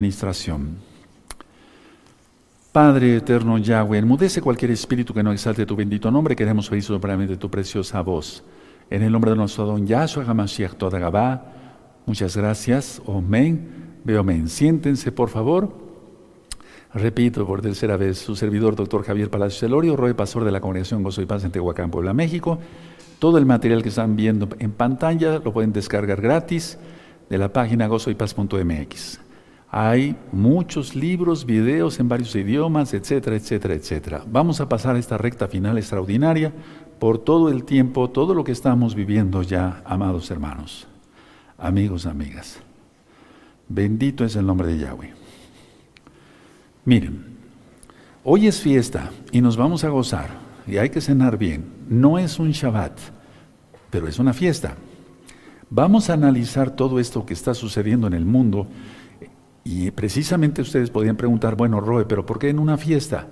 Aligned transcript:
administración. 0.00 0.76
Padre 2.70 3.16
eterno 3.16 3.58
Yahweh, 3.58 3.98
enmudece 3.98 4.40
cualquier 4.40 4.70
espíritu 4.70 5.12
que 5.12 5.24
no 5.24 5.32
exalte 5.32 5.66
tu 5.66 5.74
bendito 5.74 6.08
nombre. 6.08 6.36
Queremos 6.36 6.70
oír 6.70 6.84
soberanamente 6.84 7.36
tu 7.36 7.50
preciosa 7.50 8.00
voz. 8.00 8.44
En 8.90 9.02
el 9.02 9.10
nombre 9.10 9.32
de 9.32 9.36
nuestro 9.36 9.66
don 9.66 9.88
Yahshua 9.88 10.22
HaMashiach 10.24 10.74
Todagabá, 10.74 11.52
muchas 12.06 12.36
gracias. 12.36 13.02
Amén. 13.08 13.98
Veo 14.04 14.20
amén. 14.20 14.48
Siéntense, 14.48 15.10
por 15.10 15.30
favor. 15.30 15.74
Repito 16.94 17.44
por 17.44 17.60
tercera 17.60 17.96
vez, 17.96 18.18
su 18.18 18.36
servidor, 18.36 18.76
doctor 18.76 19.02
Javier 19.02 19.30
Palacio 19.30 19.58
Celorio, 19.58 19.96
Roe 19.96 20.14
Pastor 20.14 20.44
de 20.44 20.52
la 20.52 20.60
Congregación 20.60 21.02
Gozo 21.02 21.22
y 21.22 21.26
Paz 21.26 21.42
en 21.42 21.50
Tehuacán, 21.50 21.90
Puebla, 21.90 22.14
México. 22.14 22.60
Todo 23.18 23.36
el 23.36 23.46
material 23.46 23.82
que 23.82 23.88
están 23.88 24.14
viendo 24.14 24.48
en 24.60 24.70
pantalla 24.70 25.40
lo 25.40 25.52
pueden 25.52 25.72
descargar 25.72 26.20
gratis 26.20 26.78
de 27.28 27.36
la 27.36 27.52
página 27.52 27.88
gozoypaz.mx. 27.88 29.26
Hay 29.70 30.16
muchos 30.32 30.96
libros, 30.96 31.44
videos 31.44 32.00
en 32.00 32.08
varios 32.08 32.34
idiomas, 32.34 32.94
etcétera, 32.94 33.36
etcétera, 33.36 33.74
etcétera. 33.74 34.24
Vamos 34.26 34.60
a 34.60 34.68
pasar 34.68 34.96
esta 34.96 35.18
recta 35.18 35.46
final 35.46 35.76
extraordinaria 35.76 36.52
por 36.98 37.18
todo 37.18 37.50
el 37.50 37.64
tiempo, 37.64 38.08
todo 38.08 38.34
lo 38.34 38.44
que 38.44 38.52
estamos 38.52 38.94
viviendo 38.94 39.42
ya, 39.42 39.82
amados 39.84 40.30
hermanos, 40.30 40.88
amigos, 41.58 42.06
amigas. 42.06 42.60
Bendito 43.68 44.24
es 44.24 44.36
el 44.36 44.46
nombre 44.46 44.68
de 44.68 44.78
Yahweh. 44.78 45.12
Miren, 46.86 47.36
hoy 48.24 48.46
es 48.46 48.62
fiesta 48.62 49.10
y 49.32 49.42
nos 49.42 49.58
vamos 49.58 49.84
a 49.84 49.90
gozar 49.90 50.30
y 50.66 50.78
hay 50.78 50.88
que 50.88 51.02
cenar 51.02 51.36
bien. 51.36 51.66
No 51.90 52.18
es 52.18 52.38
un 52.38 52.52
Shabbat, 52.52 52.98
pero 53.90 54.08
es 54.08 54.18
una 54.18 54.32
fiesta. 54.32 54.76
Vamos 55.68 56.08
a 56.08 56.14
analizar 56.14 56.70
todo 56.70 56.98
esto 56.98 57.26
que 57.26 57.34
está 57.34 57.52
sucediendo 57.52 58.06
en 58.06 58.14
el 58.14 58.24
mundo 58.24 58.66
y 59.64 59.90
precisamente 59.90 60.62
ustedes 60.62 60.90
podrían 60.90 61.16
preguntar, 61.16 61.56
bueno, 61.56 61.80
Roe, 61.80 62.04
pero 62.06 62.24
¿por 62.24 62.38
qué 62.38 62.48
en 62.48 62.58
una 62.58 62.78
fiesta? 62.78 63.28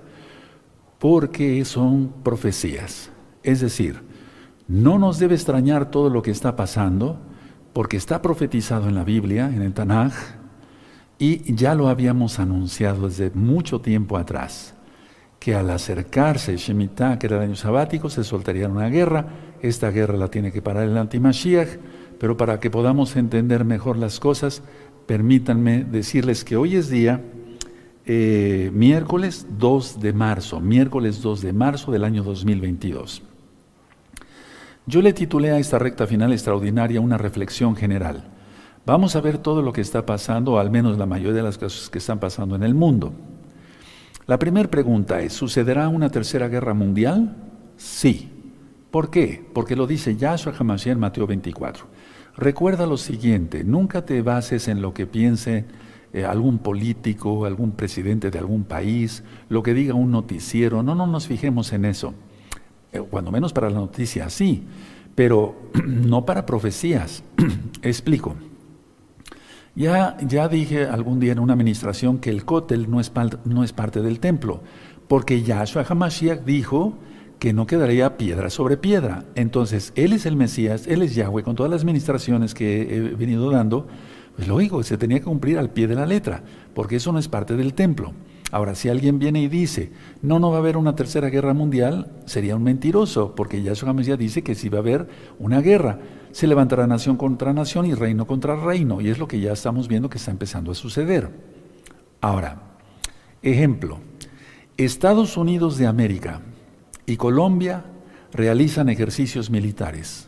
Porque 0.99 1.63
son 1.65 2.13
profecías. 2.23 3.11
Es 3.43 3.61
decir, 3.61 4.01
no 4.67 4.99
nos 4.99 5.19
debe 5.19 5.35
extrañar 5.35 5.89
todo 5.89 6.09
lo 6.09 6.21
que 6.21 6.31
está 6.31 6.55
pasando, 6.55 7.19
porque 7.73 7.97
está 7.97 8.21
profetizado 8.21 8.89
en 8.89 8.95
la 8.95 9.03
Biblia, 9.03 9.47
en 9.53 9.61
el 9.61 9.73
Tanaj, 9.73 10.13
y 11.19 11.55
ya 11.55 11.73
lo 11.73 11.87
habíamos 11.87 12.39
anunciado 12.39 13.07
desde 13.07 13.31
mucho 13.31 13.81
tiempo 13.81 14.17
atrás, 14.17 14.75
que 15.39 15.55
al 15.55 15.69
acercarse 15.69 16.57
Shemitah, 16.57 17.17
que 17.17 17.27
era 17.27 17.37
el 17.37 17.43
año 17.43 17.55
sabático, 17.55 18.09
se 18.09 18.23
soltaría 18.23 18.67
una 18.67 18.89
guerra. 18.89 19.27
Esta 19.61 19.89
guerra 19.89 20.17
la 20.17 20.29
tiene 20.29 20.51
que 20.51 20.61
parar 20.61 20.83
el 20.83 20.97
antimashiach, 20.97 21.79
pero 22.19 22.37
para 22.37 22.59
que 22.59 22.69
podamos 22.69 23.15
entender 23.15 23.63
mejor 23.63 23.97
las 23.97 24.19
cosas, 24.19 24.63
permítanme 25.07 25.85
decirles 25.85 26.43
que 26.43 26.57
hoy 26.57 26.75
es 26.75 26.89
día 26.89 27.21
eh, 28.05 28.69
miércoles 28.73 29.47
2 29.57 29.99
de 29.99 30.13
marzo, 30.13 30.59
miércoles 30.59 31.21
2 31.21 31.41
de 31.41 31.53
marzo 31.53 31.91
del 31.91 32.03
año 32.03 32.23
2022. 32.23 33.23
Yo 34.85 35.01
le 35.01 35.11
titulé 35.13 35.51
a 35.51 35.59
esta 35.59 35.79
recta 35.79 36.07
final 36.07 36.31
extraordinaria 36.31 37.01
una 37.01 37.17
reflexión 37.17 37.75
general. 37.75 38.25
Vamos 38.85 39.17
a 39.17 39.21
ver 39.21 39.37
todo 39.37 39.61
lo 39.61 39.73
que 39.73 39.81
está 39.81 40.05
pasando, 40.05 40.53
o 40.53 40.59
al 40.59 40.71
menos 40.71 40.97
la 40.97 41.05
mayoría 41.05 41.33
de 41.33 41.43
las 41.43 41.57
cosas 41.57 41.89
que 41.89 41.97
están 41.97 42.19
pasando 42.19 42.55
en 42.55 42.63
el 42.63 42.73
mundo. 42.73 43.11
La 44.27 44.39
primera 44.39 44.69
pregunta 44.69 45.21
es, 45.21 45.33
¿sucederá 45.33 45.89
una 45.89 46.09
tercera 46.09 46.47
guerra 46.47 46.73
mundial? 46.73 47.35
Sí. 47.75 48.31
¿Por 48.91 49.09
qué? 49.09 49.45
Porque 49.53 49.75
lo 49.75 49.87
dice 49.87 50.15
Yahshua 50.15 50.53
Hamashiach 50.57 50.93
en 50.93 50.99
Mateo 50.99 51.27
24. 51.27 51.85
Recuerda 52.37 52.85
lo 52.85 52.97
siguiente, 52.97 53.63
nunca 53.63 54.05
te 54.05 54.21
bases 54.21 54.67
en 54.67 54.81
lo 54.81 54.93
que 54.93 55.07
piense 55.07 55.65
eh, 56.13 56.23
algún 56.23 56.59
político, 56.59 57.45
algún 57.45 57.71
presidente 57.71 58.29
de 58.29 58.37
algún 58.37 58.63
país, 58.63 59.23
lo 59.49 59.63
que 59.63 59.73
diga 59.73 59.95
un 59.95 60.11
noticiero, 60.11 60.83
no, 60.83 60.93
no 60.93 61.07
nos 61.07 61.25
fijemos 61.25 61.73
en 61.73 61.85
eso. 61.85 62.13
Eh, 62.93 62.99
cuando 62.99 63.31
menos 63.31 63.53
para 63.53 63.71
la 63.71 63.79
noticia, 63.79 64.29
sí, 64.29 64.63
pero 65.15 65.55
no 65.85 66.25
para 66.25 66.45
profecías. 66.45 67.23
Explico. 67.81 68.35
Ya, 69.73 70.15
ya 70.21 70.47
dije 70.47 70.85
algún 70.85 71.19
día 71.19 71.31
en 71.31 71.39
una 71.39 71.53
administración 71.53 72.19
que 72.19 72.29
el 72.29 72.45
cótel 72.45 72.89
no 72.89 72.99
es, 72.99 73.11
no 73.45 73.63
es 73.63 73.73
parte 73.73 74.01
del 74.01 74.19
templo, 74.19 74.61
porque 75.07 75.41
Yahshua 75.41 75.85
HaMashiach 75.87 76.43
dijo 76.43 76.93
que 77.39 77.53
no 77.53 77.67
quedaría 77.67 78.17
piedra 78.17 78.49
sobre 78.49 78.77
piedra. 78.77 79.25
Entonces, 79.35 79.93
Él 79.95 80.13
es 80.13 80.25
el 80.25 80.35
Mesías, 80.35 80.87
Él 80.87 81.01
es 81.01 81.15
Yahweh, 81.15 81.43
con 81.43 81.55
todas 81.55 81.71
las 81.71 81.81
administraciones 81.81 82.53
que 82.53 82.95
he 82.95 82.99
venido 82.99 83.51
dando, 83.51 83.87
pues 84.35 84.47
lógico, 84.47 84.83
se 84.83 84.97
tenía 84.97 85.19
que 85.19 85.25
cumplir 85.25 85.57
al 85.57 85.69
pie 85.69 85.87
de 85.87 85.95
la 85.95 86.05
letra, 86.05 86.43
porque 86.73 86.97
eso 86.97 87.11
no 87.11 87.19
es 87.19 87.27
parte 87.27 87.55
del 87.55 87.73
templo. 87.73 88.13
Ahora, 88.51 88.75
si 88.75 88.87
alguien 88.87 89.19
viene 89.19 89.41
y 89.41 89.49
dice, 89.49 89.91
no, 90.21 90.39
no 90.39 90.51
va 90.51 90.57
a 90.57 90.59
haber 90.59 90.77
una 90.77 90.95
tercera 90.95 91.29
guerra 91.29 91.53
mundial, 91.53 92.11
sería 92.25 92.55
un 92.55 92.63
mentiroso, 92.63 93.35
porque 93.35 93.61
Yahshua 93.61 93.93
Mesías 93.93 94.17
dice 94.17 94.41
que 94.41 94.55
si 94.55 94.69
va 94.69 94.77
a 94.77 94.81
haber 94.81 95.07
una 95.37 95.59
guerra, 95.59 95.99
se 96.31 96.47
levantará 96.47 96.87
nación 96.87 97.17
contra 97.17 97.51
nación 97.51 97.85
y 97.85 97.93
reino 97.93 98.25
contra 98.25 98.55
reino, 98.55 99.01
y 99.01 99.09
es 99.09 99.19
lo 99.19 99.27
que 99.27 99.39
ya 99.39 99.51
estamos 99.51 99.87
viendo 99.87 100.09
que 100.09 100.17
está 100.17 100.31
empezando 100.31 100.71
a 100.71 100.75
suceder. 100.75 101.29
Ahora, 102.21 102.61
ejemplo, 103.41 103.99
Estados 104.77 105.35
Unidos 105.35 105.77
de 105.77 105.87
América, 105.87 106.41
y 107.07 107.15
Colombia 107.17 107.85
realizan 108.31 108.89
ejercicios 108.89 109.49
militares. 109.49 110.27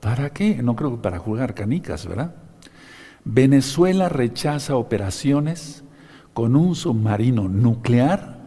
¿Para 0.00 0.30
qué? 0.30 0.60
No 0.62 0.74
creo 0.74 0.90
que 0.92 1.02
para 1.02 1.18
jugar 1.18 1.54
canicas, 1.54 2.06
¿verdad? 2.06 2.34
Venezuela 3.24 4.08
rechaza 4.08 4.74
operaciones 4.76 5.84
con 6.32 6.56
un 6.56 6.74
submarino 6.74 7.48
nuclear 7.48 8.40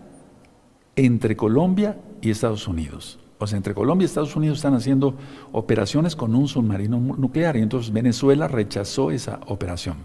entre 0.95 1.37
Colombia 1.37 1.97
y 2.21 2.31
Estados 2.31 2.67
Unidos. 2.67 3.19
O 3.39 3.45
sea, 3.45 3.57
entre 3.57 3.75
Colombia 3.75 4.05
y 4.05 4.07
Estados 4.07 4.35
Unidos 4.35 4.57
están 4.57 4.73
haciendo 4.73 5.15
operaciones 5.51 6.15
con 6.15 6.35
un 6.35 6.47
submarino 6.47 6.99
nuclear 6.99 7.55
y 7.57 7.61
entonces 7.61 7.93
Venezuela 7.93 8.47
rechazó 8.47 9.11
esa 9.11 9.39
operación. 9.45 9.97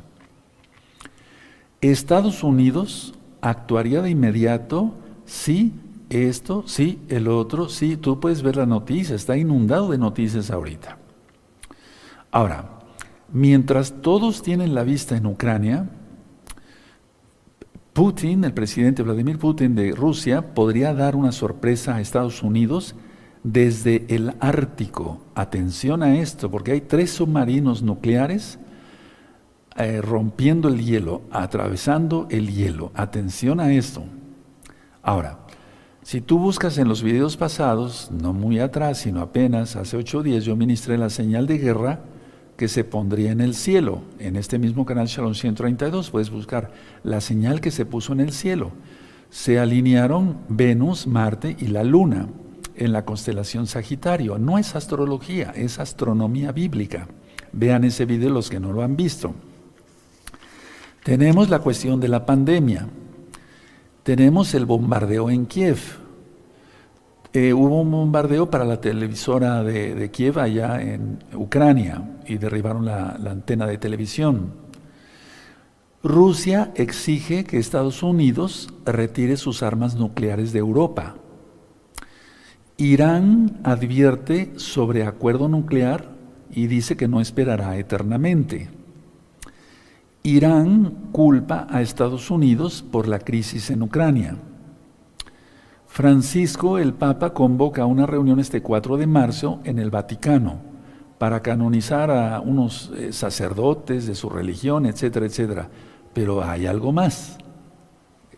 Estados 1.80 2.42
Unidos 2.44 3.14
actuaría 3.40 4.02
de 4.02 4.10
inmediato 4.10 4.94
si 5.24 5.72
esto, 6.12 6.64
sí, 6.66 7.00
el 7.08 7.28
otro, 7.28 7.68
sí, 7.68 7.96
tú 7.96 8.20
puedes 8.20 8.42
ver 8.42 8.56
la 8.56 8.66
noticia, 8.66 9.16
está 9.16 9.36
inundado 9.36 9.90
de 9.90 9.98
noticias 9.98 10.50
ahorita. 10.50 10.98
Ahora, 12.30 12.78
mientras 13.32 14.00
todos 14.02 14.42
tienen 14.42 14.74
la 14.74 14.84
vista 14.84 15.16
en 15.16 15.26
Ucrania, 15.26 15.88
Putin, 17.92 18.44
el 18.44 18.54
presidente 18.54 19.02
Vladimir 19.02 19.38
Putin 19.38 19.74
de 19.74 19.92
Rusia, 19.92 20.54
podría 20.54 20.94
dar 20.94 21.14
una 21.14 21.30
sorpresa 21.30 21.96
a 21.96 22.00
Estados 22.00 22.42
Unidos 22.42 22.94
desde 23.42 24.06
el 24.08 24.34
Ártico. 24.40 25.20
Atención 25.34 26.02
a 26.02 26.16
esto, 26.18 26.50
porque 26.50 26.72
hay 26.72 26.80
tres 26.80 27.10
submarinos 27.10 27.82
nucleares 27.82 28.58
eh, 29.76 30.00
rompiendo 30.00 30.68
el 30.68 30.82
hielo, 30.82 31.22
atravesando 31.30 32.26
el 32.30 32.50
hielo. 32.50 32.92
Atención 32.94 33.60
a 33.60 33.72
esto. 33.72 34.04
Ahora, 35.02 35.40
si 36.02 36.20
tú 36.20 36.38
buscas 36.38 36.78
en 36.78 36.88
los 36.88 37.02
videos 37.02 37.36
pasados, 37.36 38.10
no 38.10 38.32
muy 38.32 38.58
atrás, 38.58 38.98
sino 38.98 39.20
apenas 39.20 39.76
hace 39.76 39.96
ocho 39.96 40.22
días, 40.22 40.44
yo 40.44 40.56
ministré 40.56 40.98
la 40.98 41.10
señal 41.10 41.46
de 41.46 41.58
guerra 41.58 42.00
que 42.56 42.68
se 42.68 42.84
pondría 42.84 43.30
en 43.30 43.40
el 43.40 43.54
cielo. 43.54 44.02
En 44.18 44.36
este 44.36 44.58
mismo 44.58 44.84
canal 44.84 45.06
Shalom 45.06 45.34
132 45.34 46.10
puedes 46.10 46.30
buscar 46.30 46.72
la 47.04 47.20
señal 47.20 47.60
que 47.60 47.70
se 47.70 47.86
puso 47.86 48.12
en 48.12 48.20
el 48.20 48.32
cielo. 48.32 48.72
Se 49.30 49.58
alinearon 49.58 50.38
Venus, 50.48 51.06
Marte 51.06 51.56
y 51.58 51.68
la 51.68 51.84
Luna 51.84 52.28
en 52.76 52.92
la 52.92 53.04
constelación 53.04 53.66
Sagitario. 53.66 54.38
No 54.38 54.58
es 54.58 54.74
astrología, 54.74 55.52
es 55.54 55.78
astronomía 55.78 56.52
bíblica. 56.52 57.06
Vean 57.52 57.84
ese 57.84 58.06
video 58.06 58.30
los 58.30 58.50
que 58.50 58.60
no 58.60 58.72
lo 58.72 58.82
han 58.82 58.96
visto. 58.96 59.34
Tenemos 61.04 61.48
la 61.48 61.60
cuestión 61.60 62.00
de 62.00 62.08
la 62.08 62.26
pandemia. 62.26 62.88
Tenemos 64.02 64.52
el 64.54 64.66
bombardeo 64.66 65.30
en 65.30 65.46
Kiev. 65.46 65.78
Eh, 67.32 67.52
hubo 67.52 67.80
un 67.80 67.90
bombardeo 67.90 68.50
para 68.50 68.64
la 68.64 68.80
televisora 68.80 69.62
de, 69.62 70.10
Kiev 70.10 70.40
allá 70.40 70.82
en 70.82 71.22
Ucrania 71.34 72.18
y 72.26 72.36
derribaron 72.36 72.84
la, 72.84 73.16
la 73.22 73.30
antena 73.30 73.64
de 73.66 73.78
televisión. 73.78 74.54
Rusia 76.02 76.72
exige 76.74 77.44
que 77.44 77.58
Estados 77.58 78.02
Unidos 78.02 78.74
retire 78.84 79.36
sus 79.36 79.62
armas 79.62 79.94
nucleares 79.94 80.52
de 80.52 80.58
Europa. 80.58 81.14
Irán 82.76 83.60
advierte 83.62 84.52
sobre 84.56 85.04
acuerdo 85.04 85.48
nuclear 85.48 86.10
y 86.50 86.66
dice 86.66 86.96
que 86.96 87.06
no 87.06 87.20
esperará 87.20 87.78
eternamente. 87.78 88.81
Irán 90.24 91.08
culpa 91.10 91.66
a 91.68 91.82
Estados 91.82 92.30
Unidos 92.30 92.84
por 92.92 93.08
la 93.08 93.18
crisis 93.18 93.70
en 93.70 93.82
Ucrania. 93.82 94.36
Francisco, 95.86 96.78
el 96.78 96.94
Papa, 96.94 97.34
convoca 97.34 97.86
una 97.86 98.06
reunión 98.06 98.38
este 98.38 98.62
4 98.62 98.98
de 98.98 99.08
marzo 99.08 99.60
en 99.64 99.80
el 99.80 99.90
Vaticano 99.90 100.60
para 101.18 101.40
canonizar 101.40 102.10
a 102.12 102.40
unos 102.40 102.92
eh, 102.96 103.12
sacerdotes 103.12 104.06
de 104.06 104.14
su 104.14 104.30
religión, 104.30 104.86
etcétera, 104.86 105.26
etcétera. 105.26 105.68
pero 106.14 106.44
hay 106.44 106.66
algo 106.66 106.92
más. 106.92 107.38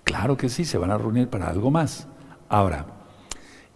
Claro 0.04 0.36
que 0.38 0.48
sí, 0.48 0.64
se 0.64 0.78
van 0.78 0.90
a 0.90 0.98
reunir 0.98 1.28
para 1.28 1.48
algo 1.48 1.70
más. 1.70 2.08
Ahora, 2.48 2.86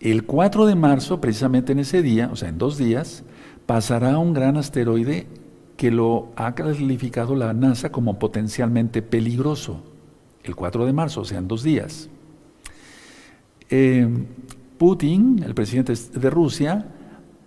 el 0.01 0.25
4 0.25 0.67
de 0.67 0.75
marzo, 0.77 1.21
precisamente 1.21 1.73
en 1.73 1.81
ese 1.81 2.01
día, 2.01 2.31
o 2.33 2.37
sea, 2.37 2.49
en 2.49 2.59
dos 2.59 2.79
días, 2.79 3.25
pasará 3.67 4.19
un 4.19 4.33
gran 4.33 4.57
asteroide 4.57 5.27
que 5.79 5.93
lo 5.93 6.33
ha 6.35 6.57
calificado 6.57 7.37
la 7.37 7.53
NASA 7.53 7.91
como 7.93 8.19
potencialmente 8.19 9.01
peligroso. 9.01 9.81
El 10.43 10.57
4 10.57 10.85
de 10.85 10.93
marzo, 10.93 11.21
o 11.21 11.25
sea, 11.25 11.39
en 11.39 11.47
dos 11.47 11.63
días. 11.63 12.11
Eh, 13.71 14.09
Putin, 14.77 15.41
el 15.45 15.55
presidente 15.55 15.95
de 15.95 16.31
Rusia, 16.31 16.89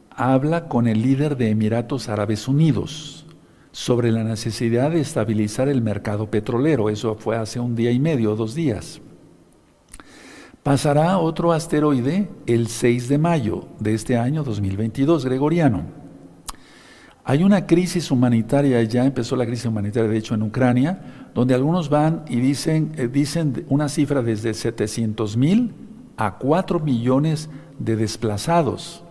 habla 0.10 0.70
con 0.70 0.88
el 0.88 1.02
líder 1.02 1.36
de 1.36 1.50
Emiratos 1.50 2.08
Árabes 2.08 2.48
Unidos 2.48 3.26
sobre 3.74 4.14
la 4.14 4.24
necesidad 4.24 4.92
de 4.92 5.02
estabilizar 5.02 5.68
el 5.68 5.82
mercado 5.82 6.32
petrolero. 6.32 6.90
Eso 6.90 7.16
fue 7.16 7.36
hace 7.36 7.60
un 7.60 7.76
día 7.76 7.92
y 7.92 8.00
medio, 8.00 8.38
dos 8.38 8.56
días. 8.56 9.02
Pasará 10.64 11.18
otro 11.18 11.52
asteroide 11.52 12.30
el 12.46 12.68
6 12.68 13.10
de 13.10 13.18
mayo 13.18 13.68
de 13.80 13.94
este 13.94 14.18
año 14.18 14.46
2022, 14.46 15.26
gregoriano. 15.26 16.01
Hay 17.32 17.46
una 17.46 17.66
crisis 17.66 18.12
humanitaria, 18.12 18.84
ya 18.84 19.06
empezó 19.06 19.38
la 19.38 19.46
crisis 19.46 19.66
humanitaria 19.66 20.10
de 20.10 20.18
hecho 20.18 20.36
en 20.36 20.44
Ucrania, 20.44 21.30
donde 21.34 21.54
algunos 21.54 21.88
van 21.88 22.26
y 22.28 22.42
dicen, 22.42 22.92
eh, 22.98 23.08
dicen 23.08 23.66
una 23.70 23.88
cifra 23.88 24.22
desde 24.22 24.54
700 24.54 25.38
mil 25.38 25.72
a 26.18 26.38
4 26.38 26.82
millones 26.82 27.50
de 27.80 27.96
desplazados. 27.96 29.06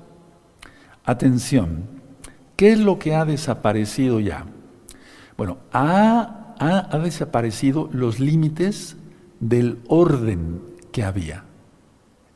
Atención, 1.03 1.85
¿qué 2.57 2.73
es 2.73 2.79
lo 2.79 2.99
que 2.99 3.15
ha 3.15 3.25
desaparecido 3.25 4.21
ya? 4.21 4.45
Bueno, 5.39 5.57
ha, 5.73 6.55
ha, 6.59 6.99
desaparecido 6.99 7.89
los 7.91 8.21
límites 8.21 8.99
del 9.41 9.79
orden 9.89 10.61
que 10.93 11.05
había. 11.05 11.45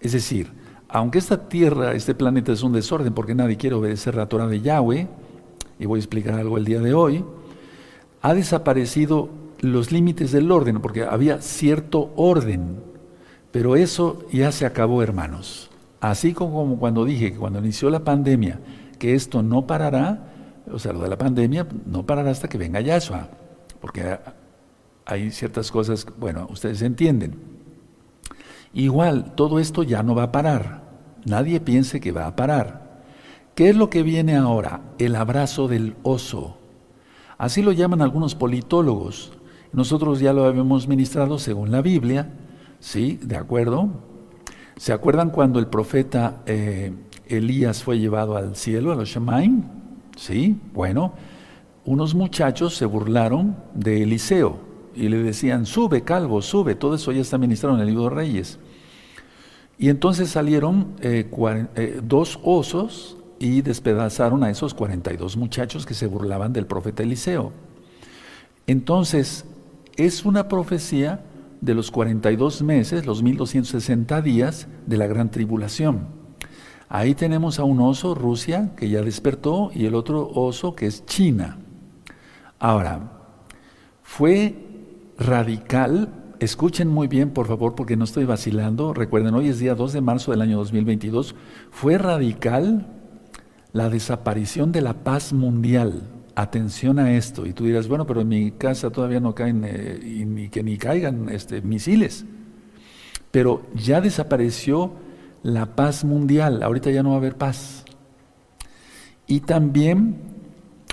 Es 0.01 0.13
decir, 0.13 0.51
aunque 0.89 1.19
esta 1.19 1.47
tierra, 1.47 1.93
este 1.93 2.15
planeta 2.15 2.53
es 2.53 2.63
un 2.63 2.73
desorden 2.73 3.13
porque 3.13 3.35
nadie 3.35 3.59
quiere 3.59 3.77
obedecer 3.77 4.15
la 4.15 4.31
Torah 4.31 4.47
de 4.47 4.63
Yahweh, 4.63 5.09
y 5.79 5.87
voy 5.87 5.99
a 5.99 6.01
explicar 6.01 6.35
algo 6.35 6.59
el 6.59 6.65
día 6.65 6.81
de 6.81 6.95
hoy, 6.95 7.25
ha 8.23 8.35
desaparecido 8.35 9.29
los 9.61 9.93
límites 9.93 10.33
del 10.33 10.51
orden 10.51 10.81
porque 10.81 11.05
había 11.05 11.41
cierto 11.41 12.13
orden, 12.17 12.81
pero 13.51 13.77
eso 13.77 14.25
ya 14.33 14.53
se 14.53 14.67
acabó, 14.67 15.03
hermanos. 15.03 15.71
Así 16.01 16.33
como 16.33 16.79
cuando 16.79 17.05
dije 17.05 17.33
que 17.33 17.39
cuando 17.39 17.61
inició 17.61 17.91
la 17.91 18.05
pandemia, 18.05 18.61
que 18.99 19.15
esto 19.15 19.43
no 19.43 19.67
parará, 19.67 20.33
o 20.71 20.79
sea, 20.79 20.93
lo 20.93 21.01
de 21.01 21.09
la 21.09 21.19
pandemia 21.19 21.67
no 21.87 22.05
parará 22.05 22.31
hasta 22.31 22.49
que 22.49 22.59
venga 22.59 22.81
Yahshua, 22.81 23.29
porque 23.81 24.19
hay 25.07 25.31
ciertas 25.31 25.71
cosas, 25.71 26.07
bueno, 26.19 26.47
ustedes 26.51 26.83
entienden. 26.83 27.35
Igual, 28.73 29.35
todo 29.35 29.61
esto 29.61 29.83
ya 29.83 30.03
no 30.03 30.15
va 30.15 30.25
a 30.25 30.33
parar. 30.33 30.83
Nadie 31.25 31.61
piense 31.61 32.01
que 32.01 32.13
va 32.13 32.27
a 32.27 32.37
parar. 32.37 32.84
¿Qué 33.55 33.69
es 33.69 33.77
lo 33.77 33.89
que 33.89 34.03
viene 34.03 34.35
ahora? 34.35 34.81
El 34.99 35.15
abrazo 35.15 35.69
del 35.69 35.95
oso. 36.03 36.57
Así 37.39 37.63
lo 37.63 37.71
llaman 37.71 38.03
algunos 38.03 38.35
politólogos. 38.35 39.33
Nosotros 39.73 40.19
ya 40.19 40.33
lo 40.33 40.45
habíamos 40.45 40.89
ministrado 40.89 41.39
según 41.39 41.71
la 41.71 41.81
Biblia, 41.81 42.33
¿sí? 42.81 43.19
¿De 43.23 43.37
acuerdo? 43.37 43.91
¿Se 44.77 44.93
acuerdan 44.93 45.31
cuando 45.31 45.61
el 45.61 45.69
profeta 45.69 46.43
eh, 46.47 46.93
Elías 47.29 47.85
fue 47.85 48.01
llevado 48.01 48.37
al 48.37 48.57
cielo, 48.57 48.91
a 48.91 48.97
los 48.97 49.09
Shemaim? 49.09 49.63
Sí, 50.17 50.59
bueno, 50.73 51.13
unos 51.85 52.15
muchachos 52.17 52.75
se 52.77 52.87
burlaron 52.87 53.57
de 53.73 54.03
Eliseo 54.03 54.59
y 54.97 55.09
le 55.09 55.19
decían, 55.19 55.65
sube, 55.65 56.03
calvo, 56.03 56.43
sube, 56.43 56.75
todo 56.75 56.97
eso 56.97 57.13
ya 57.13 57.21
está 57.21 57.39
ministrado 57.39 57.77
en 57.77 57.83
el 57.83 57.87
libro 57.87 58.05
de 58.05 58.11
Reyes. 58.11 58.59
Y 59.79 59.91
entonces 59.91 60.31
salieron 60.31 60.95
eh, 61.01 61.31
eh, 61.77 62.01
dos 62.03 62.41
osos 62.43 63.19
y 63.39 63.63
despedazaron 63.63 64.45
a 64.45 64.51
esos 64.51 64.75
42 64.75 65.37
muchachos 65.37 65.87
que 65.87 65.95
se 65.95 66.07
burlaban 66.07 66.53
del 66.53 66.67
profeta 66.67 67.03
Eliseo. 67.03 67.53
Entonces, 68.67 69.45
es 69.97 70.25
una 70.25 70.49
profecía 70.49 71.25
de 71.61 71.75
los 71.75 71.91
42 71.91 72.63
meses, 72.63 73.07
los 73.07 73.23
1260 73.23 74.21
días 74.23 74.69
de 74.87 74.97
la 74.97 75.07
gran 75.07 75.31
tribulación. 75.31 76.07
Ahí 76.89 77.15
tenemos 77.15 77.59
a 77.59 77.65
un 77.65 77.81
oso, 77.81 78.15
Rusia, 78.15 78.73
que 78.77 78.89
ya 78.89 79.03
despertó, 79.03 79.71
y 79.75 79.87
el 79.87 79.95
otro 79.95 80.31
oso, 80.35 80.75
que 80.75 80.87
es 80.87 81.07
China. 81.07 81.59
Ahora, 82.59 83.13
fue 84.03 84.55
radical, 85.19 86.09
escuchen 86.41 86.89
muy 86.89 87.09
bien 87.09 87.31
por 87.31 87.47
favor 87.47 87.75
porque 87.75 87.97
no 87.97 88.05
estoy 88.05 88.25
vacilando, 88.25 88.95
recuerden, 88.95 89.35
hoy 89.35 89.49
es 89.49 89.59
día 89.59 89.75
2 89.75 89.93
de 89.93 90.01
marzo 90.01 90.31
del 90.31 90.43
año 90.43 90.59
2022, 90.59 91.35
fue 91.71 91.99
radical 91.99 92.87
la 93.75 93.91
desaparición 93.91 94.73
de 94.73 94.81
la 94.81 94.95
paz 94.95 95.35
mundial. 95.35 96.05
Atención 96.37 96.99
a 96.99 97.13
esto. 97.13 97.45
Y 97.45 97.53
tú 97.53 97.65
dirás, 97.65 97.87
bueno, 97.89 98.07
pero 98.07 98.23
en 98.23 98.29
mi 98.29 98.51
casa 98.53 98.91
todavía 98.91 99.21
no 99.21 99.35
caen, 99.35 99.65
eh, 99.67 100.25
ni 100.27 100.49
que 100.49 100.63
ni 100.63 100.79
caigan 100.79 101.29
este, 101.29 101.61
misiles. 101.61 102.25
Pero 103.31 103.63
ya 103.75 104.01
desapareció 104.01 104.93
la 105.43 105.77
paz 105.77 106.05
mundial, 106.05 106.63
ahorita 106.63 106.91
ya 106.91 107.03
no 107.03 107.11
va 107.11 107.17
a 107.17 107.19
haber 107.19 107.37
paz. 107.37 107.85
Y 109.27 109.41
también 109.41 110.19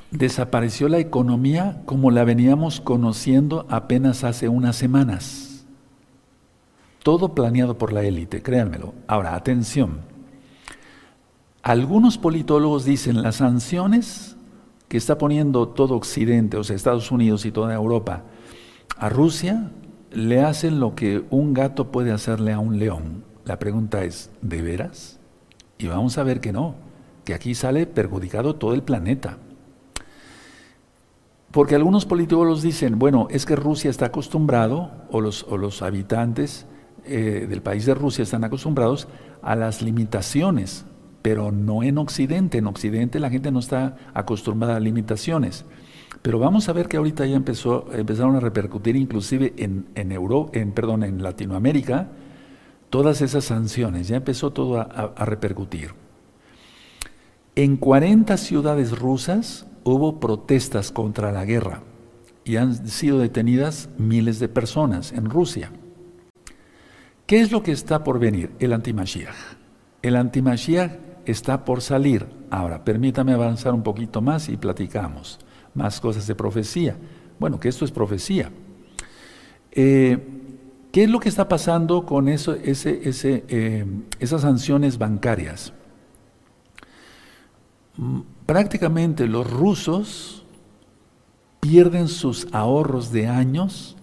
desapareció 0.10 0.90
la 0.90 0.98
economía 0.98 1.84
como 1.86 2.10
la 2.10 2.24
veníamos 2.24 2.82
conociendo 2.82 3.68
apenas 3.70 4.24
hace 4.24 4.50
unas 4.50 4.76
semanas. 4.76 5.66
Todo 7.04 7.36
planeado 7.36 7.78
por 7.78 7.94
la 7.94 8.04
élite, 8.04 8.42
créanmelo. 8.42 8.96
Ahora, 9.08 9.36
atención. 9.36 10.11
Algunos 11.64 12.18
politólogos 12.18 12.86
dicen 12.86 13.22
las 13.22 13.36
sanciones 13.36 14.36
que 14.88 14.98
está 14.98 15.20
poniendo 15.20 15.68
todo 15.68 15.96
Occidente, 15.96 16.58
o 16.58 16.64
sea, 16.64 16.76
Estados 16.76 17.12
Unidos 17.12 17.46
y 17.46 17.52
toda 17.52 17.74
Europa, 17.76 18.24
a 18.98 19.10
Rusia, 19.10 19.72
le 20.12 20.42
hacen 20.42 20.80
lo 20.80 20.96
que 20.96 21.24
un 21.30 21.54
gato 21.54 21.92
puede 21.92 22.12
hacerle 22.12 22.52
a 22.52 22.60
un 22.60 22.80
león. 22.80 23.24
La 23.46 23.60
pregunta 23.60 24.04
es, 24.04 24.32
¿de 24.42 24.62
veras? 24.62 25.20
Y 25.78 25.88
vamos 25.88 26.18
a 26.18 26.24
ver 26.24 26.42
que 26.42 26.52
no, 26.52 26.76
que 27.26 27.36
aquí 27.36 27.54
sale 27.54 27.86
perjudicado 27.86 28.56
todo 28.56 28.74
el 28.74 28.82
planeta. 28.82 29.38
Porque 31.52 31.76
algunos 31.76 32.06
politólogos 32.06 32.64
dicen, 32.64 32.98
bueno, 32.98 33.28
es 33.30 33.46
que 33.46 33.56
Rusia 33.56 33.92
está 33.92 34.08
acostumbrado, 34.08 34.92
o 35.12 35.22
los, 35.22 35.44
o 35.44 35.58
los 35.58 35.84
habitantes 35.84 36.66
eh, 37.06 37.46
del 37.48 37.62
país 37.62 37.86
de 37.86 37.94
Rusia 37.94 38.24
están 38.24 38.44
acostumbrados 38.44 39.08
a 39.44 39.56
las 39.56 39.82
limitaciones 39.84 40.86
pero 41.22 41.52
no 41.52 41.84
en 41.84 41.98
Occidente. 41.98 42.58
En 42.58 42.68
Occidente 42.68 43.20
la 43.20 43.30
gente 43.30 43.52
no 43.52 43.60
está 43.60 43.98
acostumbrada 44.14 44.78
a 44.78 44.80
limitaciones. 44.80 45.66
Pero 46.22 46.40
vamos 46.40 46.70
a 46.70 46.74
ver 46.74 46.88
que 46.88 46.98
ahorita 46.98 47.26
ya 47.26 47.36
empezó, 47.36 47.88
empezaron 47.94 48.36
a 48.36 48.40
repercutir 48.40 48.96
inclusive 48.96 49.54
en, 49.58 49.88
en, 49.96 50.12
en, 50.12 50.72
perdón, 50.72 51.04
en 51.04 51.24
Latinoamérica 51.24 52.10
todas 52.90 53.22
esas 53.22 53.46
sanciones, 53.46 54.10
ya 54.10 54.18
empezó 54.18 54.52
todo 54.52 54.80
a, 54.80 54.84
a 54.84 55.26
repercutir. 55.26 55.94
En 57.56 57.78
40 57.78 58.38
ciudades 58.38 58.98
rusas 58.98 59.66
hubo 59.84 60.20
protestas 60.20 60.92
contra 60.92 61.32
la 61.32 61.46
guerra 61.46 61.84
y 62.44 62.58
han 62.58 62.88
sido 62.88 63.20
detenidas 63.20 63.90
miles 63.98 64.40
de 64.40 64.50
personas 64.50 65.12
en 65.14 65.30
Rusia. 65.30 65.72
¿Qué 67.26 67.40
es 67.40 67.52
lo 67.52 67.64
que 67.64 67.72
está 67.72 68.04
por 68.04 68.20
venir? 68.20 68.52
El 68.60 68.74
antimashiach. 68.74 69.36
El 70.02 70.18
antimashiach 70.18 70.92
está 71.32 71.66
por 71.66 71.82
salir. 71.82 72.28
Ahora, 72.50 72.84
permítame 72.84 73.34
avanzar 73.34 73.74
un 73.74 73.84
poquito 73.84 74.22
más 74.22 74.50
y 74.50 74.58
platicamos 74.58 75.40
más 75.74 76.00
cosas 76.00 76.28
de 76.28 76.36
profecía. 76.36 76.98
Bueno, 77.40 77.60
que 77.60 77.70
esto 77.70 77.86
es 77.86 77.92
profecía. 77.92 78.52
Eh, 79.72 80.18
¿Qué 80.92 81.04
es 81.04 81.10
lo 81.10 81.20
que 81.20 81.30
está 81.30 81.48
pasando 81.48 82.06
con 82.06 82.28
eso, 82.28 82.54
ese, 82.54 83.08
ese, 83.08 83.46
eh, 83.48 83.86
esas 84.20 84.42
sanciones 84.42 84.98
bancarias? 84.98 85.74
Mm, 87.98 88.22
prácticamente 88.46 89.28
los 89.28 89.50
rusos 89.50 90.46
pierden 91.62 92.08
sus 92.10 92.48
ahorros 92.52 93.12
de 93.12 93.28
años 93.28 93.96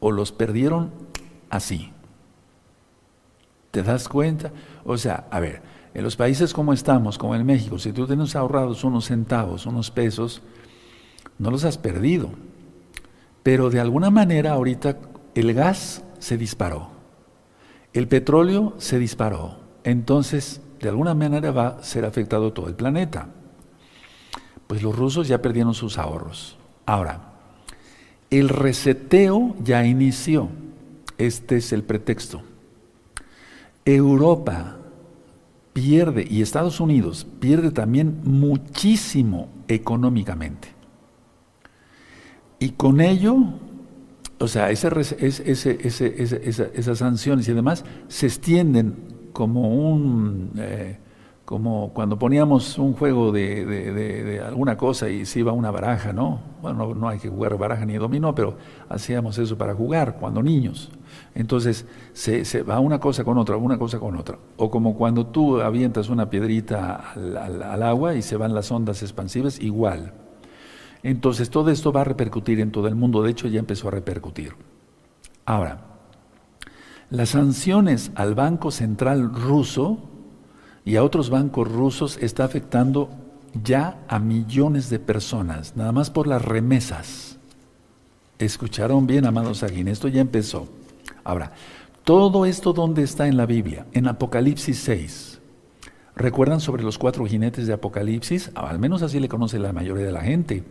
o 0.00 0.10
los 0.10 0.32
perdieron 0.32 0.90
así. 1.50 1.92
¿Te 3.70 3.82
das 3.82 4.08
cuenta? 4.08 4.50
O 4.84 4.96
sea, 4.96 5.28
a 5.30 5.38
ver, 5.38 5.62
en 5.98 6.04
los 6.04 6.14
países 6.14 6.52
como 6.52 6.72
estamos, 6.72 7.18
como 7.18 7.34
en 7.34 7.44
México, 7.44 7.76
si 7.76 7.92
tú 7.92 8.06
tienes 8.06 8.36
ahorrados 8.36 8.84
unos 8.84 9.06
centavos, 9.06 9.66
unos 9.66 9.90
pesos, 9.90 10.42
no 11.40 11.50
los 11.50 11.64
has 11.64 11.76
perdido. 11.76 12.30
Pero 13.42 13.68
de 13.68 13.80
alguna 13.80 14.08
manera 14.08 14.52
ahorita 14.52 14.96
el 15.34 15.54
gas 15.54 16.04
se 16.20 16.36
disparó, 16.38 16.90
el 17.94 18.06
petróleo 18.06 18.74
se 18.78 19.00
disparó. 19.00 19.58
Entonces, 19.82 20.60
de 20.80 20.88
alguna 20.88 21.14
manera 21.14 21.50
va 21.50 21.66
a 21.66 21.82
ser 21.82 22.04
afectado 22.04 22.52
todo 22.52 22.68
el 22.68 22.76
planeta. 22.76 23.30
Pues 24.68 24.84
los 24.84 24.96
rusos 24.96 25.26
ya 25.26 25.42
perdieron 25.42 25.74
sus 25.74 25.98
ahorros. 25.98 26.56
Ahora, 26.86 27.32
El 28.30 28.50
reseteo 28.50 29.56
ya 29.64 29.84
inició. 29.84 30.48
Este 31.16 31.56
es 31.56 31.72
el 31.72 31.82
pretexto. 31.82 32.42
Europa 33.84 34.77
pierde, 35.80 36.26
y 36.28 36.42
Estados 36.42 36.80
Unidos 36.80 37.26
pierde 37.40 37.70
también 37.70 38.20
muchísimo 38.24 39.48
económicamente. 39.68 40.68
Y 42.58 42.70
con 42.70 43.00
ello, 43.00 43.36
o 44.38 44.48
sea, 44.48 44.70
esas 44.70 45.38
sanciones 46.98 47.48
y 47.48 47.52
demás 47.52 47.84
se 48.08 48.26
extienden 48.26 48.96
como 49.32 49.92
un... 49.92 50.52
Eh, 50.56 50.98
como 51.48 51.94
cuando 51.94 52.18
poníamos 52.18 52.76
un 52.76 52.92
juego 52.92 53.32
de, 53.32 54.42
alguna 54.46 54.76
cosa 54.76 55.08
y 55.08 55.24
se 55.24 55.38
iba 55.38 55.50
una 55.50 55.70
baraja, 55.70 56.12
¿no? 56.12 56.42
Bueno, 56.60 56.94
no, 56.94 57.08
hay 57.08 57.18
que 57.18 57.30
jugar 57.30 57.56
baraja 57.56 57.86
ni 57.86 57.94
dominó, 57.94 58.34
pero 58.34 58.58
hacíamos 58.90 59.38
eso 59.38 59.56
para 59.56 59.74
jugar 59.74 60.18
cuando 60.20 60.42
niños. 60.42 60.90
Entonces 61.34 61.86
se, 62.12 62.62
va 62.64 62.80
una 62.80 63.00
cosa 63.00 63.24
con 63.24 63.38
otra, 63.38 63.56
una 63.56 63.78
cosa 63.78 63.98
con 63.98 64.16
otra. 64.16 64.36
O 64.58 64.70
como 64.70 64.94
cuando 64.94 65.28
tú 65.28 65.58
avientas 65.62 66.10
una 66.10 66.28
piedrita 66.28 67.12
al, 67.14 67.82
agua 67.82 68.14
y 68.14 68.20
se 68.20 68.36
van 68.36 68.54
las 68.54 68.70
ondas 68.70 69.00
expansivas, 69.02 69.58
igual. 69.58 70.12
Entonces 71.02 71.48
todo 71.48 71.70
esto 71.70 71.94
va 71.94 72.02
a 72.02 72.04
repercutir 72.04 72.60
en 72.60 72.72
todo 72.72 72.88
el 72.88 72.94
mundo, 72.94 73.22
de 73.22 73.30
hecho 73.30 73.48
ya 73.48 73.58
empezó 73.58 73.88
a 73.88 73.92
repercutir. 73.92 74.52
Ahora, 75.46 75.80
las 77.08 77.30
sanciones 77.30 78.12
al 78.16 78.34
Banco 78.34 78.70
Central 78.70 79.32
ruso 79.32 80.07
y 80.88 80.96
a 80.96 81.04
otros 81.04 81.28
bancos 81.28 81.70
rusos 81.70 82.16
está 82.16 82.44
afectando 82.44 83.10
ya 83.62 83.98
a 84.08 84.18
millones 84.18 84.88
de 84.88 84.98
personas, 84.98 85.76
nada 85.76 85.92
más 85.92 86.08
por 86.08 86.26
las 86.26 86.42
remesas. 86.42 87.36
Escucharon 88.38 89.06
bien, 89.06 89.26
amados 89.26 89.62
aquí, 89.62 89.82
esto 89.86 90.08
ya 90.08 90.22
empezó. 90.22 90.66
Ahora, 91.24 91.52
todo 92.04 92.46
esto 92.46 92.72
dónde 92.72 93.02
está 93.02 93.28
en 93.28 93.36
la 93.36 93.44
Biblia? 93.44 93.84
En 93.92 94.08
Apocalipsis 94.08 94.78
6. 94.78 95.40
¿Recuerdan 96.16 96.58
sobre 96.58 96.82
los 96.82 96.96
cuatro 96.96 97.26
jinetes 97.26 97.66
de 97.66 97.74
Apocalipsis? 97.74 98.50
Al 98.54 98.78
menos 98.78 99.02
así 99.02 99.20
le 99.20 99.28
conoce 99.28 99.58
la 99.58 99.74
mayoría 99.74 100.06
de 100.06 100.12
la 100.12 100.22
gente. 100.22 100.64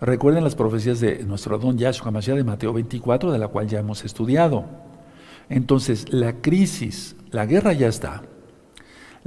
Recuerden 0.00 0.42
las 0.42 0.54
profecías 0.54 1.00
de 1.00 1.22
nuestro 1.24 1.58
don 1.58 1.76
Yahshua 1.76 2.10
Mashiach 2.10 2.38
de 2.38 2.44
Mateo 2.44 2.72
24, 2.72 3.30
de 3.30 3.38
la 3.38 3.48
cual 3.48 3.68
ya 3.68 3.80
hemos 3.80 4.06
estudiado. 4.06 4.64
Entonces, 5.50 6.10
la 6.14 6.40
crisis, 6.40 7.14
la 7.30 7.44
guerra 7.44 7.74
ya 7.74 7.88
está, 7.88 8.22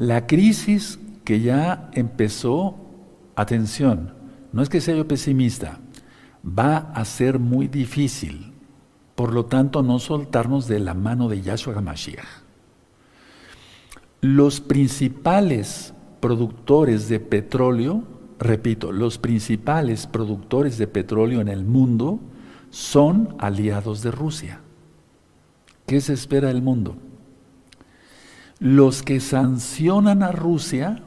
la 0.02 0.26
crisis 0.26 1.00
que 1.24 1.42
ya 1.42 1.92
empezó, 1.94 2.76
atención, 3.36 4.16
no 4.52 4.64
es 4.64 4.70
que 4.70 4.82
sea 4.82 4.96
yo 4.96 5.08
pesimista, 5.08 5.80
va 6.44 6.78
a 6.96 7.06
ser 7.06 7.38
muy 7.38 7.68
difícil. 7.68 8.52
Por 9.14 9.32
lo 9.32 9.46
tanto, 9.46 9.84
no 9.84 10.00
soltarnos 10.00 10.68
de 10.68 10.80
la 10.80 10.96
mano 10.96 11.30
de 11.30 11.44
Yahshua 11.44 11.76
HaMashiach. 11.76 12.26
Los 14.22 14.60
principales 14.60 15.94
productores 16.20 17.08
de 17.08 17.20
petróleo, 17.20 18.04
repito, 18.40 18.92
los 18.92 19.20
principales 19.20 20.08
productores 20.08 20.80
de 20.80 20.88
petróleo 20.88 21.42
en 21.42 21.48
el 21.48 21.64
mundo 21.64 22.20
son 22.72 23.36
aliados 23.38 24.02
de 24.02 24.10
Rusia. 24.10 24.62
¿Qué 25.86 26.02
se 26.02 26.14
espera 26.14 26.48
del 26.48 26.64
mundo? 26.64 26.98
Los 28.62 29.02
que 29.02 29.20
sancionan 29.20 30.22
a 30.22 30.32
Rusia 30.32 31.02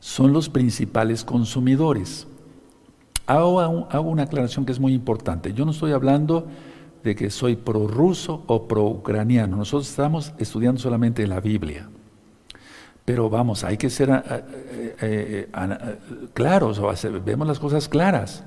son 0.00 0.32
los 0.32 0.48
principales 0.48 1.22
consumidores. 1.22 2.26
Hago, 3.26 3.60
una 4.00 4.22
aclaración 4.22 4.64
que 4.64 4.72
es 4.72 4.80
muy 4.80 4.94
importante. 4.94 5.52
Yo 5.52 5.66
no 5.66 5.72
estoy 5.72 5.92
hablando 5.92 6.46
de 7.04 7.14
que 7.14 7.28
soy 7.28 7.56
prorruso 7.56 8.44
o 8.46 8.68
pro-ucraniano. 8.68 9.58
Nosotros 9.58 9.90
estamos 9.90 10.32
estudiando 10.38 10.80
solamente 10.80 11.26
la 11.26 11.40
Biblia. 11.40 11.90
Pero 13.04 13.28
vamos, 13.28 13.64
hay 13.64 13.76
que 13.76 13.90
ser 13.90 14.08
eh, 14.08 14.22
eh, 15.02 15.48
eh, 15.52 15.98
claros, 16.32 16.78
o 16.78 16.90
vemos 17.22 17.46
las 17.46 17.58
cosas 17.58 17.86
claras. 17.86 18.44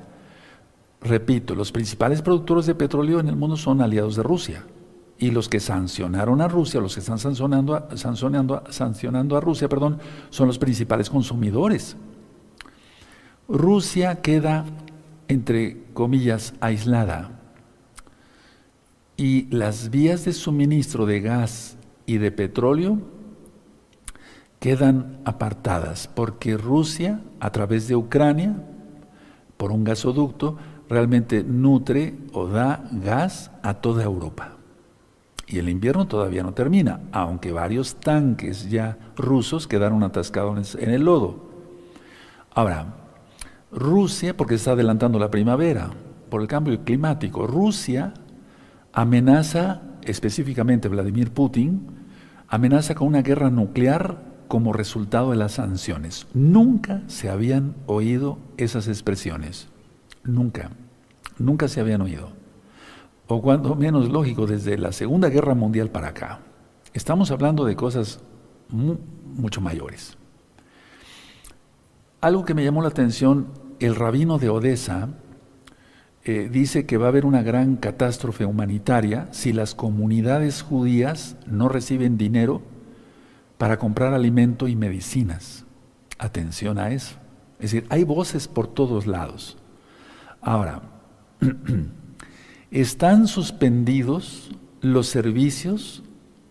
Repito, 0.99 1.53
los 1.53 1.71
principales 1.71 2.23
productores 2.23 2.65
de 2.65 2.73
petróleo 2.73 3.19
en 3.19 3.27
el 3.27 3.35
mundo 3.35 3.55
son 3.55 3.81
aliados 3.81 4.15
de 4.15 4.23
Rusia 4.23 4.65
y 5.17 5.31
los 5.31 5.47
que 5.47 5.59
sancionaron 5.59 6.41
a 6.41 6.47
Rusia, 6.47 6.81
los 6.81 6.93
que 6.93 6.99
están 6.99 7.19
sancionando 7.19 7.75
a, 7.75 7.97
sancionando, 7.97 8.63
sancionando 8.69 9.37
a 9.37 9.41
Rusia, 9.41 9.69
perdón, 9.69 9.99
son 10.29 10.47
los 10.47 10.57
principales 10.57 11.09
consumidores. 11.09 11.95
Rusia 13.47 14.21
queda, 14.21 14.65
entre 15.27 15.83
comillas, 15.93 16.53
aislada 16.59 17.31
y 19.17 19.47
las 19.55 19.89
vías 19.89 20.25
de 20.25 20.33
suministro 20.33 21.05
de 21.05 21.21
gas 21.21 21.77
y 22.05 22.17
de 22.17 22.31
petróleo 22.31 22.99
quedan 24.59 25.19
apartadas 25.25 26.07
porque 26.07 26.57
Rusia, 26.57 27.21
a 27.39 27.51
través 27.51 27.87
de 27.87 27.95
Ucrania, 27.95 28.55
por 29.57 29.71
un 29.71 29.83
gasoducto, 29.83 30.57
realmente 30.89 31.43
nutre 31.43 32.17
o 32.33 32.47
da 32.47 32.83
gas 32.91 33.51
a 33.63 33.75
toda 33.75 34.03
Europa. 34.03 34.54
Y 35.47 35.59
el 35.59 35.69
invierno 35.69 36.07
todavía 36.07 36.43
no 36.43 36.53
termina, 36.53 37.01
aunque 37.11 37.51
varios 37.51 37.95
tanques 37.95 38.69
ya 38.69 38.97
rusos 39.15 39.67
quedaron 39.67 40.03
atascados 40.03 40.75
en 40.75 40.89
el 40.89 41.03
lodo. 41.03 41.45
Ahora, 42.53 42.95
Rusia, 43.71 44.35
porque 44.35 44.55
está 44.55 44.71
adelantando 44.71 45.19
la 45.19 45.29
primavera, 45.29 45.91
por 46.29 46.41
el 46.41 46.47
cambio 46.47 46.83
climático, 46.83 47.45
Rusia 47.45 48.13
amenaza, 48.93 49.81
específicamente 50.03 50.87
Vladimir 50.87 51.31
Putin, 51.31 51.85
amenaza 52.47 52.95
con 52.95 53.09
una 53.09 53.21
guerra 53.21 53.49
nuclear 53.49 54.23
como 54.47 54.73
resultado 54.73 55.31
de 55.31 55.37
las 55.37 55.53
sanciones. 55.53 56.27
Nunca 56.33 57.01
se 57.07 57.29
habían 57.29 57.75
oído 57.87 58.39
esas 58.57 58.87
expresiones. 58.87 59.67
Nunca. 60.23 60.71
Nunca 61.37 61.67
se 61.67 61.81
habían 61.81 62.01
oído 62.01 62.44
o 63.27 63.41
cuando 63.41 63.75
menos 63.75 64.09
lógico, 64.09 64.45
desde 64.45 64.77
la 64.77 64.91
Segunda 64.91 65.29
Guerra 65.29 65.55
Mundial 65.55 65.89
para 65.89 66.09
acá. 66.09 66.41
Estamos 66.93 67.31
hablando 67.31 67.65
de 67.65 67.75
cosas 67.75 68.21
mucho 68.69 69.61
mayores. 69.61 70.17
Algo 72.21 72.45
que 72.45 72.53
me 72.53 72.63
llamó 72.63 72.81
la 72.81 72.89
atención, 72.89 73.47
el 73.79 73.95
rabino 73.95 74.37
de 74.37 74.49
Odessa 74.49 75.09
eh, 76.23 76.49
dice 76.51 76.85
que 76.85 76.97
va 76.97 77.05
a 77.05 77.09
haber 77.09 77.25
una 77.25 77.43
gran 77.43 77.75
catástrofe 77.75 78.45
humanitaria 78.45 79.27
si 79.31 79.53
las 79.53 79.75
comunidades 79.75 80.61
judías 80.61 81.37
no 81.45 81.69
reciben 81.69 82.17
dinero 82.17 82.61
para 83.57 83.77
comprar 83.77 84.13
alimento 84.13 84.67
y 84.67 84.75
medicinas. 84.75 85.65
Atención 86.17 86.79
a 86.79 86.91
eso. 86.91 87.15
Es 87.59 87.71
decir, 87.71 87.85
hay 87.89 88.03
voces 88.03 88.47
por 88.47 88.67
todos 88.67 89.05
lados. 89.05 89.57
Ahora, 90.41 90.81
están 92.75 93.29
suspendidos 93.29 94.51
los 94.81 95.07
servicios 95.07 96.03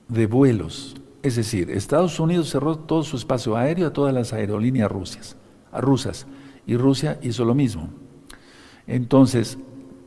de 0.09 0.27
vuelos. 0.27 0.97
Es 1.23 1.37
decir, 1.37 1.71
Estados 1.71 2.19
Unidos 2.19 2.49
cerró 2.49 2.77
todo 2.79 3.03
su 3.03 3.19
espacio 3.19 3.57
aéreo 3.57 3.89
a 3.89 3.93
todas 3.93 4.15
las 4.15 4.33
aerolíneas 4.33 4.91
rusas, 4.91 5.37
rusas 5.71 6.27
y 6.67 6.79
Rusia 6.79 7.19
hizo 7.23 7.45
lo 7.45 7.55
mismo. 7.55 7.91
Entonces, 8.87 9.59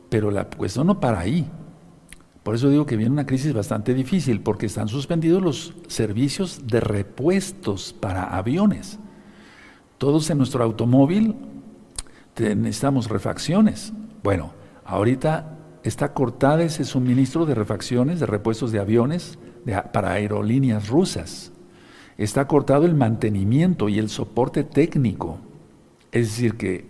pero 0.08 0.32
la 0.32 0.50
cuestión 0.50 0.88
no 0.88 0.98
para 0.98 1.20
ahí. 1.20 1.48
Por 2.42 2.56
eso 2.56 2.68
digo 2.68 2.84
que 2.84 2.96
viene 2.96 3.12
una 3.12 3.26
crisis 3.26 3.52
bastante 3.52 3.94
difícil, 3.94 4.40
porque 4.40 4.66
están 4.66 4.88
suspendidos 4.88 5.40
los 5.40 5.74
servicios 5.86 6.66
de 6.66 6.80
repuestos 6.80 7.92
para 7.92 8.36
aviones. 8.36 8.98
Todos 9.98 10.28
en 10.30 10.38
nuestro 10.38 10.64
automóvil 10.64 11.36
necesitamos 12.36 13.08
refacciones. 13.08 13.92
Bueno, 14.24 14.52
ahorita 14.84 15.57
está 15.88 16.12
cortada 16.12 16.62
ese 16.62 16.84
suministro 16.84 17.46
de 17.46 17.54
refacciones, 17.54 18.20
de 18.20 18.26
repuestos 18.26 18.72
de 18.72 18.78
aviones 18.78 19.38
para 19.92 20.12
aerolíneas 20.12 20.88
rusas. 20.88 21.52
Está 22.16 22.46
cortado 22.46 22.84
el 22.84 22.94
mantenimiento 22.94 23.88
y 23.88 23.98
el 23.98 24.08
soporte 24.08 24.64
técnico. 24.64 25.38
Es 26.12 26.28
decir, 26.28 26.56
que 26.56 26.86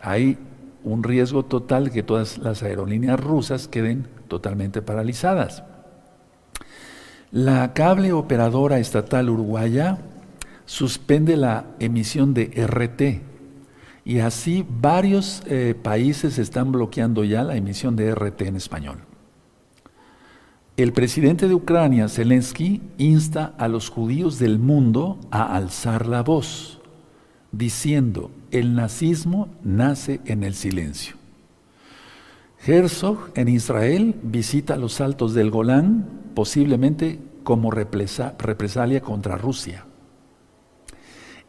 hay 0.00 0.38
un 0.84 1.02
riesgo 1.02 1.44
total 1.44 1.86
de 1.86 1.90
que 1.90 2.02
todas 2.02 2.38
las 2.38 2.62
aerolíneas 2.62 3.20
rusas 3.20 3.68
queden 3.68 4.06
totalmente 4.28 4.80
paralizadas. 4.82 5.64
La 7.32 7.74
cable 7.74 8.12
operadora 8.12 8.78
estatal 8.78 9.30
uruguaya 9.30 9.98
suspende 10.64 11.36
la 11.36 11.66
emisión 11.78 12.34
de 12.34 12.46
RT, 12.66 13.29
y 14.10 14.18
así 14.18 14.66
varios 14.68 15.40
eh, 15.46 15.76
países 15.80 16.36
están 16.38 16.72
bloqueando 16.72 17.22
ya 17.22 17.44
la 17.44 17.54
emisión 17.54 17.94
de 17.94 18.12
RT 18.12 18.42
en 18.42 18.56
español. 18.56 18.98
El 20.76 20.92
presidente 20.92 21.46
de 21.46 21.54
Ucrania, 21.54 22.08
Zelensky, 22.08 22.82
insta 22.98 23.54
a 23.56 23.68
los 23.68 23.88
judíos 23.88 24.40
del 24.40 24.58
mundo 24.58 25.20
a 25.30 25.54
alzar 25.54 26.08
la 26.08 26.24
voz, 26.24 26.80
diciendo, 27.52 28.32
el 28.50 28.74
nazismo 28.74 29.48
nace 29.62 30.20
en 30.24 30.42
el 30.42 30.56
silencio. 30.56 31.14
Herzog 32.66 33.30
en 33.36 33.46
Israel 33.46 34.16
visita 34.24 34.74
los 34.74 35.00
altos 35.00 35.34
del 35.34 35.52
Golán, 35.52 36.08
posiblemente 36.34 37.20
como 37.44 37.70
represalia 37.70 39.02
contra 39.02 39.38
Rusia. 39.38 39.84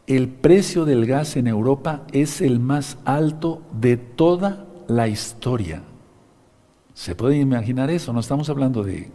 El 0.06 0.28
precio 0.28 0.84
del 0.84 1.06
gas 1.06 1.36
en 1.36 1.46
Europa 1.46 2.02
es 2.12 2.40
el 2.40 2.58
más 2.58 2.98
alto 3.04 3.62
de 3.72 3.96
toda 3.96 4.66
la 4.88 5.06
historia. 5.06 5.82
¿Se 6.92 7.14
puede 7.14 7.36
imaginar 7.36 7.88
eso? 7.88 8.12
No 8.12 8.18
estamos 8.18 8.50
hablando 8.50 8.82
de, 8.82 9.10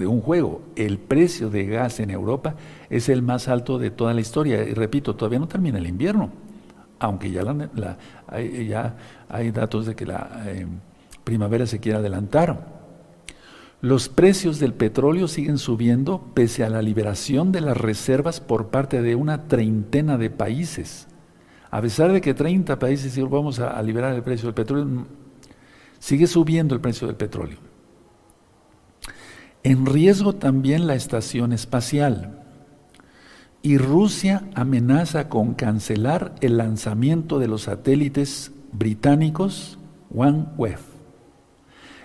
un 0.00 0.20
juego. 0.20 0.62
El 0.74 0.98
precio 0.98 1.50
de 1.50 1.66
gas 1.66 2.00
en 2.00 2.10
Europa 2.10 2.56
es 2.90 3.08
el 3.08 3.22
más 3.22 3.46
alto 3.46 3.78
de 3.78 3.90
toda 3.90 4.12
la 4.12 4.20
historia. 4.20 4.64
Y 4.64 4.74
repito, 4.74 5.14
todavía 5.14 5.38
no 5.38 5.46
termina 5.46 5.78
el 5.78 5.86
invierno, 5.86 6.30
aunque 6.98 7.30
ya, 7.30 7.42
hay, 8.26 8.66
ya 8.66 8.96
hay, 9.28 9.52
datos 9.52 9.86
de 9.86 9.94
que 9.94 10.04
la 10.04 10.42
eh, 10.46 10.66
primavera 11.22 11.64
se 11.64 11.78
quiere 11.78 11.98
adelantar. 11.98 12.73
Los 13.84 14.08
precios 14.08 14.60
del 14.60 14.72
petróleo 14.72 15.28
siguen 15.28 15.58
subiendo 15.58 16.30
pese 16.32 16.64
a 16.64 16.70
la 16.70 16.80
liberación 16.80 17.52
de 17.52 17.60
las 17.60 17.76
reservas 17.76 18.40
por 18.40 18.68
parte 18.68 19.02
de 19.02 19.14
una 19.14 19.46
treintena 19.46 20.16
de 20.16 20.30
países. 20.30 21.06
A 21.70 21.82
pesar 21.82 22.10
de 22.10 22.22
que 22.22 22.32
30 22.32 22.78
países 22.78 23.14
vamos 23.28 23.60
a 23.60 23.82
liberar 23.82 24.14
el 24.14 24.22
precio 24.22 24.46
del 24.46 24.54
petróleo, 24.54 25.06
Sigue 25.98 26.26
subiendo 26.26 26.74
el 26.74 26.80
precio 26.80 27.06
del 27.06 27.16
petróleo. 27.16 27.58
En 29.62 29.84
riesgo 29.84 30.32
también 30.32 30.86
la 30.86 30.94
estación 30.94 31.52
espacial. 31.52 32.42
Y 33.60 33.76
Rusia 33.76 34.44
amenaza 34.54 35.28
con 35.28 35.52
cancelar 35.52 36.36
el 36.40 36.56
lanzamiento 36.56 37.38
de 37.38 37.48
los 37.48 37.64
satélites 37.64 38.50
británicos 38.72 39.78
OneWeb. 40.10 40.93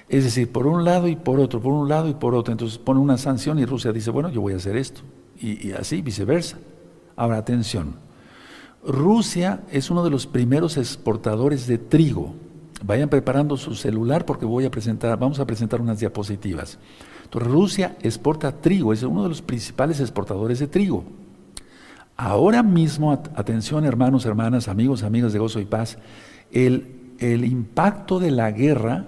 Es 0.09 0.23
decir, 0.23 0.51
por 0.51 0.65
un 0.65 0.83
lado 0.83 1.07
y 1.07 1.15
por 1.15 1.39
otro, 1.39 1.61
por 1.61 1.71
un 1.71 1.87
lado 1.87 2.09
y 2.09 2.15
por 2.15 2.33
otro. 2.33 2.51
Entonces 2.51 2.77
pone 2.77 2.99
una 2.99 3.17
sanción 3.17 3.59
y 3.59 3.65
Rusia 3.65 3.91
dice, 3.91 4.09
bueno, 4.09 4.29
yo 4.29 4.41
voy 4.41 4.53
a 4.53 4.57
hacer 4.57 4.75
esto. 4.75 5.01
Y, 5.39 5.71
así, 5.71 6.01
viceversa. 6.01 6.57
Ahora, 7.15 7.37
atención. 7.37 7.95
Rusia 8.85 9.61
es 9.71 9.89
uno 9.89 10.03
de 10.03 10.09
los 10.09 10.25
primeros 10.25 10.77
exportadores 10.77 11.67
de 11.67 11.77
trigo 11.77 12.33
Vayan 12.81 13.09
preparando 13.09 13.57
su 13.57 13.75
celular 13.75 14.25
porque 14.25 14.45
voy 14.45 14.65
a 14.65 14.71
presentar, 14.71 15.19
vamos 15.19 15.39
a 15.39 15.45
presentar 15.45 15.81
unas 15.81 15.99
diapositivas. 15.99 16.79
Entonces, 17.23 17.51
Rusia 17.51 17.97
exporta 18.01 18.53
trigo, 18.53 18.93
es 18.93 19.03
uno 19.03 19.23
de 19.23 19.29
los 19.29 19.41
principales 19.41 19.99
exportadores 19.99 20.59
de 20.59 20.67
trigo. 20.67 21.03
Ahora 22.15 22.63
mismo, 22.63 23.11
atención 23.11 23.85
hermanos, 23.85 24.25
hermanas, 24.25 24.67
amigos, 24.67 25.03
amigas 25.03 25.33
de 25.33 25.39
gozo 25.39 25.59
y 25.59 25.65
paz, 25.65 25.97
el 26.51 26.85
impacto 27.19 28.19
de 28.19 28.31
la 28.31 28.51
guerra 28.51 29.07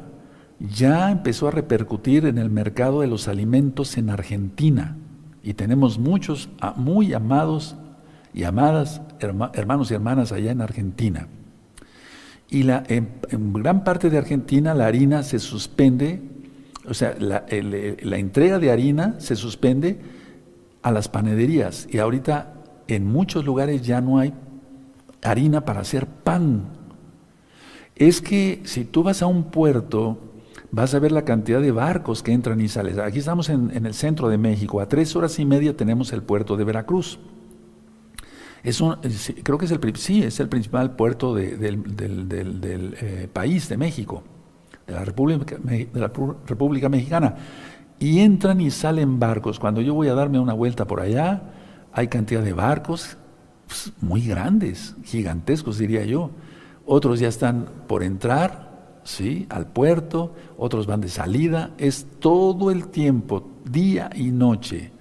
ya 0.70 1.12
empezó 1.12 1.48
a 1.48 1.52
repercutir 1.52 2.26
en 2.26 2.38
el 2.38 2.50
mercado 2.50 3.02
de 3.02 3.08
los 3.08 3.28
alimentos 3.28 3.98
en 3.98 4.10
Argentina. 4.10 4.98
Y 5.44 5.56
tenemos 5.56 5.98
muchos 5.98 6.50
muy 6.76 7.14
amados 7.14 7.76
y 8.34 8.44
amadas 8.44 9.02
hermanos 9.20 9.92
y 9.92 9.94
hermanas 9.96 10.32
allá 10.32 10.52
en 10.52 10.62
Argentina. 10.62 11.28
Y 12.50 12.70
en, 12.70 13.10
gran 13.54 13.84
parte 13.84 14.10
de 14.10 14.18
Argentina 14.18 14.74
la 14.74 14.86
harina 14.86 15.24
se 15.24 15.40
suspende, 15.40 16.22
o 16.88 16.94
sea, 16.94 17.16
la, 17.18 17.46
la 17.50 18.18
entrega 18.18 18.60
de 18.60 18.72
harina 18.72 19.16
se 19.20 19.36
suspende 19.36 20.00
a 20.84 20.92
las 20.92 21.08
panaderías. 21.08 21.88
Y 21.90 21.98
ahorita 21.98 22.54
en 22.88 23.08
muchos 23.08 23.46
lugares 23.46 23.84
ya 23.84 24.02
no 24.02 24.20
hay 24.20 24.34
harina 25.24 25.66
para 25.66 25.82
hacer 25.82 26.06
pan. 26.06 26.66
Es 27.96 28.22
que 28.22 28.62
si 28.66 28.84
tú 28.84 29.04
vas 29.04 29.22
a 29.22 29.28
un 29.28 29.46
puerto, 29.46 30.31
vas 30.72 30.94
a 30.94 31.00
ver 31.00 31.12
la 31.12 31.24
cantidad 31.24 31.62
de 31.62 31.72
barcos 31.72 32.24
que 32.24 32.32
entran 32.32 32.62
y 32.62 32.68
salen. 32.68 33.00
Aquí 33.00 33.20
estamos 33.20 33.50
en, 33.50 33.86
el 33.86 33.94
centro 33.94 34.30
de 34.30 34.38
México, 34.38 34.82
a 34.82 34.88
tres 34.88 35.16
horas 35.16 35.38
y 35.40 35.46
media 35.46 35.76
tenemos 35.76 36.14
el 36.14 36.24
puerto 36.24 36.58
de 36.58 36.64
Veracruz. 36.64 37.20
Un, 38.80 38.96
creo 39.44 39.58
que 39.58 39.66
es 39.66 39.72
el, 39.72 39.96
sí, 39.96 40.24
es 40.24 40.40
el 40.40 40.48
principal 40.48 40.96
puerto 40.96 41.34
del, 41.34 41.84
eh, 43.02 43.28
país, 43.32 43.68
de 43.70 43.78
México, 43.78 44.24
de 44.86 44.94
la, 44.94 45.04
República, 45.04 45.58
de 45.58 45.90
la 45.94 46.12
República 46.48 46.88
Mexicana. 46.88 47.36
Y 48.00 48.20
entran 48.20 48.62
y 48.62 48.72
salen 48.72 49.20
barcos. 49.20 49.60
Cuando 49.60 49.82
yo 49.82 49.94
voy 49.94 50.08
a 50.08 50.14
darme 50.14 50.40
una 50.40 50.54
vuelta 50.54 50.86
por 50.86 51.02
allá, 51.02 51.42
hay 51.92 52.08
cantidad 52.08 52.42
de 52.42 52.54
barcos 52.54 53.18
pues, 53.68 53.92
muy 54.02 54.26
grandes, 54.26 54.96
gigantescos 55.04 55.78
diría 55.78 56.06
yo. 56.06 56.32
Otros 56.86 57.20
ya 57.20 57.28
están 57.28 57.68
por 57.88 58.04
entrar, 58.04 58.71
¿sí? 59.04 59.48
Al 59.50 59.68
puerto, 59.68 60.34
otros 60.58 60.88
van 60.88 61.02
de 61.02 61.10
salida. 61.10 61.72
Es 61.78 62.08
todo 62.20 62.72
el 62.72 62.88
tiempo, 62.88 63.50
día 63.64 64.10
y 64.16 64.32
noche. 64.32 64.92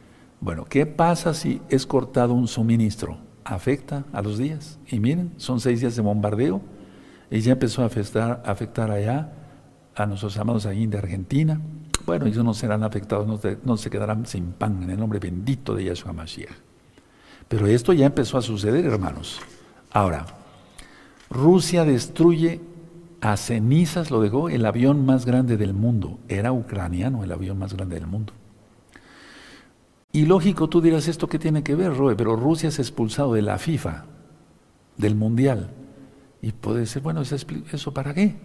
Bueno, 0.41 0.65
¿qué 0.65 0.87
pasa 0.87 1.35
si 1.35 1.61
es 1.69 1.87
cortado 1.87 2.35
un 2.35 2.49
suministro? 2.49 3.31
afecta 3.45 4.05
a 4.13 4.23
los 4.23 4.39
días. 4.39 4.79
Y 4.89 5.01
miren, 5.01 5.33
son 5.37 5.61
seis 5.61 5.81
días 5.81 5.97
de 5.97 6.03
bombardeo 6.03 6.61
y 7.31 7.41
ya 7.41 7.53
empezó 7.53 7.83
a 7.83 7.87
afectar, 7.87 8.91
allá 8.91 9.33
a 9.95 10.07
nuestros 10.07 10.37
amados 10.39 10.67
allí 10.67 10.87
de 10.87 10.99
Argentina. 10.99 11.61
Bueno, 12.07 12.27
ellos 12.27 12.45
no 12.45 12.55
serán 12.55 12.83
afectados, 12.83 13.27
no, 13.63 13.77
se 13.77 13.91
quedarán 13.91 14.27
sin 14.27 14.53
pan 14.53 14.83
en 14.83 14.91
el 14.91 14.99
nombre 14.99 15.19
bendito 15.19 15.75
de 15.75 15.85
Yahshua 15.85 16.13
Mashiach. 16.13 16.55
Pero 17.49 17.67
esto 17.67 17.93
ya 17.93 18.07
empezó 18.07 18.39
a 18.39 18.43
suceder, 18.43 18.85
hermanos. 18.85 19.41
Ahora, 19.91 20.25
Rusia 21.29 21.85
destruye 21.85 22.61
a 23.21 23.37
cenizas, 23.37 24.11
lo 24.11 24.21
dejó, 24.21 24.49
el 24.49 24.65
avión 24.65 25.05
más 25.05 25.27
grande 25.27 25.57
del 25.57 25.75
mundo. 25.75 26.19
Era 26.29 26.53
ucraniano 26.53 27.23
el 27.23 27.33
avión 27.33 27.59
más 27.59 27.75
grande 27.75 27.97
del 27.97 28.07
mundo. 28.07 28.33
Y 30.13 30.27
lógico, 30.27 30.69
tú 30.69 30.81
dirás, 30.81 31.07
¿esto 31.07 31.29
qué 31.29 31.39
tiene 31.39 31.63
que 31.63 31.75
ver, 31.75 31.97
Roe? 31.97 32.17
Pero 32.17 32.35
Rusia 32.35 32.69
ha 32.69 32.73
expulsado 32.73 33.35
de 33.35 33.43
la 33.43 33.59
FIFA, 33.59 34.07
del 34.97 35.15
Mundial. 35.15 35.71
Y 36.43 36.53
puede 36.53 36.87
ser, 36.87 37.03
bueno, 37.03 37.21
¿eso 37.21 37.95
para 37.95 38.15
qué? 38.15 38.37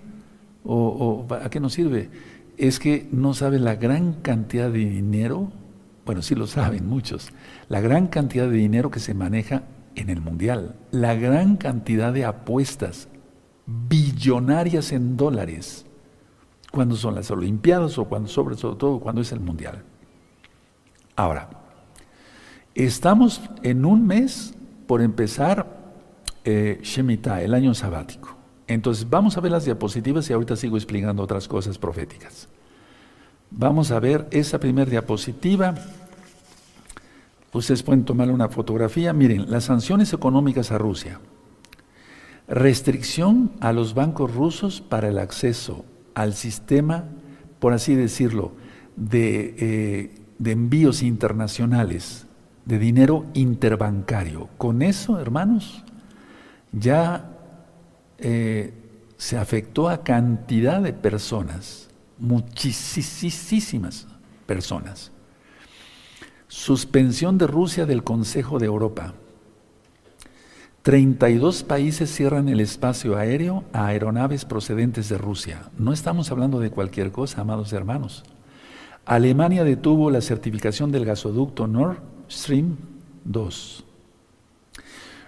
¿O, 0.63 1.25
a 1.29 1.49
qué 1.49 1.59
nos 1.59 1.73
sirve? 1.73 2.09
Es 2.57 2.79
que 2.79 3.07
no 3.11 3.33
sabe 3.33 3.59
la 3.59 3.75
gran 3.75 4.13
cantidad 4.13 4.69
de 4.69 4.79
dinero, 4.79 5.51
bueno, 6.05 6.21
sí 6.21 6.35
lo 6.35 6.47
saben 6.47 6.87
muchos, 6.87 7.31
la 7.67 7.81
gran 7.81 8.07
cantidad 8.07 8.47
de 8.47 8.57
dinero 8.57 8.91
que 8.91 8.99
se 8.99 9.13
maneja 9.13 9.63
en 9.95 10.09
el 10.09 10.21
Mundial, 10.21 10.75
la 10.91 11.15
gran 11.15 11.57
cantidad 11.57 12.13
de 12.13 12.25
apuestas 12.25 13.07
billonarias 13.65 14.91
en 14.91 15.17
dólares, 15.17 15.85
cuando 16.71 16.95
son 16.95 17.15
las 17.15 17.31
Olimpiadas 17.31 17.97
o 17.97 18.05
cuando, 18.05 18.29
sobre 18.29 18.55
todo, 18.55 18.99
cuando 18.99 19.21
es 19.21 19.31
el 19.31 19.39
Mundial. 19.39 19.83
Ahora, 21.15 21.49
estamos 22.73 23.41
en 23.63 23.85
un 23.85 24.05
mes 24.05 24.53
por 24.87 25.01
empezar 25.01 25.65
eh, 26.43 26.79
Shemitah, 26.83 27.41
el 27.41 27.53
año 27.53 27.73
sabático. 27.73 28.35
Entonces, 28.67 29.09
vamos 29.09 29.37
a 29.37 29.41
ver 29.41 29.51
las 29.51 29.65
diapositivas 29.65 30.29
y 30.29 30.33
ahorita 30.33 30.55
sigo 30.55 30.75
explicando 30.75 31.23
otras 31.23 31.47
cosas 31.47 31.77
proféticas. 31.77 32.47
Vamos 33.51 33.91
a 33.91 33.99
ver 33.99 34.27
esa 34.31 34.59
primera 34.59 34.89
diapositiva. 34.89 35.75
Ustedes 37.53 37.83
pueden 37.83 38.03
tomar 38.03 38.29
una 38.29 38.49
fotografía. 38.49 39.13
Miren, 39.13 39.49
las 39.49 39.65
sanciones 39.65 40.11
económicas 40.11 40.71
a 40.71 40.77
Rusia. 40.77 41.19
Restricción 42.47 43.51
a 43.59 43.73
los 43.73 43.93
bancos 43.95 44.33
rusos 44.33 44.81
para 44.81 45.07
el 45.07 45.17
acceso 45.17 45.85
al 46.13 46.33
sistema, 46.33 47.05
por 47.59 47.73
así 47.73 47.95
decirlo, 47.95 48.51
de 48.95 49.55
eh, 49.57 50.11
envíos 50.43 51.01
internacionales, 51.01 52.27
de 52.65 52.79
dinero 52.79 53.25
interbancario. 53.33 54.49
Con 54.57 54.81
eso, 54.81 55.19
hermanos, 55.19 55.83
ya 56.71 57.31
eh, 58.19 58.73
se 59.17 59.37
afectó 59.37 59.89
a 59.89 60.03
cantidad 60.03 60.81
de 60.81 60.93
personas, 60.93 61.89
muchísimas 62.17 64.07
personas. 64.45 65.11
Suspensión 66.47 67.37
de 67.37 67.47
Rusia 67.47 67.85
del 67.85 68.03
Consejo 68.03 68.59
de 68.59 68.67
Europa. 68.67 69.13
32 70.85 71.63
países 71.63 72.13
cierran 72.13 72.47
el 72.47 72.59
espacio 72.59 73.17
aéreo 73.17 73.63
a 73.73 73.87
aeronaves 73.87 74.45
procedentes 74.45 75.09
de 75.09 75.17
Rusia. 75.17 75.71
No 75.79 75.91
estamos 75.91 76.29
hablando 76.29 76.59
de 76.59 76.69
cualquier 76.69 77.11
cosa, 77.11 77.41
amados 77.41 77.73
hermanos. 77.73 78.23
Alemania 79.03 79.63
detuvo 79.63 80.11
la 80.11 80.21
certificación 80.21 80.91
del 80.91 81.03
gasoducto 81.03 81.65
Nord 81.65 81.97
Stream 82.29 82.75
2. 83.23 83.83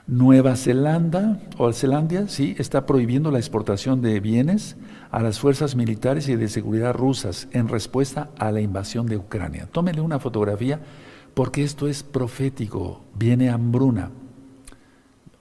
Nueva 0.05 0.55
Zelanda, 0.57 1.39
o 1.57 1.73
Zelandia, 1.73 2.27
sí, 2.27 2.55
está 2.59 2.85
prohibiendo 2.85 3.31
la 3.31 3.39
exportación 3.39 4.03
de 4.03 4.19
bienes 4.19 4.77
a 5.09 5.23
las 5.23 5.39
fuerzas 5.39 5.75
militares 5.75 6.29
y 6.29 6.35
de 6.35 6.49
seguridad 6.49 6.93
rusas 6.93 7.47
en 7.51 7.67
respuesta 7.67 8.29
a 8.37 8.51
la 8.51 8.61
invasión 8.61 9.07
de 9.07 9.17
Ucrania. 9.17 9.67
Tómele 9.71 10.01
una 10.01 10.19
fotografía 10.19 10.81
porque 11.33 11.63
esto 11.63 11.87
es 11.87 12.03
profético, 12.03 13.01
viene 13.15 13.49
hambruna. 13.49 14.11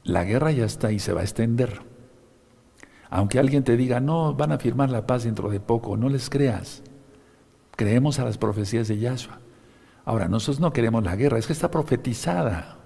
La 0.07 0.23
guerra 0.23 0.53
ya 0.53 0.65
está 0.65 0.93
y 0.93 1.01
se 1.01 1.13
va 1.13 1.23
a 1.23 1.25
extender. 1.25 1.81
Aunque 3.11 3.41
alguien 3.41 3.65
te 3.65 3.77
diga, 3.77 3.99
no, 3.99 4.35
van 4.35 4.53
a 4.53 4.59
firmar 4.59 4.89
la 4.89 5.05
paz 5.05 5.25
dentro 5.25 5.51
de 5.51 5.59
poco, 5.59 5.97
no 5.97 6.09
les 6.09 6.31
creas. 6.31 6.85
Creemos 7.75 8.21
a 8.21 8.25
las 8.25 8.39
profecías 8.39 8.87
de 8.87 8.99
Yahshua. 8.99 9.41
Ahora, 10.05 10.29
nosotros 10.29 10.61
no 10.61 10.73
queremos 10.73 11.03
la 11.03 11.17
guerra, 11.17 11.39
es 11.39 11.49
que 11.49 11.53
está 11.53 11.73
profetizada 11.73 12.79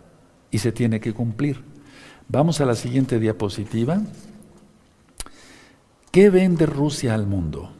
y 0.50 0.58
se 0.58 0.72
tiene 0.72 0.98
que 1.00 1.12
cumplir. 1.12 1.62
Vamos 2.26 2.62
a 2.62 2.64
la 2.64 2.74
siguiente 2.74 3.20
diapositiva. 3.20 4.00
¿Qué 6.10 6.30
vende 6.30 6.64
Rusia 6.64 7.14
al 7.14 7.26
mundo? 7.26 7.70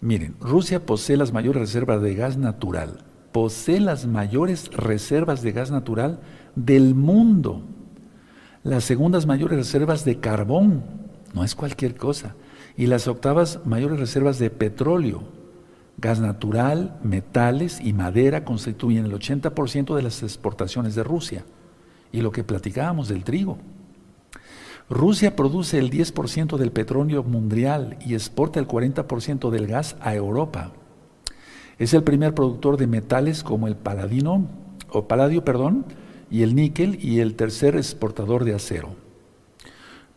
Miren, 0.00 0.36
Rusia 0.38 0.86
posee 0.86 1.16
las 1.16 1.32
mayores 1.32 1.60
reservas 1.60 2.00
de 2.02 2.14
gas 2.14 2.36
natural, 2.36 3.04
posee 3.32 3.80
las 3.80 4.06
mayores 4.06 4.68
reservas 4.68 5.42
de 5.42 5.50
gas 5.50 5.72
natural 5.72 6.20
del 6.54 6.94
mundo, 6.94 7.64
las 8.66 8.82
segundas 8.82 9.26
mayores 9.26 9.58
reservas 9.58 10.04
de 10.04 10.18
carbón, 10.18 10.82
no 11.34 11.44
es 11.44 11.54
cualquier 11.54 11.94
cosa, 11.94 12.34
y 12.76 12.88
las 12.88 13.06
octavas 13.06 13.60
mayores 13.64 14.00
reservas 14.00 14.40
de 14.40 14.50
petróleo, 14.50 15.22
gas 15.98 16.18
natural, 16.18 16.98
metales 17.04 17.80
y 17.80 17.92
madera 17.92 18.44
constituyen 18.44 19.04
el 19.04 19.12
80% 19.12 19.94
de 19.94 20.02
las 20.02 20.24
exportaciones 20.24 20.96
de 20.96 21.04
Rusia. 21.04 21.44
Y 22.10 22.22
lo 22.22 22.32
que 22.32 22.44
platicábamos 22.44 23.08
del 23.08 23.24
trigo. 23.24 23.58
Rusia 24.90 25.36
produce 25.36 25.78
el 25.78 25.90
10% 25.90 26.56
del 26.56 26.72
petróleo 26.72 27.22
mundial 27.22 27.96
y 28.04 28.14
exporta 28.14 28.58
el 28.58 28.66
40% 28.66 29.50
del 29.50 29.66
gas 29.66 29.96
a 30.00 30.14
Europa. 30.14 30.72
Es 31.78 31.94
el 31.94 32.02
primer 32.02 32.34
productor 32.34 32.76
de 32.78 32.86
metales 32.86 33.42
como 33.42 33.68
el 33.68 33.76
paladino, 33.76 34.48
o 34.90 35.06
paladio, 35.06 35.44
perdón, 35.44 35.84
y 36.30 36.42
el 36.42 36.54
níquel 36.54 36.98
y 37.02 37.20
el 37.20 37.34
tercer 37.34 37.76
exportador 37.76 38.44
de 38.44 38.54
acero. 38.54 38.94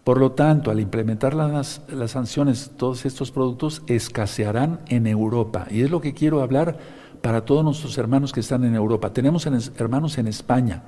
Por 0.03 0.19
lo 0.19 0.31
tanto, 0.31 0.71
al 0.71 0.79
implementar 0.79 1.35
las, 1.35 1.81
sanciones, 2.07 2.71
todos 2.77 3.05
estos 3.05 3.31
productos 3.31 3.83
escasearán 3.87 4.79
en 4.87 5.05
Europa. 5.05 5.67
Y 5.69 5.81
es 5.81 5.91
lo 5.91 6.01
que 6.01 6.13
quiero 6.13 6.41
hablar 6.41 6.77
para 7.21 7.45
todos 7.45 7.63
nuestros 7.63 7.97
hermanos 7.97 8.31
que 8.31 8.39
están 8.39 8.63
en 8.63 8.75
Europa. 8.75 9.13
Tenemos 9.13 9.45
hermanos 9.45 10.17
en 10.17 10.27
España, 10.27 10.83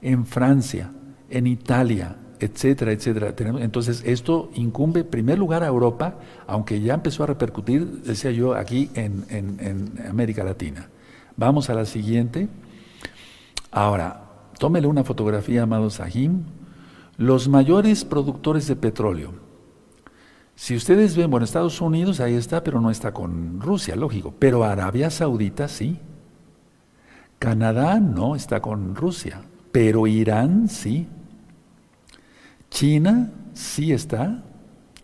en 0.00 0.24
Francia, 0.24 0.90
en 1.28 1.46
Italia, 1.48 2.16
etcétera, 2.38 2.92
etcétera. 2.92 3.34
Entonces, 3.58 4.02
esto 4.06 4.50
incumbe 4.54 5.00
en 5.00 5.06
primer 5.08 5.38
lugar 5.38 5.62
a 5.64 5.66
Europa, 5.66 6.16
aunque 6.46 6.80
ya 6.80 6.94
empezó 6.94 7.24
a 7.24 7.26
repercutir, 7.26 8.02
decía 8.04 8.30
yo, 8.30 8.54
aquí 8.54 8.90
en 8.94 9.92
América 10.08 10.44
Latina. 10.44 10.88
Vamos 11.36 11.68
a 11.70 11.74
la 11.74 11.84
siguiente. 11.84 12.48
Ahora, 13.70 14.21
tómele 14.62 14.86
una 14.86 15.02
fotografía, 15.02 15.64
amado 15.64 15.90
Sahim. 15.90 16.44
Los 17.16 17.48
mayores 17.48 18.04
productores 18.04 18.68
de 18.68 18.76
petróleo. 18.76 19.32
Si 20.54 20.76
ustedes 20.76 21.16
ven, 21.16 21.32
bueno, 21.32 21.42
Estados 21.42 21.80
Unidos 21.80 22.20
ahí 22.20 22.34
está, 22.34 22.62
pero 22.62 22.80
no 22.80 22.88
está 22.88 23.12
con 23.12 23.60
Rusia, 23.60 23.96
lógico. 23.96 24.32
Pero 24.38 24.62
Arabia 24.62 25.10
Saudita 25.10 25.66
sí. 25.66 25.98
Canadá 27.40 27.98
no 27.98 28.36
está 28.36 28.62
con 28.62 28.94
Rusia, 28.94 29.42
pero 29.72 30.06
Irán 30.06 30.68
sí. 30.68 31.08
China 32.70 33.32
sí 33.54 33.90
está 33.90 34.44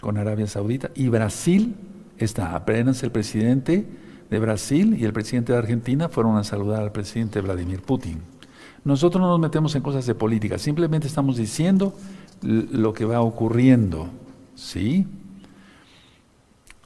con 0.01 0.19
Arabia 0.19 0.47
Saudita 0.47 0.93
y 0.95 1.09
Brasil 1.09 1.75
está. 2.17 2.55
Apenas 2.55 3.03
el 3.03 3.11
presidente 3.11 3.89
de 4.31 4.39
Brasil 4.39 4.97
y 4.97 5.05
el 5.05 5.13
presidente 5.13 5.53
de 5.53 5.59
Argentina 5.59 6.09
fueron 6.09 6.37
a 6.37 6.45
saludar 6.45 6.81
al 6.81 6.93
presidente 6.93 7.41
Vladimir 7.41 7.83
Putin. 7.83 8.38
Nosotros 8.85 9.21
no 9.21 9.29
nos 9.29 9.41
metemos 9.41 9.75
en 9.75 9.83
cosas 9.83 10.07
de 10.07 10.15
política, 10.15 10.59
simplemente 10.59 11.07
estamos 11.07 11.37
diciendo 11.37 11.95
lo 12.43 12.93
que 12.93 13.05
va 13.05 13.21
ocurriendo. 13.21 14.09
¿Sí? 14.55 15.07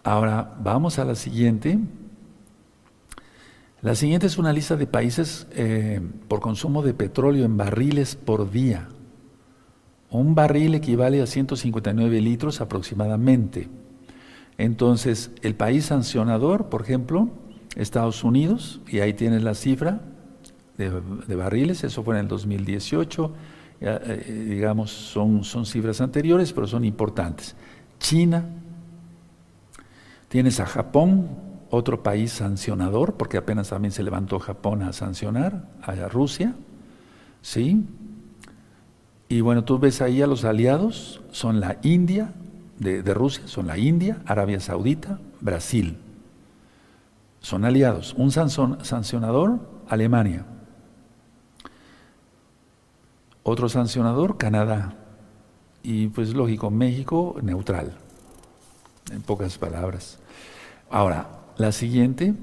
Ahora 0.04 0.54
vamos 0.62 0.98
a 0.98 1.04
la 1.04 1.14
siguiente. 1.14 1.78
La 3.80 3.94
siguiente 3.94 4.26
es 4.26 4.38
una 4.38 4.52
lista 4.52 4.76
de 4.76 4.86
países 4.86 5.46
eh, 5.52 6.00
por 6.28 6.40
consumo 6.40 6.82
de 6.82 6.94
petróleo 6.94 7.44
en 7.44 7.56
barriles 7.56 8.14
por 8.14 8.50
día. 8.50 8.88
Un 10.10 10.34
barril 10.34 10.74
equivale 10.74 11.22
a 11.22 11.26
159 11.26 12.20
litros 12.20 12.60
aproximadamente. 12.60 13.68
Entonces, 14.58 15.30
el 15.42 15.54
país 15.54 15.86
sancionador, 15.86 16.68
por 16.68 16.82
ejemplo, 16.82 17.30
Estados 17.74 18.22
Unidos, 18.22 18.80
y 18.86 19.00
ahí 19.00 19.14
tienes 19.14 19.42
la 19.42 19.54
cifra 19.54 20.02
de, 20.76 21.36
barriles, 21.36 21.84
eso 21.84 22.02
fue 22.02 22.14
en 22.16 22.22
el 22.22 22.28
2018, 22.28 23.32
eh, 23.80 24.46
digamos, 24.48 24.90
son, 24.90 25.44
son 25.44 25.66
cifras 25.66 26.00
anteriores, 26.00 26.52
pero 26.52 26.66
son 26.66 26.84
importantes. 26.84 27.54
China, 27.98 28.44
tienes 30.28 30.60
a 30.60 30.66
Japón, 30.66 31.28
otro 31.70 32.02
país 32.02 32.32
sancionador, 32.32 33.14
porque 33.14 33.38
apenas 33.38 33.70
también 33.70 33.92
se 33.92 34.02
levantó 34.02 34.38
Japón 34.38 34.82
a 34.82 34.92
sancionar, 34.92 35.68
a 35.82 35.94
Rusia, 36.08 36.54
¿sí? 37.40 37.84
Y 39.28 39.40
bueno, 39.40 39.64
tú 39.64 39.78
ves 39.78 40.02
ahí 40.02 40.20
a 40.20 40.26
los 40.26 40.44
aliados, 40.44 41.22
son 41.30 41.58
la 41.60 41.78
India, 41.82 42.34
de, 42.78 43.14
Rusia, 43.14 43.44
son 43.46 43.66
la 43.66 43.78
India, 43.78 44.18
Arabia 44.26 44.60
Saudita, 44.60 45.18
Brasil. 45.40 45.96
Son 47.40 47.64
aliados. 47.64 48.14
Un 48.18 48.30
sancionador, 48.30 49.60
Alemania. 49.88 50.44
Otro 53.42 53.68
sancionador, 53.68 54.36
Canadá. 54.36 54.96
Y 55.82 56.08
pues 56.08 56.34
lógico, 56.34 56.70
México, 56.70 57.36
neutral. 57.42 57.92
En 59.12 59.22
pocas 59.22 59.58
palabras. 59.58 60.18
Ahora, 60.90 61.28
la 61.56 61.72
siguiente, 61.72 62.34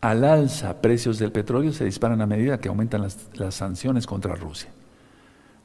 al 0.00 0.24
alza 0.24 0.80
precios 0.80 1.18
del 1.18 1.32
petróleo 1.32 1.72
se 1.72 1.84
disparan 1.84 2.20
a 2.22 2.26
medida 2.26 2.58
que 2.58 2.68
aumentan 2.68 3.06
las 3.34 3.54
sanciones 3.54 4.06
contra 4.06 4.34
Rusia. 4.34 4.70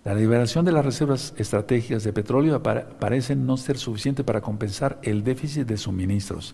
La 0.05 0.13
liberación 0.13 0.65
de 0.65 0.71
las 0.71 0.85
reservas 0.85 1.33
estratégicas 1.35 2.03
de 2.03 2.13
petróleo 2.13 2.61
parece 2.61 3.35
no 3.35 3.57
ser 3.57 3.79
suficiente 3.79 4.23
para 4.23 4.39
compensar 4.39 4.99
el 5.01 5.23
déficit 5.23 5.65
de 5.65 5.77
suministros. 5.77 6.53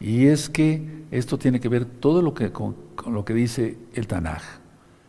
Y 0.00 0.26
es 0.26 0.48
que 0.48 1.04
esto 1.12 1.38
tiene 1.38 1.60
que 1.60 1.68
ver 1.68 1.84
todo 1.84 2.22
lo 2.22 2.34
que, 2.34 2.50
con, 2.50 2.74
lo 3.06 3.24
que 3.24 3.34
dice 3.34 3.78
el 3.94 4.08
Tanaj. 4.08 4.42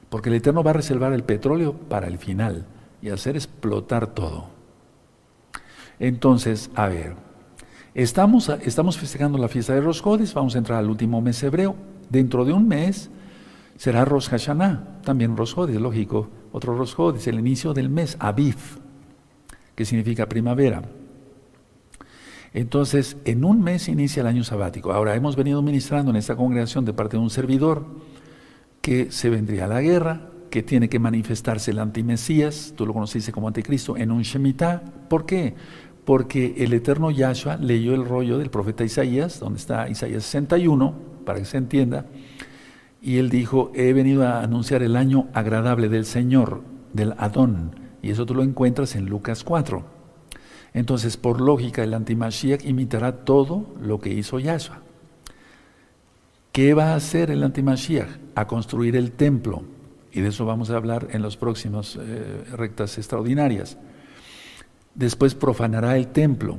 Porque 0.10 0.30
el 0.30 0.36
Eterno 0.36 0.64
va 0.64 0.72
a 0.72 0.76
reservar 0.76 1.14
el 1.14 1.24
petróleo 1.24 1.74
para 1.74 2.08
el 2.08 2.18
final 2.18 2.66
y 3.02 3.10
hacer 3.10 3.36
explotar 3.36 4.08
todo. 4.08 4.48
Entonces, 6.00 6.72
a 6.76 6.88
ver, 6.88 7.16
estamos, 7.94 8.50
estamos 8.64 8.98
festejando 8.98 9.38
la 9.38 9.48
fiesta 9.48 9.74
de 9.74 9.82
Rosjodes, 9.82 10.34
vamos 10.34 10.56
a 10.56 10.58
entrar 10.58 10.80
al 10.80 10.90
último 10.90 11.22
mes 11.22 11.42
hebreo. 11.44 11.76
Dentro 12.10 12.46
de 12.46 12.54
un 12.54 12.68
mes 12.68 13.10
será 13.78 14.06
Rosh 14.06 14.30
Hashanah, 14.30 15.02
también 15.04 15.38
Rosjodes, 15.38 15.80
lógico 15.80 16.30
otro 16.52 16.76
Rosjod, 16.76 17.16
es 17.16 17.28
el 17.28 17.40
inicio 17.40 17.74
del 17.74 17.90
mes, 17.90 18.18
Aviv, 18.20 18.56
que 19.76 19.86
significa 19.86 20.28
primavera. 20.28 20.84
Entonces, 22.54 23.18
en 23.26 23.46
un 23.46 23.62
mes 23.62 23.88
inicia 23.88 24.22
el 24.22 24.28
año 24.28 24.44
sabático. 24.44 24.92
Ahora, 24.92 25.16
hemos 25.16 25.36
venido 25.36 25.62
ministrando 25.62 26.10
en 26.10 26.18
esta 26.18 26.36
congregación 26.36 26.86
de 26.86 26.94
parte 26.94 27.18
de 27.18 27.24
un 27.24 27.30
servidor 27.30 27.86
que 28.90 29.12
se 29.12 29.30
vendría 29.30 29.68
la 29.68 29.82
guerra, 29.82 30.32
que 30.50 30.64
tiene 30.64 30.90
que 30.90 30.98
manifestarse 30.98 31.70
el 31.70 31.78
antimesías, 31.78 32.74
tú 32.76 32.88
lo 32.88 32.94
conociste 32.94 33.32
como 33.32 33.48
anticristo, 33.48 33.96
en 33.96 34.10
un 34.10 34.24
Shemitah. 34.24 34.82
¿Por 35.08 35.28
qué? 35.28 35.54
Porque 36.06 36.56
el 36.58 36.74
eterno 36.74 37.12
Yahshua 37.12 37.58
leyó 37.58 37.94
el 37.94 38.04
rollo 38.04 38.40
del 38.40 38.50
profeta 38.50 38.84
Isaías, 38.84 39.40
donde 39.40 39.60
está 39.60 39.88
Isaías 39.88 40.24
61, 40.24 40.96
para 41.24 41.38
que 41.38 41.46
se 41.46 41.58
entienda, 41.58 42.08
y 43.00 43.18
él 43.18 43.30
dijo, 43.30 43.72
he 43.76 43.94
venido 43.94 44.26
a 44.26 44.42
anunciar 44.42 44.82
el 44.82 44.96
año 44.96 45.28
agradable 45.36 45.88
del 45.88 46.06
Señor, 46.06 46.64
del 46.92 47.14
Adón. 47.20 47.76
Y 48.02 48.10
eso 48.10 48.26
tú 48.26 48.34
lo 48.34 48.42
encuentras 48.42 48.96
en 48.96 49.06
Lucas 49.06 49.44
4. 49.44 49.86
Entonces, 50.74 51.16
por 51.16 51.42
lógica, 51.42 51.84
el 51.84 51.94
antimashiach 51.94 52.66
imitará 52.66 53.18
todo 53.18 53.68
lo 53.80 54.00
que 54.00 54.10
hizo 54.10 54.40
Yahshua. 54.40 54.89
¿Qué 56.52 56.74
va 56.74 56.94
a 56.94 56.96
hacer 56.96 57.32
el 57.32 57.44
antimashiach? 57.44 58.10
A 58.36 58.48
construir 58.48 58.96
el 58.96 59.12
templo. 59.12 59.64
Y 60.12 60.22
de 60.22 60.30
eso 60.30 60.46
vamos 60.46 60.70
a 60.72 60.78
hablar 60.78 61.08
en 61.12 61.22
las 61.22 61.38
próximas 61.38 61.98
eh, 62.00 62.44
rectas 62.54 62.98
extraordinarias. 62.98 63.78
Después 64.96 65.36
profanará 65.36 65.96
el 65.98 66.08
templo 66.08 66.58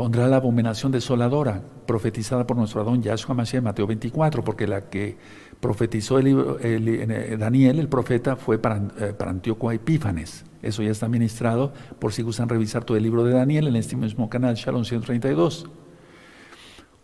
pondrá 0.00 0.26
la 0.28 0.36
abominación 0.36 0.92
desoladora 0.92 1.62
profetizada 1.86 2.46
por 2.46 2.56
nuestro 2.56 2.80
Adón 2.80 3.02
Yahshua 3.02 3.34
Mashiach, 3.34 3.62
Mateo 3.62 3.86
24, 3.86 4.42
porque 4.42 4.66
la 4.66 4.88
que 4.88 5.18
profetizó 5.60 6.18
eh, 6.18 7.36
Daniel, 7.38 7.78
el 7.78 7.88
profeta, 7.88 8.34
fue 8.36 8.56
para, 8.56 8.80
eh, 8.98 9.12
para 9.12 9.30
Antíoco 9.30 9.70
Epífanes. 9.70 10.46
Eso 10.62 10.82
ya 10.82 10.90
está 10.90 11.06
ministrado 11.06 11.74
por 11.98 12.14
si 12.14 12.22
gustan 12.22 12.48
revisar 12.48 12.82
todo 12.82 12.96
el 12.96 13.02
libro 13.02 13.24
de 13.24 13.34
Daniel 13.34 13.66
en 13.66 13.76
este 13.76 13.94
mismo 13.94 14.30
canal, 14.30 14.54
Shalom 14.54 14.86
132. 14.86 15.68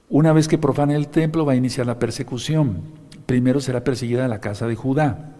Una 0.08 0.32
vez 0.32 0.48
que 0.48 0.58
profane 0.58 0.94
el 0.94 1.08
templo, 1.08 1.44
va 1.44 1.52
a 1.52 1.56
iniciar 1.56 1.86
la 1.86 1.98
persecución. 1.98 2.82
Primero 3.26 3.60
será 3.60 3.82
perseguida 3.82 4.28
la 4.28 4.40
casa 4.40 4.66
de 4.66 4.76
Judá 4.76 5.32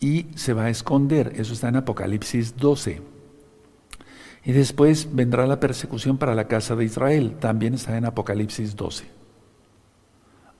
y 0.00 0.26
se 0.34 0.52
va 0.52 0.64
a 0.64 0.70
esconder. 0.70 1.32
Eso 1.36 1.54
está 1.54 1.68
en 1.68 1.76
Apocalipsis 1.76 2.56
12. 2.56 3.00
Y 4.44 4.52
después 4.52 5.08
vendrá 5.12 5.46
la 5.46 5.58
persecución 5.58 6.18
para 6.18 6.34
la 6.34 6.46
casa 6.46 6.76
de 6.76 6.84
Israel. 6.84 7.36
También 7.40 7.74
está 7.74 7.96
en 7.96 8.04
Apocalipsis 8.04 8.76
12. 8.76 9.06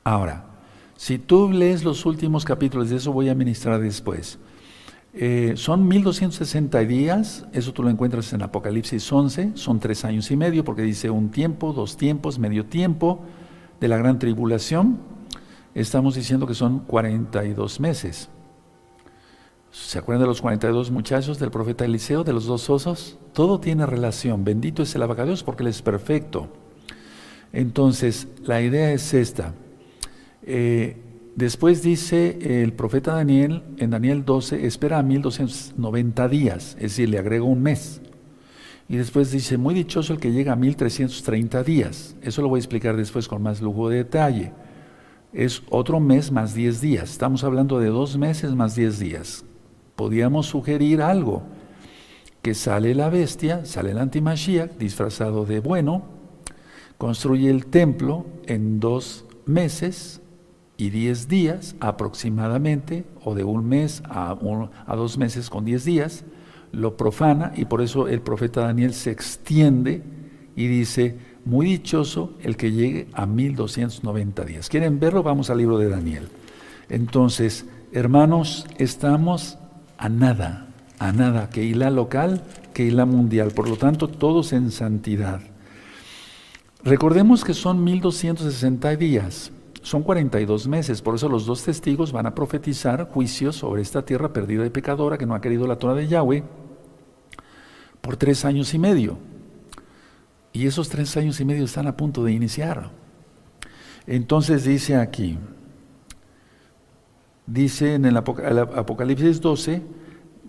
Ahora, 0.02 0.46
si 0.96 1.18
tú 1.18 1.52
lees 1.52 1.84
los 1.84 2.06
últimos 2.06 2.44
capítulos, 2.44 2.90
de 2.90 2.96
eso 2.96 3.12
voy 3.12 3.28
a 3.28 3.34
ministrar 3.34 3.80
después. 3.80 4.38
Eh, 5.18 5.54
son 5.56 5.88
1260 5.88 6.78
días, 6.80 7.46
eso 7.54 7.72
tú 7.72 7.82
lo 7.82 7.88
encuentras 7.88 8.34
en 8.34 8.42
Apocalipsis 8.42 9.10
11, 9.10 9.52
son 9.54 9.80
tres 9.80 10.04
años 10.04 10.30
y 10.30 10.36
medio, 10.36 10.62
porque 10.62 10.82
dice 10.82 11.08
un 11.08 11.30
tiempo, 11.30 11.72
dos 11.72 11.96
tiempos, 11.96 12.38
medio 12.38 12.66
tiempo 12.66 13.24
de 13.80 13.88
la 13.88 13.96
gran 13.96 14.18
tribulación. 14.18 14.98
Estamos 15.74 16.16
diciendo 16.16 16.46
que 16.46 16.52
son 16.52 16.80
42 16.80 17.80
meses. 17.80 18.28
¿Se 19.70 19.98
acuerdan 19.98 20.24
de 20.24 20.28
los 20.28 20.42
42 20.42 20.90
muchachos 20.90 21.38
del 21.38 21.50
profeta 21.50 21.86
Eliseo, 21.86 22.22
de 22.22 22.34
los 22.34 22.44
dos 22.44 22.68
osos? 22.68 23.18
Todo 23.32 23.58
tiene 23.58 23.86
relación. 23.86 24.44
Bendito 24.44 24.82
es 24.82 24.94
el 24.94 25.02
abacados 25.02 25.42
porque 25.42 25.62
Él 25.62 25.68
es 25.68 25.80
perfecto. 25.80 26.48
Entonces, 27.54 28.28
la 28.44 28.60
idea 28.60 28.92
es 28.92 29.14
esta. 29.14 29.54
Eh, 30.42 31.02
Después 31.36 31.82
dice 31.82 32.62
el 32.62 32.72
profeta 32.72 33.12
Daniel, 33.12 33.62
en 33.76 33.90
Daniel 33.90 34.24
12, 34.24 34.66
espera 34.66 34.98
a 34.98 35.02
1290 35.02 36.28
días, 36.28 36.76
es 36.76 36.92
decir, 36.92 37.10
le 37.10 37.18
agrega 37.18 37.44
un 37.44 37.62
mes. 37.62 38.00
Y 38.88 38.96
después 38.96 39.30
dice, 39.30 39.58
muy 39.58 39.74
dichoso 39.74 40.14
el 40.14 40.18
que 40.18 40.32
llega 40.32 40.54
a 40.54 40.56
1330 40.56 41.62
días. 41.62 42.16
Eso 42.22 42.40
lo 42.40 42.48
voy 42.48 42.56
a 42.56 42.60
explicar 42.60 42.96
después 42.96 43.28
con 43.28 43.42
más 43.42 43.60
lujo 43.60 43.90
de 43.90 43.98
detalle. 43.98 44.52
Es 45.34 45.62
otro 45.68 46.00
mes 46.00 46.32
más 46.32 46.54
10 46.54 46.80
días. 46.80 47.10
Estamos 47.10 47.44
hablando 47.44 47.80
de 47.80 47.88
dos 47.88 48.16
meses 48.16 48.54
más 48.54 48.74
10 48.74 48.98
días. 48.98 49.44
Podíamos 49.94 50.46
sugerir 50.46 51.02
algo, 51.02 51.42
que 52.40 52.54
sale 52.54 52.94
la 52.94 53.10
bestia, 53.10 53.66
sale 53.66 53.90
el 53.90 53.98
antimashiach 53.98 54.78
disfrazado 54.78 55.44
de 55.44 55.60
bueno, 55.60 56.04
construye 56.96 57.50
el 57.50 57.66
templo 57.66 58.24
en 58.46 58.80
dos 58.80 59.26
meses, 59.44 60.22
y 60.76 60.90
10 60.90 61.28
días 61.28 61.76
aproximadamente, 61.80 63.04
o 63.24 63.34
de 63.34 63.44
un 63.44 63.66
mes 63.66 64.02
a, 64.08 64.36
dos 64.88 65.18
meses 65.18 65.48
con 65.48 65.64
10 65.64 65.84
días, 65.84 66.24
lo 66.72 66.96
profana 66.96 67.52
y 67.56 67.64
por 67.64 67.80
eso 67.80 68.08
el 68.08 68.20
profeta 68.20 68.62
Daniel 68.62 68.92
se 68.92 69.10
extiende 69.10 70.02
y 70.54 70.66
dice, 70.66 71.16
muy 71.44 71.66
dichoso 71.66 72.34
el 72.42 72.56
que 72.56 72.72
llegue 72.72 73.08
a 73.14 73.24
1290 73.24 74.44
días. 74.44 74.68
¿Quieren 74.68 74.98
verlo? 74.98 75.22
Vamos 75.22 75.48
al 75.48 75.58
libro 75.58 75.78
de 75.78 75.88
Daniel. 75.88 76.28
Entonces, 76.88 77.66
hermanos, 77.92 78.66
estamos 78.78 79.58
a 79.96 80.08
nada, 80.08 80.68
a 80.98 81.12
nada, 81.12 81.48
que 81.50 81.74
la 81.74 81.90
local, 81.90 82.42
que 82.74 82.90
la 82.90 83.06
mundial, 83.06 83.52
por 83.52 83.68
lo 83.68 83.76
tanto, 83.76 84.08
todos 84.08 84.52
en 84.52 84.70
santidad. 84.70 85.40
Recordemos 86.84 87.44
que 87.44 87.54
son 87.54 87.82
1260 87.82 88.96
días. 88.96 89.50
Son 89.86 90.02
42 90.02 90.66
meses, 90.66 91.00
por 91.00 91.14
eso 91.14 91.28
los 91.28 91.46
dos 91.46 91.62
testigos 91.62 92.10
van 92.10 92.26
a 92.26 92.34
profetizar 92.34 93.08
juicios 93.08 93.54
sobre 93.54 93.82
esta 93.82 94.04
tierra 94.04 94.32
perdida 94.32 94.66
y 94.66 94.70
pecadora 94.70 95.16
que 95.16 95.26
no 95.26 95.36
ha 95.36 95.40
querido 95.40 95.64
la 95.68 95.78
Torah 95.78 95.94
de 95.94 96.08
Yahweh 96.08 96.42
por 98.00 98.16
tres 98.16 98.44
años 98.44 98.74
y 98.74 98.80
medio. 98.80 99.16
Y 100.52 100.66
esos 100.66 100.88
tres 100.88 101.16
años 101.16 101.38
y 101.38 101.44
medio 101.44 101.64
están 101.64 101.86
a 101.86 101.96
punto 101.96 102.24
de 102.24 102.32
iniciar. 102.32 102.90
Entonces 104.08 104.64
dice 104.64 104.96
aquí, 104.96 105.38
dice 107.46 107.94
en 107.94 108.06
el 108.06 108.16
Apocalipsis 108.16 109.40
12, 109.40 109.82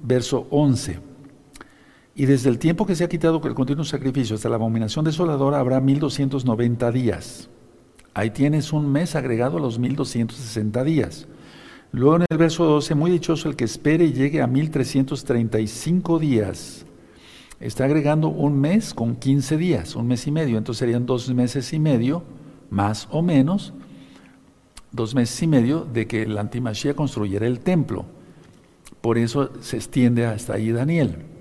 verso 0.02 0.47
11, 0.50 1.00
y 2.15 2.26
desde 2.26 2.50
el 2.50 2.58
tiempo 2.58 2.88
que 2.88 2.95
se 2.95 3.04
ha 3.04 3.08
quitado 3.08 3.39
el 3.43 3.54
continuo 3.54 3.86
sacrificio 3.86 4.36
hasta 4.36 4.50
la 4.50 4.56
abominación 4.56 5.06
desoladora 5.06 5.60
habrá 5.60 5.80
1290 5.80 6.91
días. 6.91 7.52
Ahí 8.13 8.32
tienes 8.32 8.74
un 8.74 8.91
mes 8.91 9.15
agregado 9.15 9.58
a 9.58 9.62
los 9.62 9.80
1260 9.80 10.84
días. 10.84 11.28
Luego 11.91 12.17
en 12.17 12.26
el 12.30 12.38
verso 12.38 12.65
12, 12.65 12.96
muy 12.96 13.12
dichoso 13.12 13.50
el 13.50 13.56
que 13.56 13.65
espere 13.65 14.06
y 14.06 14.13
llegue 14.13 14.41
a 14.41 14.48
1335 14.48 16.20
días. 16.20 16.86
Está 17.60 17.86
agregando 17.86 18.28
un 18.28 18.60
mes 18.60 18.93
con 18.93 19.15
15 19.15 19.58
días, 19.58 19.96
un 19.96 20.08
mes 20.08 20.28
y 20.28 20.32
medio. 20.32 20.58
Entonces 20.58 20.80
serían 20.80 21.06
dos 21.06 21.34
meses 21.34 21.72
y 21.74 21.80
medio, 21.80 22.24
más 22.70 23.08
o 23.12 23.22
menos, 23.22 23.74
dos 24.91 25.15
meses 25.15 25.41
y 25.41 25.48
medio 25.48 25.86
de 25.86 26.08
que 26.08 26.24
el 26.24 26.38
antimachía 26.38 26.96
construyera 26.96 27.48
el 27.48 27.60
templo. 27.60 28.06
Por 29.02 29.17
eso 29.17 29.52
se 29.62 29.78
extiende 29.78 30.26
hasta 30.26 30.54
ahí 30.54 30.72
Daniel. 30.72 31.37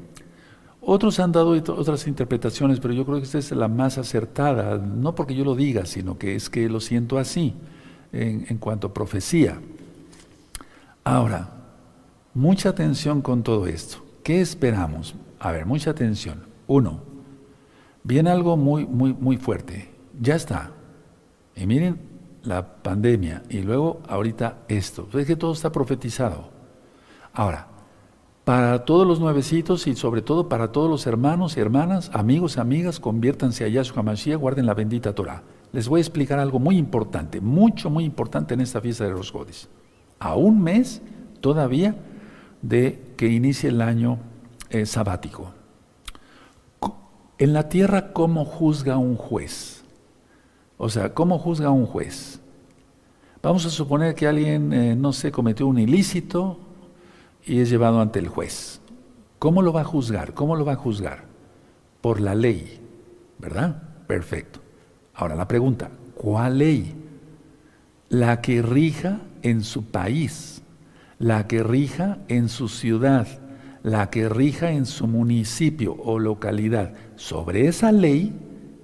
Otros 0.89 1.19
han 1.19 1.33
dado 1.33 1.51
otras 1.51 2.07
interpretaciones, 2.07 2.79
pero 2.79 2.95
yo 2.95 3.05
creo 3.05 3.19
que 3.19 3.25
esta 3.25 3.39
es 3.39 3.51
la 3.51 3.67
más 3.67 3.99
acertada, 3.99 4.79
no 4.79 5.17
porque 5.17 5.35
yo 5.35 5.45
lo 5.45 5.57
diga, 5.57 5.85
sino 5.85 6.17
que 6.17 6.37
es 6.37 6.49
que 6.49 6.69
lo 6.69 6.79
siento 6.79 7.19
así 7.19 7.55
en, 8.13 8.57
cuanto 8.59 8.87
a 8.87 8.95
profecía. 8.95 9.59
Ahora, 11.03 11.51
mucha 12.35 12.69
atención 12.69 13.21
con 13.21 13.43
todo 13.43 13.67
esto. 13.67 13.99
¿Qué 14.23 14.41
esperamos? 14.41 15.17
A 15.41 15.51
ver, 15.51 15.67
mucha 15.67 15.91
atención. 15.91 16.45
Uno, 16.69 17.01
viene 18.05 18.31
algo 18.31 18.57
muy, 18.57 18.87
muy, 18.87 19.13
muy 19.13 19.39
fuerte. 19.39 19.91
Ya 20.21 20.37
está. 20.37 20.71
Y 21.57 21.67
miren 21.67 21.99
la 22.45 22.65
pandemia 22.65 23.43
y 23.49 23.63
luego 23.63 24.03
ahorita 24.09 24.59
esto. 24.69 25.09
Es 25.15 25.27
que 25.27 25.35
todo 25.35 25.53
está 25.53 25.73
profetizado. 25.73 26.49
Ahora, 27.33 27.67
para 28.47 28.85
todos 28.85 29.05
los 29.05 29.19
nuevecitos 29.19 29.89
y 29.89 29.97
sobre 29.97 30.23
todo 30.23 30.49
para 30.49 30.71
todos 30.71 30.89
los 30.89 31.09
hermanos 31.09 31.57
y 31.57 31.61
hermanas, 31.61 32.13
amigos 32.15 32.57
y 32.57 32.61
amigas, 32.61 33.01
conviértanse 33.01 33.65
a 33.65 33.69
Yahshua 33.69 34.05
Mashiach, 34.05 34.39
guarden 34.39 34.67
la 34.67 34.75
bendita 34.75 35.17
Torah. 35.17 35.43
Les 35.73 35.89
voy 35.89 35.99
a 35.99 36.03
explicar 36.03 36.39
algo 36.39 36.61
muy 36.61 36.77
importante, 36.77 37.41
mucho, 37.41 37.91
muy 37.91 38.05
importante 38.05 38.55
en 38.55 38.61
esta 38.61 38.81
fiesta 38.81 39.03
de 39.03 39.11
los 39.11 39.33
Godis. 39.33 39.69
A 40.21 40.37
un 40.37 40.63
mes 40.63 41.03
todavía 41.41 41.97
de 42.63 43.15
que 43.17 43.27
inicie 43.27 43.69
el 43.71 43.83
año 43.83 44.21
eh, 44.71 44.87
sabático. 44.87 45.51
En 47.39 47.53
la 47.53 47.69
tierra, 47.69 48.13
¿cómo 48.13 48.45
juzga 48.45 48.97
un 48.97 49.17
juez? 49.17 49.83
O 50.79 50.89
sea, 50.89 51.15
¿cómo 51.15 51.41
juzga 51.41 51.71
un 51.71 51.85
juez? 51.85 52.41
Vamos 53.43 53.67
a 53.67 53.71
suponer 53.71 54.15
que 54.15 54.29
alguien, 54.29 54.73
eh, 54.73 54.95
no 54.95 55.13
sé, 55.13 55.33
cometió 55.33 55.67
un 55.67 55.81
ilícito 55.81 56.61
y 57.47 57.61
es 57.61 57.71
llevado 57.71 58.01
ante 58.01 58.19
el 58.19 58.29
juez. 58.29 58.81
¿Cómo 59.39 59.63
lo 59.63 59.73
va 59.73 59.83
a 59.83 59.85
juzgar? 59.85 60.35
¿Cómo 60.35 60.57
lo 60.57 60.65
va 60.65 60.73
a 60.73 60.77
juzgar? 60.77 61.25
Por 62.01 62.21
la 62.21 62.35
ley, 62.35 62.81
¿verdad? 63.39 63.83
Perfecto. 64.07 64.61
Ahora 65.15 65.37
la 65.37 65.49
pregunta, 65.49 65.91
¿cuál 66.15 66.59
ley? 66.59 66.95
La 68.09 68.41
que 68.41 68.63
rija 68.63 69.21
en 69.43 69.63
su 69.63 69.85
país, 69.85 70.63
la 71.19 71.47
que 71.47 71.63
rija 71.63 72.19
en 72.29 72.49
su 72.49 72.69
ciudad, 72.69 73.27
la 73.83 74.11
que 74.11 74.29
rija 74.29 74.73
en 74.73 74.85
su 74.85 75.07
municipio 75.07 75.97
o 76.05 76.19
localidad. 76.19 76.95
Sobre 77.15 77.69
esa 77.69 77.93
ley, 77.93 78.35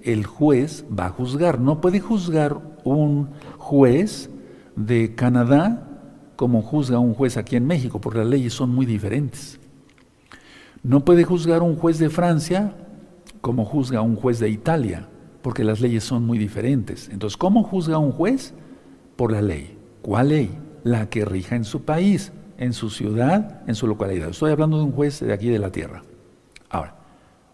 el 0.01 0.25
juez 0.25 0.85
va 0.97 1.07
a 1.07 1.09
juzgar. 1.09 1.59
No 1.59 1.81
puede 1.81 1.99
juzgar 1.99 2.57
un 2.83 3.29
juez 3.57 4.29
de 4.75 5.15
Canadá 5.15 5.92
como 6.43 6.61
juzga 6.61 6.99
un 6.99 7.13
juez 7.13 7.37
aquí 7.37 7.55
en 7.55 7.65
México, 7.65 8.01
porque 8.01 8.19
las 8.19 8.27
leyes 8.27 8.51
son 8.51 8.69
muy 8.69 8.85
diferentes. 8.85 9.61
No 10.83 11.05
puede 11.05 11.23
juzgar 11.23 11.61
un 11.61 11.77
juez 11.77 11.99
de 11.99 12.09
Francia 12.09 12.75
como 13.39 13.63
juzga 13.63 14.01
un 14.01 14.17
juez 14.17 14.39
de 14.39 14.49
Italia, 14.49 15.07
porque 15.41 15.63
las 15.63 15.79
leyes 15.79 16.03
son 16.03 16.25
muy 16.25 16.37
diferentes. 16.37 17.07
Entonces, 17.07 17.37
¿cómo 17.37 17.63
juzga 17.63 17.97
un 17.97 18.11
juez? 18.11 18.53
Por 19.15 19.31
la 19.31 19.41
ley. 19.41 19.77
¿Cuál 20.01 20.27
ley? 20.27 20.51
La 20.83 21.09
que 21.09 21.23
rija 21.23 21.55
en 21.55 21.63
su 21.63 21.83
país, 21.83 22.33
en 22.57 22.73
su 22.73 22.89
ciudad, 22.89 23.61
en 23.65 23.75
su 23.75 23.87
localidad. 23.87 24.31
Estoy 24.31 24.51
hablando 24.51 24.79
de 24.79 24.83
un 24.83 24.91
juez 24.91 25.21
de 25.21 25.31
aquí 25.31 25.47
de 25.47 25.59
la 25.59 25.71
tierra. 25.71 26.03
Ahora, 26.69 26.97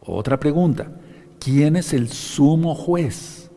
otra 0.01 0.39
pregunta. 0.39 0.91
¿Quién 1.39 1.75
es 1.75 1.93
el 1.93 2.09
sumo 2.09 2.73
juez? 2.73 3.51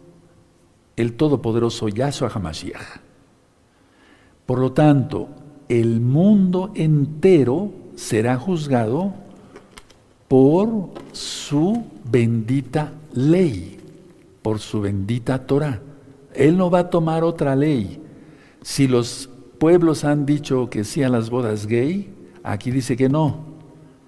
El 0.95 1.14
todopoderoso 1.14 1.88
Yahshua 1.88 2.29
HaMashiach. 2.29 3.12
Por 4.46 4.59
lo 4.59 4.72
tanto, 4.72 5.28
el 5.68 6.00
mundo 6.00 6.72
entero 6.74 7.70
será 7.94 8.37
juzgado 8.37 9.14
por 10.28 10.90
su 11.12 11.85
bendita 12.11 12.92
ley, 13.14 13.78
por 14.42 14.59
su 14.59 14.81
bendita 14.81 15.46
Torah. 15.46 15.81
Él 16.35 16.57
no 16.57 16.70
va 16.70 16.81
a 16.81 16.90
tomar 16.90 17.22
otra 17.24 17.55
ley. 17.55 18.00
Si 18.62 18.88
los 18.88 19.31
pueblos 19.59 20.05
han 20.05 20.26
dicho 20.26 20.70
que 20.70 20.85
sí 20.85 21.02
a 21.02 21.09
las 21.09 21.31
bodas 21.31 21.66
gay, 21.66 22.12
aquí 22.42 22.70
dice 22.70 22.96
que 22.96 23.09
no. 23.09 23.52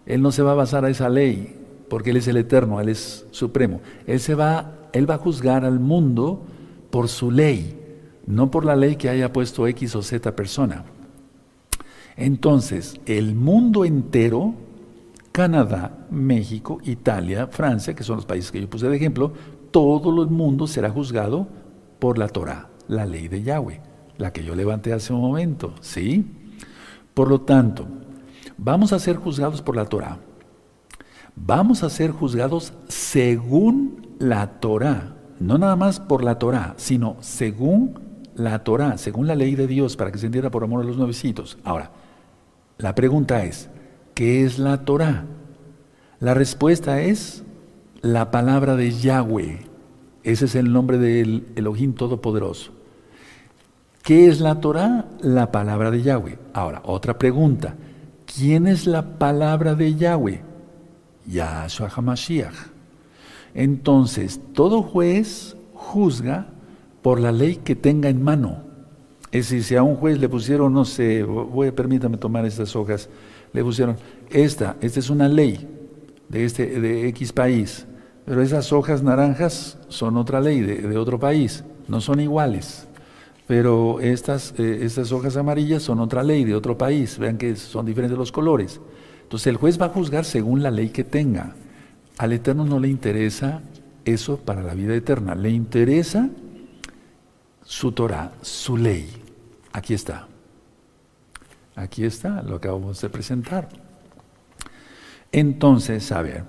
Él 0.06 0.20
no 0.20 0.32
se 0.32 0.42
va 0.42 0.52
a 0.52 0.56
basar 0.56 0.84
a 0.84 0.90
esa 0.90 1.08
ley, 1.08 1.56
porque 1.88 2.10
Él 2.10 2.16
es 2.16 2.28
el 2.28 2.36
eterno, 2.36 2.80
Él 2.80 2.88
es 2.88 3.26
supremo. 3.30 3.80
Él, 4.06 4.20
se 4.20 4.34
va, 4.34 4.72
él 4.92 5.08
va 5.08 5.14
a 5.14 5.18
juzgar 5.18 5.64
al 5.64 5.78
mundo 5.78 6.42
por 6.90 7.08
su 7.08 7.30
ley 7.30 7.83
no 8.26 8.50
por 8.50 8.64
la 8.64 8.76
ley 8.76 8.96
que 8.96 9.08
haya 9.08 9.32
puesto 9.32 9.66
X 9.66 9.96
o 9.96 10.02
Z 10.02 10.34
persona. 10.34 10.84
Entonces, 12.16 13.00
el 13.06 13.34
mundo 13.34 13.84
entero 13.84 14.54
Canadá, 15.34 16.06
México, 16.12 16.78
Italia, 16.84 17.48
Francia, 17.48 17.92
que 17.92 18.04
son 18.04 18.14
los 18.14 18.24
países 18.24 18.52
que 18.52 18.60
yo 18.60 18.70
puse 18.70 18.88
de 18.88 18.94
ejemplo, 18.94 19.32
todo 19.72 20.22
el 20.22 20.30
mundo 20.30 20.68
será 20.68 20.90
juzgado 20.90 21.48
por 21.98 22.18
la 22.18 22.28
Torah, 22.28 22.68
la 22.86 23.04
ley 23.04 23.26
de 23.26 23.42
Yahweh, 23.42 23.80
la 24.16 24.32
que 24.32 24.44
yo 24.44 24.54
levanté 24.54 24.92
hace 24.92 25.12
un 25.12 25.22
momento, 25.22 25.74
¿sí? 25.80 26.24
Por 27.14 27.28
lo 27.28 27.40
tanto, 27.40 27.88
vamos 28.56 28.92
a 28.92 29.00
ser 29.00 29.16
juzgados 29.16 29.60
por 29.60 29.74
la 29.74 29.86
Torah. 29.86 30.18
Vamos 31.34 31.82
a 31.82 31.90
ser 31.90 32.12
juzgados 32.12 32.72
según 32.86 34.06
la 34.20 34.60
Torah, 34.60 35.16
no 35.40 35.58
nada 35.58 35.74
más 35.74 35.98
por 35.98 36.22
la 36.22 36.38
Torah, 36.38 36.74
sino 36.76 37.16
según 37.18 37.98
la 38.34 38.64
Torah, 38.64 38.98
según 38.98 39.26
la 39.26 39.34
ley 39.34 39.54
de 39.54 39.66
Dios, 39.66 39.96
para 39.96 40.10
que 40.12 40.18
se 40.18 40.26
entienda 40.26 40.50
por 40.50 40.64
amor 40.64 40.82
a 40.82 40.84
los 40.84 40.96
nuevecitos. 40.96 41.58
Ahora, 41.64 41.90
la 42.78 42.94
pregunta 42.94 43.44
es, 43.44 43.70
¿qué 44.14 44.44
es 44.44 44.58
la 44.58 44.84
Torah? 44.84 45.24
La 46.20 46.34
respuesta 46.34 47.00
es 47.00 47.44
la 48.00 48.30
palabra 48.30 48.76
de 48.76 48.92
Yahweh. 48.92 49.60
Ese 50.22 50.46
es 50.46 50.54
el 50.54 50.72
nombre 50.72 50.98
del 50.98 51.46
Elohim 51.54 51.94
Todopoderoso. 51.94 52.72
¿Qué 54.02 54.28
es 54.28 54.40
la 54.40 54.60
Torah? 54.60 55.06
La 55.20 55.50
palabra 55.50 55.90
de 55.90 56.02
Yahweh. 56.02 56.38
Ahora, 56.52 56.82
otra 56.84 57.16
pregunta. 57.18 57.74
¿Quién 58.26 58.66
es 58.66 58.86
la 58.86 59.18
palabra 59.18 59.74
de 59.74 59.94
Yahweh? 59.94 60.42
Yahshua 61.26 61.88
HaMashiach. 61.88 62.54
Entonces, 63.54 64.40
todo 64.52 64.82
juez 64.82 65.56
juzga 65.74 66.48
por 67.04 67.20
la 67.20 67.32
ley 67.32 67.56
que 67.56 67.76
tenga 67.76 68.08
en 68.08 68.22
mano. 68.22 68.62
Es 69.30 69.50
decir, 69.50 69.62
si 69.62 69.76
a 69.76 69.82
un 69.82 69.94
juez 69.94 70.18
le 70.18 70.26
pusieron, 70.26 70.72
no 70.72 70.86
sé, 70.86 71.22
voy, 71.22 71.70
permítame 71.70 72.16
tomar 72.16 72.46
estas 72.46 72.74
hojas, 72.74 73.10
le 73.52 73.62
pusieron, 73.62 73.96
esta, 74.30 74.76
esta 74.80 75.00
es 75.00 75.10
una 75.10 75.28
ley 75.28 75.68
de, 76.30 76.46
este, 76.46 76.80
de 76.80 77.06
X 77.08 77.30
país, 77.30 77.86
pero 78.24 78.40
esas 78.40 78.72
hojas 78.72 79.02
naranjas 79.02 79.76
son 79.88 80.16
otra 80.16 80.40
ley 80.40 80.62
de, 80.62 80.96
otro 80.96 81.18
país, 81.18 81.62
no 81.88 82.00
son 82.00 82.20
iguales. 82.20 82.88
Pero 83.46 84.00
estas, 84.00 84.54
eh, 84.56 84.78
estas 84.80 85.12
hojas 85.12 85.36
amarillas 85.36 85.82
son 85.82 86.00
otra 86.00 86.22
ley 86.22 86.44
de 86.44 86.54
otro 86.54 86.78
país, 86.78 87.18
vean 87.18 87.36
que 87.36 87.54
son 87.56 87.84
diferentes 87.84 88.16
los 88.16 88.32
colores. 88.32 88.80
Entonces 89.24 89.48
el 89.48 89.58
juez 89.58 89.78
va 89.78 89.86
a 89.86 89.90
juzgar 89.90 90.24
según 90.24 90.62
la 90.62 90.70
ley 90.70 90.88
que 90.88 91.04
tenga. 91.04 91.54
Al 92.16 92.32
Eterno 92.32 92.64
no 92.64 92.80
le 92.80 92.88
interesa 92.88 93.60
eso 94.06 94.38
para 94.38 94.62
la 94.62 94.72
vida 94.72 94.94
eterna, 94.94 95.34
le 95.34 95.50
interesa 95.50 96.30
su 97.64 97.92
Torah, 97.92 98.32
su 98.42 98.76
ley. 98.76 99.10
Aquí 99.72 99.94
está. 99.94 100.28
Aquí 101.74 102.04
está, 102.04 102.42
lo 102.42 102.56
acabamos 102.56 103.00
de 103.00 103.08
presentar. 103.08 103.68
Entonces, 105.32 106.12
a 106.12 106.22
ver, 106.22 106.44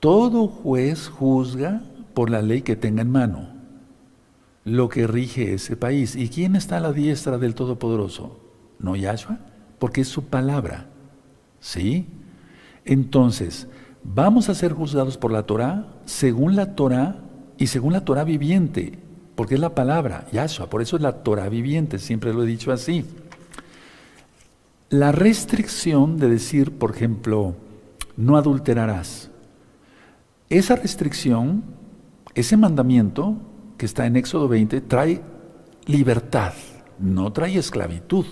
todo 0.00 0.48
juez 0.48 1.08
juzga 1.08 1.82
por 2.14 2.30
la 2.30 2.42
ley 2.42 2.62
que 2.62 2.74
tenga 2.74 3.02
en 3.02 3.10
mano, 3.10 3.48
lo 4.64 4.88
que 4.88 5.06
rige 5.06 5.54
ese 5.54 5.76
país. 5.76 6.16
¿Y 6.16 6.28
quién 6.28 6.56
está 6.56 6.78
a 6.78 6.80
la 6.80 6.92
diestra 6.92 7.38
del 7.38 7.54
Todopoderoso? 7.54 8.40
¿No 8.80 8.96
Yahshua? 8.96 9.38
Porque 9.78 10.00
es 10.00 10.08
su 10.08 10.24
palabra. 10.24 10.88
¿Sí? 11.60 12.08
Entonces, 12.84 13.68
vamos 14.02 14.48
a 14.48 14.54
ser 14.54 14.72
juzgados 14.72 15.16
por 15.16 15.30
la 15.30 15.44
Torah, 15.44 15.86
según 16.06 16.56
la 16.56 16.74
Torah 16.74 17.20
y 17.58 17.68
según 17.68 17.92
la 17.92 18.04
Torah 18.04 18.24
viviente, 18.24 18.98
porque 19.34 19.54
es 19.54 19.60
la 19.60 19.74
palabra, 19.74 20.26
Yahshua, 20.32 20.68
por 20.68 20.82
eso 20.82 20.96
es 20.96 21.02
la 21.02 21.22
Torah 21.22 21.48
viviente, 21.48 21.98
siempre 21.98 22.32
lo 22.32 22.42
he 22.42 22.46
dicho 22.46 22.72
así. 22.72 23.04
La 24.90 25.12
restricción 25.12 26.18
de 26.18 26.28
decir, 26.28 26.72
por 26.78 26.90
ejemplo, 26.90 27.54
no 28.16 28.36
adulterarás, 28.36 29.30
esa 30.50 30.74
restricción, 30.74 31.62
ese 32.34 32.56
mandamiento 32.56 33.36
que 33.78 33.86
está 33.86 34.06
en 34.06 34.16
Éxodo 34.16 34.48
20, 34.48 34.80
trae 34.80 35.22
libertad, 35.86 36.52
no 36.98 37.32
trae 37.32 37.56
esclavitud. 37.56 38.26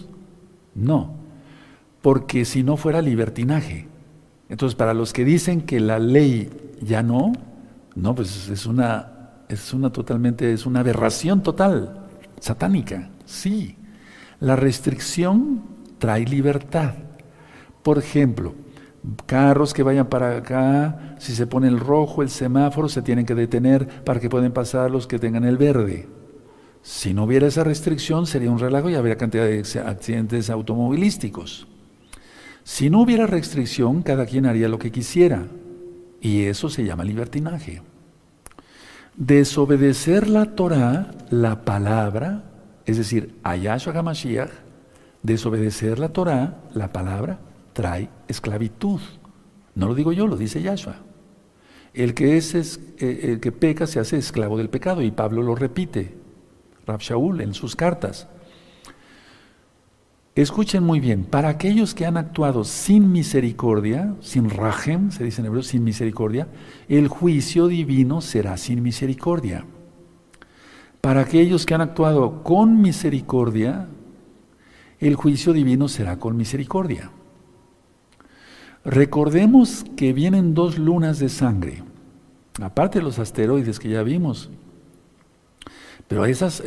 No, 0.74 1.14
porque 2.02 2.44
si 2.44 2.62
no 2.62 2.76
fuera 2.76 3.02
libertinaje. 3.02 3.88
Entonces, 4.48 4.76
para 4.76 4.94
los 4.94 5.12
que 5.12 5.24
dicen 5.24 5.62
que 5.62 5.80
la 5.80 5.98
ley 5.98 6.50
ya 6.80 7.02
no, 7.02 7.32
no, 7.94 8.14
pues 8.14 8.48
es 8.48 8.66
una, 8.66 9.17
es 9.48 9.72
una 9.72 9.90
totalmente, 9.90 10.52
es 10.52 10.66
una 10.66 10.80
aberración 10.80 11.42
total, 11.42 12.06
satánica. 12.40 13.10
Sí, 13.24 13.76
la 14.40 14.56
restricción 14.56 15.62
trae 15.98 16.24
libertad. 16.24 16.94
Por 17.82 17.98
ejemplo, 17.98 18.54
Carros 19.26 19.72
que 19.72 19.82
vayan 19.82 20.08
para 20.08 20.36
acá, 20.36 21.16
si 21.18 21.32
se 21.32 21.46
pone 21.46 21.68
el 21.68 21.78
rojo, 21.78 22.22
el 22.22 22.30
semáforo, 22.30 22.88
se 22.88 23.02
tienen 23.02 23.24
que 23.24 23.34
detener 23.34 24.04
para 24.04 24.20
que 24.20 24.28
puedan 24.28 24.52
pasar 24.52 24.90
los 24.90 25.06
que 25.06 25.18
tengan 25.18 25.44
el 25.44 25.56
verde. 25.56 26.08
Si 26.82 27.14
no 27.14 27.24
hubiera 27.24 27.46
esa 27.46 27.64
restricción, 27.64 28.26
sería 28.26 28.50
un 28.50 28.58
relajo 28.58 28.90
y 28.90 28.94
habría 28.94 29.16
cantidad 29.16 29.44
de 29.44 29.62
accidentes 29.84 30.50
automovilísticos. 30.50 31.68
Si 32.64 32.90
no 32.90 33.00
hubiera 33.00 33.26
restricción, 33.26 34.02
cada 34.02 34.26
quien 34.26 34.46
haría 34.46 34.68
lo 34.68 34.78
que 34.78 34.92
quisiera. 34.92 35.46
Y 36.20 36.42
eso 36.42 36.68
se 36.68 36.84
llama 36.84 37.04
libertinaje. 37.04 37.82
Desobedecer 39.18 40.28
la 40.28 40.54
Torah, 40.54 41.10
la 41.30 41.64
palabra, 41.64 42.44
es 42.86 42.98
decir, 42.98 43.34
Ayashua 43.42 43.92
HaMashiach, 43.92 44.48
desobedecer 45.24 45.98
la 45.98 46.10
Torah, 46.10 46.60
la 46.72 46.92
palabra, 46.92 47.40
trae 47.72 48.10
esclavitud. 48.28 49.00
No 49.74 49.88
lo 49.88 49.96
digo 49.96 50.12
yo, 50.12 50.28
lo 50.28 50.36
dice 50.36 50.62
Yahshua. 50.62 50.98
El 51.94 52.14
que, 52.14 52.36
es, 52.36 52.54
eh, 52.54 53.20
el 53.24 53.40
que 53.40 53.50
peca 53.50 53.88
se 53.88 53.98
hace 53.98 54.18
esclavo 54.18 54.56
del 54.56 54.70
pecado 54.70 55.02
y 55.02 55.10
Pablo 55.10 55.42
lo 55.42 55.56
repite, 55.56 56.14
Rab 56.86 57.00
Shaul 57.00 57.40
en 57.40 57.54
sus 57.54 57.74
cartas. 57.74 58.28
Escuchen 60.38 60.84
muy 60.84 61.00
bien, 61.00 61.24
para 61.24 61.48
aquellos 61.48 61.96
que 61.96 62.06
han 62.06 62.16
actuado 62.16 62.62
sin 62.62 63.10
misericordia, 63.10 64.14
sin 64.20 64.50
rajem, 64.50 65.10
se 65.10 65.24
dice 65.24 65.40
en 65.40 65.46
hebreo, 65.46 65.64
sin 65.64 65.82
misericordia, 65.82 66.46
el 66.88 67.08
juicio 67.08 67.66
divino 67.66 68.20
será 68.20 68.56
sin 68.56 68.80
misericordia. 68.80 69.64
Para 71.00 71.22
aquellos 71.22 71.66
que 71.66 71.74
han 71.74 71.80
actuado 71.80 72.44
con 72.44 72.80
misericordia, 72.80 73.88
el 75.00 75.16
juicio 75.16 75.52
divino 75.52 75.88
será 75.88 76.20
con 76.20 76.36
misericordia. 76.36 77.10
Recordemos 78.84 79.84
que 79.96 80.12
vienen 80.12 80.54
dos 80.54 80.78
lunas 80.78 81.18
de 81.18 81.30
sangre, 81.30 81.82
aparte 82.62 83.00
de 83.00 83.04
los 83.04 83.18
asteroides 83.18 83.80
que 83.80 83.88
ya 83.88 84.04
vimos. 84.04 84.50
Pero 86.08 86.24
esas 86.24 86.62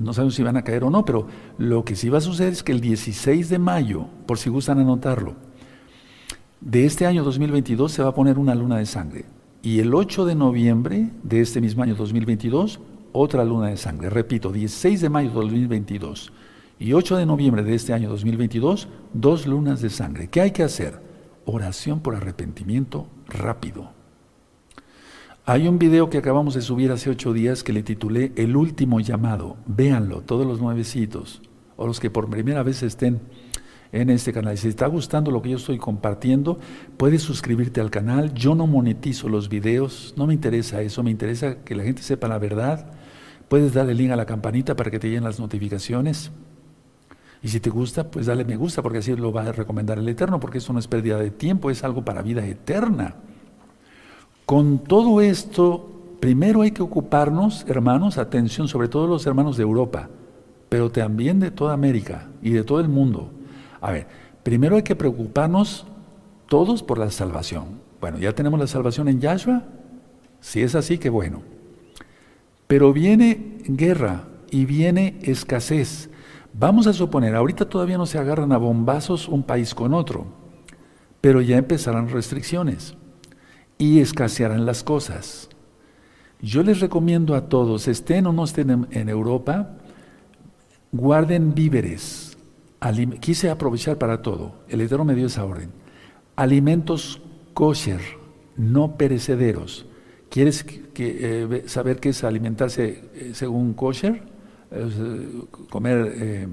no 0.00 0.12
sabemos 0.14 0.34
si 0.34 0.42
van 0.42 0.56
a 0.56 0.64
caer 0.64 0.82
o 0.84 0.90
no, 0.90 1.04
pero 1.04 1.26
lo 1.58 1.84
que 1.84 1.94
sí 1.94 2.08
va 2.08 2.18
a 2.18 2.22
suceder 2.22 2.52
es 2.52 2.62
que 2.62 2.72
el 2.72 2.80
16 2.80 3.50
de 3.50 3.58
mayo, 3.58 4.06
por 4.26 4.38
si 4.38 4.48
gustan 4.48 4.78
anotarlo, 4.78 5.36
de 6.60 6.86
este 6.86 7.06
año 7.06 7.22
2022 7.22 7.92
se 7.92 8.02
va 8.02 8.08
a 8.08 8.14
poner 8.14 8.38
una 8.38 8.54
luna 8.54 8.78
de 8.78 8.86
sangre. 8.86 9.26
Y 9.62 9.80
el 9.80 9.94
8 9.94 10.24
de 10.24 10.34
noviembre 10.34 11.10
de 11.22 11.40
este 11.40 11.60
mismo 11.60 11.82
año 11.82 11.94
2022, 11.94 12.80
otra 13.12 13.44
luna 13.44 13.68
de 13.68 13.76
sangre. 13.76 14.08
Repito, 14.08 14.50
16 14.50 15.00
de 15.02 15.08
mayo 15.10 15.28
de 15.28 15.34
2022 15.34 16.32
y 16.78 16.94
8 16.94 17.16
de 17.16 17.26
noviembre 17.26 17.62
de 17.62 17.74
este 17.74 17.92
año 17.92 18.08
2022, 18.08 18.88
dos 19.12 19.46
lunas 19.46 19.82
de 19.82 19.90
sangre. 19.90 20.28
¿Qué 20.28 20.40
hay 20.40 20.52
que 20.52 20.62
hacer? 20.62 21.08
oración 21.52 22.00
por 22.00 22.14
arrepentimiento 22.14 23.08
rápido. 23.26 23.97
Hay 25.50 25.66
un 25.66 25.78
video 25.78 26.10
que 26.10 26.18
acabamos 26.18 26.52
de 26.52 26.60
subir 26.60 26.92
hace 26.92 27.08
ocho 27.08 27.32
días 27.32 27.64
que 27.64 27.72
le 27.72 27.82
titulé 27.82 28.32
El 28.36 28.54
último 28.54 29.00
llamado. 29.00 29.56
Véanlo, 29.64 30.20
todos 30.20 30.46
los 30.46 30.60
nuevecitos, 30.60 31.40
o 31.78 31.86
los 31.86 32.00
que 32.00 32.10
por 32.10 32.28
primera 32.28 32.62
vez 32.62 32.82
estén 32.82 33.22
en 33.90 34.10
este 34.10 34.34
canal. 34.34 34.58
Si 34.58 34.64
te 34.64 34.68
está 34.68 34.86
gustando 34.88 35.30
lo 35.30 35.40
que 35.40 35.48
yo 35.48 35.56
estoy 35.56 35.78
compartiendo, 35.78 36.58
puedes 36.98 37.22
suscribirte 37.22 37.80
al 37.80 37.90
canal. 37.90 38.34
Yo 38.34 38.54
no 38.54 38.66
monetizo 38.66 39.30
los 39.30 39.48
videos, 39.48 40.12
no 40.18 40.26
me 40.26 40.34
interesa 40.34 40.82
eso, 40.82 41.02
me 41.02 41.10
interesa 41.10 41.64
que 41.64 41.74
la 41.74 41.84
gente 41.84 42.02
sepa 42.02 42.28
la 42.28 42.38
verdad. 42.38 42.92
Puedes 43.48 43.72
darle 43.72 43.94
link 43.94 44.10
a 44.10 44.16
la 44.16 44.26
campanita 44.26 44.76
para 44.76 44.90
que 44.90 44.98
te 44.98 45.06
lleguen 45.06 45.24
las 45.24 45.40
notificaciones. 45.40 46.30
Y 47.42 47.48
si 47.48 47.58
te 47.58 47.70
gusta, 47.70 48.10
pues 48.10 48.26
dale 48.26 48.44
me 48.44 48.56
gusta, 48.56 48.82
porque 48.82 48.98
así 48.98 49.16
lo 49.16 49.32
va 49.32 49.44
a 49.44 49.52
recomendar 49.52 49.96
el 49.96 50.10
Eterno, 50.10 50.40
porque 50.40 50.58
eso 50.58 50.74
no 50.74 50.78
es 50.78 50.88
pérdida 50.88 51.16
de 51.16 51.30
tiempo, 51.30 51.70
es 51.70 51.84
algo 51.84 52.04
para 52.04 52.20
vida 52.20 52.46
eterna. 52.46 53.16
Con 54.48 54.78
todo 54.78 55.20
esto, 55.20 55.90
primero 56.20 56.62
hay 56.62 56.70
que 56.70 56.80
ocuparnos, 56.80 57.66
hermanos, 57.68 58.16
atención, 58.16 58.66
sobre 58.66 58.88
todo 58.88 59.06
los 59.06 59.26
hermanos 59.26 59.58
de 59.58 59.62
Europa, 59.62 60.08
pero 60.70 60.90
también 60.90 61.38
de 61.38 61.50
toda 61.50 61.74
América 61.74 62.28
y 62.40 62.52
de 62.52 62.64
todo 62.64 62.80
el 62.80 62.88
mundo. 62.88 63.30
A 63.82 63.92
ver, 63.92 64.06
primero 64.44 64.76
hay 64.76 64.82
que 64.82 64.96
preocuparnos 64.96 65.84
todos 66.48 66.82
por 66.82 66.96
la 66.96 67.10
salvación. 67.10 67.82
Bueno, 68.00 68.16
ya 68.16 68.34
tenemos 68.34 68.58
la 68.58 68.66
salvación 68.66 69.08
en 69.08 69.20
Yahshua. 69.20 69.64
Si 70.40 70.62
es 70.62 70.74
así, 70.74 70.96
qué 70.96 71.10
bueno. 71.10 71.42
Pero 72.66 72.94
viene 72.94 73.58
guerra 73.66 74.24
y 74.50 74.64
viene 74.64 75.18
escasez. 75.20 76.08
Vamos 76.54 76.86
a 76.86 76.94
suponer, 76.94 77.34
ahorita 77.34 77.68
todavía 77.68 77.98
no 77.98 78.06
se 78.06 78.16
agarran 78.16 78.52
a 78.52 78.56
bombazos 78.56 79.28
un 79.28 79.42
país 79.42 79.74
con 79.74 79.92
otro, 79.92 80.24
pero 81.20 81.42
ya 81.42 81.58
empezarán 81.58 82.08
restricciones 82.08 82.96
y 83.78 84.00
escasearán 84.00 84.66
las 84.66 84.82
cosas. 84.82 85.48
Yo 86.40 86.62
les 86.62 86.80
recomiendo 86.80 87.34
a 87.34 87.48
todos, 87.48 87.88
estén 87.88 88.26
o 88.26 88.32
no 88.32 88.44
estén 88.44 88.86
en, 88.90 89.08
Europa, 89.08 89.70
guarden 90.92 91.54
víveres. 91.54 92.36
Quise 93.20 93.50
aprovechar 93.50 93.98
para 93.98 94.22
todo. 94.22 94.52
El 94.68 94.80
Eterno 94.80 95.04
me 95.04 95.14
dio 95.14 95.26
esa 95.26 95.44
orden. 95.44 95.70
Alimentos 96.36 97.20
kosher, 97.54 98.00
no 98.56 98.96
perecederos. 98.96 99.86
¿Quieres 100.30 100.64
eh, 100.96 101.64
saber 101.66 101.98
qué 101.98 102.10
es 102.10 102.22
alimentarse 102.22 103.02
eh, 103.14 103.30
según 103.34 103.74
kosher? 103.74 104.22
Eh, 104.70 105.42
comer 105.70 106.48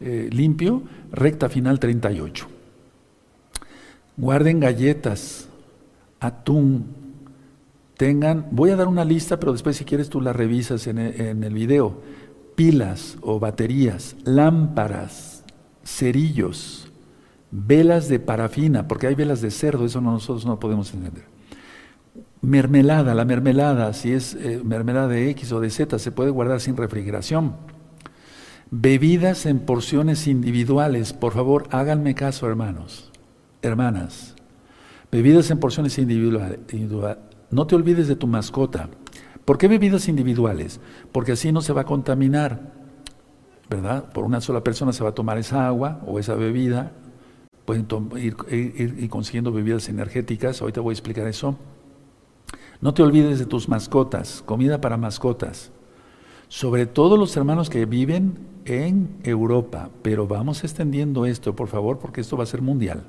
limpio. 0.00 0.82
Recta 1.12 1.48
final 1.48 1.78
38. 1.78 2.48
Guarden 4.16 4.60
galletas, 4.60 5.48
atún, 6.20 6.86
tengan, 7.96 8.46
voy 8.50 8.70
a 8.70 8.76
dar 8.76 8.88
una 8.88 9.04
lista, 9.04 9.38
pero 9.38 9.52
después 9.52 9.76
si 9.76 9.84
quieres 9.84 10.08
tú 10.08 10.20
la 10.20 10.32
revisas 10.32 10.86
en 10.86 10.98
el, 10.98 11.20
en 11.20 11.44
el 11.44 11.54
video, 11.54 12.00
pilas 12.54 13.16
o 13.20 13.38
baterías, 13.38 14.16
lámparas, 14.24 15.44
cerillos, 15.84 16.90
velas 17.50 18.08
de 18.08 18.18
parafina, 18.18 18.88
porque 18.88 19.06
hay 19.06 19.14
velas 19.14 19.40
de 19.40 19.50
cerdo, 19.50 19.84
eso 19.84 20.00
nosotros 20.00 20.44
no 20.46 20.58
podemos 20.58 20.92
entender. 20.92 21.24
Mermelada, 22.40 23.14
la 23.14 23.24
mermelada, 23.24 23.92
si 23.92 24.12
es 24.12 24.34
eh, 24.34 24.60
mermelada 24.62 25.08
de 25.08 25.30
X 25.30 25.52
o 25.52 25.60
de 25.60 25.70
Z, 25.70 25.98
se 25.98 26.12
puede 26.12 26.30
guardar 26.30 26.60
sin 26.60 26.76
refrigeración. 26.76 27.54
Bebidas 28.70 29.46
en 29.46 29.60
porciones 29.60 30.26
individuales, 30.26 31.12
por 31.12 31.32
favor, 31.32 31.68
háganme 31.70 32.14
caso, 32.14 32.48
hermanos, 32.48 33.10
hermanas. 33.62 34.33
Bebidas 35.14 35.48
en 35.52 35.60
porciones 35.60 35.96
individuales, 35.96 36.58
no 37.52 37.68
te 37.68 37.76
olvides 37.76 38.08
de 38.08 38.16
tu 38.16 38.26
mascota. 38.26 38.88
¿Por 39.44 39.58
qué 39.58 39.68
bebidas 39.68 40.08
individuales? 40.08 40.80
Porque 41.12 41.30
así 41.30 41.52
no 41.52 41.60
se 41.60 41.72
va 41.72 41.82
a 41.82 41.84
contaminar, 41.84 42.72
¿verdad? 43.70 44.10
Por 44.10 44.24
una 44.24 44.40
sola 44.40 44.64
persona 44.64 44.92
se 44.92 45.04
va 45.04 45.10
a 45.10 45.14
tomar 45.14 45.38
esa 45.38 45.68
agua 45.68 46.02
o 46.04 46.18
esa 46.18 46.34
bebida. 46.34 46.90
Pueden 47.64 47.86
ir, 48.16 49.08
consiguiendo 49.08 49.52
bebidas 49.52 49.88
energéticas, 49.88 50.60
ahorita 50.60 50.80
voy 50.80 50.90
a 50.90 50.94
explicar 50.94 51.28
eso. 51.28 51.56
No 52.80 52.92
te 52.92 53.04
olvides 53.04 53.38
de 53.38 53.46
tus 53.46 53.68
mascotas, 53.68 54.42
comida 54.44 54.80
para 54.80 54.96
mascotas. 54.96 55.70
Sobre 56.48 56.86
todo 56.86 57.16
los 57.16 57.36
hermanos 57.36 57.70
que 57.70 57.86
viven 57.86 58.36
en 58.64 59.16
Europa, 59.22 59.90
pero 60.02 60.26
vamos 60.26 60.64
extendiendo 60.64 61.24
esto, 61.24 61.54
por 61.54 61.68
favor, 61.68 62.00
porque 62.00 62.20
esto 62.20 62.36
va 62.36 62.42
a 62.42 62.46
ser 62.46 62.62
mundial. 62.62 63.04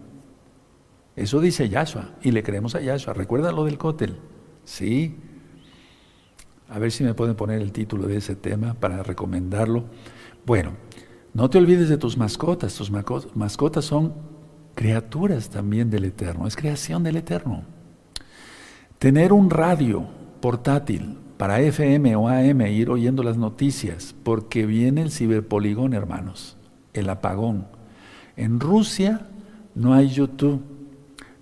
Eso 1.16 1.40
dice 1.40 1.70
Yahshua 1.70 2.12
y 2.22 2.32
le 2.32 2.44
creemos 2.44 2.76
a 2.76 2.82
Yahshua. 2.82 3.14
Recuerda 3.14 3.52
lo 3.52 3.66
del 3.66 3.78
cótel. 3.78 4.18
Sí. 4.64 5.16
A 6.68 6.80
ver 6.80 6.92
si 6.92 7.04
me 7.04 7.14
pueden 7.14 7.36
poner 7.36 7.62
el 7.62 7.72
título 7.72 8.08
de 8.08 8.18
ese 8.18 8.36
tema 8.36 8.74
para 8.74 9.04
recomendarlo. 9.04 9.86
Bueno, 10.46 10.72
no 11.34 11.50
te 11.50 11.58
olvides 11.58 11.90
de 11.90 11.98
tus 11.98 12.18
mascotas. 12.18 12.76
Tus 12.76 12.92
mascotas 12.92 13.86
son 13.86 14.14
criaturas 14.74 15.50
también 15.50 15.90
del 15.90 16.06
Eterno. 16.06 16.48
Es 16.48 16.56
creación 16.56 17.04
del 17.04 17.18
Eterno. 17.18 17.64
Tener 19.00 19.34
un 19.34 19.50
radio 19.50 20.08
portátil 20.42 21.18
para 21.38 21.60
FM 21.60 22.16
o 22.16 22.30
AM, 22.30 22.62
ir 22.62 22.90
oyendo 22.90 23.24
las 23.24 23.38
noticias, 23.38 24.16
porque 24.24 24.66
viene 24.66 25.02
el 25.02 25.12
ciberpoligón, 25.12 25.94
hermanos, 25.94 26.58
el 26.94 27.10
apagón. 27.10 27.68
En 28.38 28.60
Rusia 28.60 29.28
no 29.74 29.94
hay 29.94 30.10
YouTube, 30.10 30.62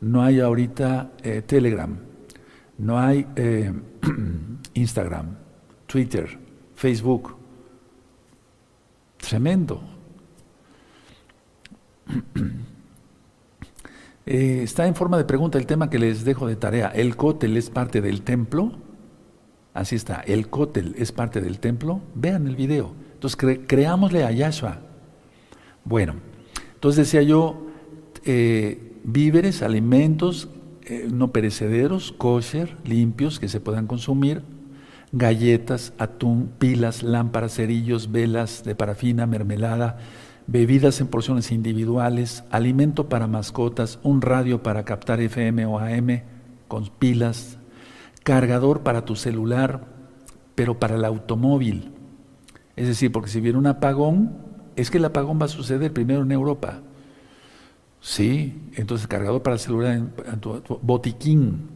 no 0.03 0.21
hay 0.21 0.41
ahorita 0.41 1.11
eh, 1.23 1.41
Telegram, 1.45 1.97
no 2.77 2.99
hay 2.99 3.25
eh, 3.37 3.71
Instagram, 4.73 5.37
Twitter, 5.87 6.37
Facebook. 6.75 7.35
Tremendo. 9.17 9.81
Eh, 14.25 14.61
está 14.63 14.87
en 14.87 14.95
forma 14.95 15.17
de 15.17 15.25
pregunta 15.25 15.57
el 15.57 15.65
tema 15.65 15.89
que 15.89 15.99
les 15.99 16.23
dejo 16.23 16.47
de 16.47 16.55
tarea. 16.55 16.87
¿El 16.87 17.17
cótel 17.17 17.57
es 17.57 17.69
parte 17.69 17.99
del 17.99 18.21
templo? 18.21 18.71
Así 19.73 19.97
está. 19.97 20.21
¿El 20.21 20.47
cótel 20.47 20.95
es 20.97 21.11
parte 21.11 21.41
del 21.41 21.59
templo? 21.59 21.99
Vean 22.15 22.47
el 22.47 22.55
video. 22.55 22.93
Entonces, 23.15 23.59
creámosle 23.67 24.23
a 24.23 24.31
Yahshua. 24.31 24.79
Bueno, 25.83 26.15
entonces 26.73 27.05
decía 27.05 27.21
yo, 27.21 27.67
víveres, 29.03 29.61
alimentos 29.61 30.49
eh, 30.85 31.07
no 31.11 31.31
perecederos, 31.31 32.11
kosher, 32.11 32.75
limpios, 32.83 33.39
que 33.39 33.47
se 33.47 33.61
puedan 33.61 33.87
consumir, 33.87 34.43
galletas, 35.13 35.93
atún, 35.97 36.51
pilas, 36.59 37.03
lámparas, 37.03 37.55
cerillos, 37.55 38.11
velas 38.11 38.63
de 38.65 38.75
parafina, 38.75 39.25
mermelada, 39.25 39.97
bebidas 40.45 40.99
en 40.99 41.07
porciones 41.07 41.53
individuales, 41.53 42.43
alimento 42.49 43.07
para 43.07 43.27
mascotas, 43.27 43.99
un 44.03 44.21
radio 44.21 44.61
para 44.61 44.83
captar 44.83 45.21
FM 45.21 45.65
o 45.67 45.79
AM 45.79 46.23
con 46.67 46.89
pilas, 46.99 47.57
cargador 48.23 48.81
para 48.81 49.05
tu 49.05 49.15
celular, 49.15 49.85
pero 50.55 50.79
para 50.79 50.95
el 50.95 51.05
automóvil. 51.05 51.91
Es 52.75 52.87
decir, 52.87 53.11
porque 53.11 53.29
si 53.29 53.39
viene 53.39 53.57
un 53.57 53.67
apagón, 53.67 54.35
es 54.75 54.91
que 54.91 54.97
el 54.97 55.05
apagón 55.05 55.39
va 55.39 55.45
a 55.45 55.49
suceder 55.49 55.93
primero 55.93 56.23
en 56.23 56.31
Europa. 56.31 56.81
Sí, 58.03 58.61
entonces 58.75 59.07
cargador 59.07 59.43
para 59.43 59.57
celular, 59.57 60.01
botiquín, 60.81 61.69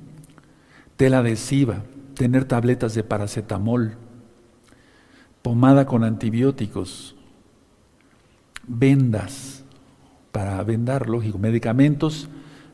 tela 0.97 1.19
adhesiva, 1.19 1.83
tener 2.15 2.43
tabletas 2.43 2.93
de 2.95 3.03
paracetamol, 3.05 3.95
pomada 5.41 5.85
con 5.85 6.03
antibióticos, 6.03 7.15
vendas 8.67 9.63
para 10.33 10.61
vendar, 10.63 11.07
lógico, 11.07 11.37
medicamentos, 11.39 12.27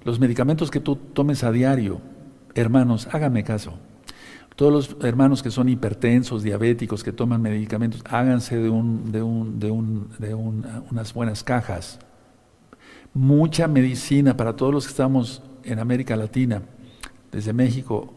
los 0.04 0.20
medicamentos 0.20 0.72
que 0.72 0.80
tú 0.80 0.96
tomes 0.96 1.44
a 1.44 1.52
diario, 1.52 2.02
hermanos, 2.56 3.08
háganme 3.12 3.44
caso. 3.44 3.78
Todos 4.56 4.74
los 4.74 5.06
hermanos 5.06 5.44
que 5.44 5.52
son 5.52 5.70
hipertensos, 5.70 6.42
diabéticos, 6.42 7.04
que 7.04 7.12
toman 7.12 7.44
medicamentos, 7.44 8.02
háganse 8.10 8.58
de, 8.58 8.70
un, 8.70 9.12
de, 9.12 9.22
un, 9.22 9.60
de, 9.60 9.70
un, 9.70 10.10
de 10.18 10.34
unas 10.34 11.14
buenas 11.14 11.44
cajas 11.44 12.00
mucha 13.14 13.68
medicina 13.68 14.36
para 14.36 14.56
todos 14.56 14.74
los 14.74 14.86
que 14.86 14.92
estamos 14.92 15.42
en 15.64 15.80
América 15.80 16.16
Latina, 16.16 16.62
desde 17.32 17.54
México 17.54 18.14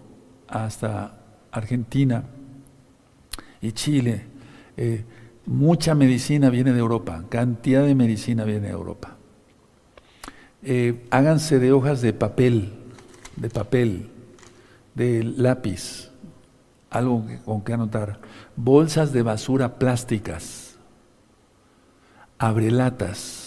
hasta 0.48 1.18
Argentina 1.50 2.24
y 3.60 3.72
Chile. 3.72 4.24
Eh, 4.76 5.04
mucha 5.46 5.94
medicina 5.94 6.50
viene 6.50 6.72
de 6.72 6.80
Europa, 6.80 7.24
cantidad 7.28 7.84
de 7.84 7.94
medicina 7.94 8.44
viene 8.44 8.68
de 8.68 8.72
Europa. 8.72 9.16
Eh, 10.62 11.06
háganse 11.10 11.58
de 11.58 11.72
hojas 11.72 12.00
de 12.00 12.12
papel, 12.12 12.72
de 13.36 13.50
papel, 13.50 14.10
de 14.94 15.22
lápiz, 15.22 16.10
algo 16.90 17.24
con 17.44 17.62
que 17.62 17.72
anotar, 17.72 18.18
bolsas 18.56 19.12
de 19.12 19.22
basura 19.22 19.78
plásticas, 19.78 20.78
abrelatas, 22.38 23.45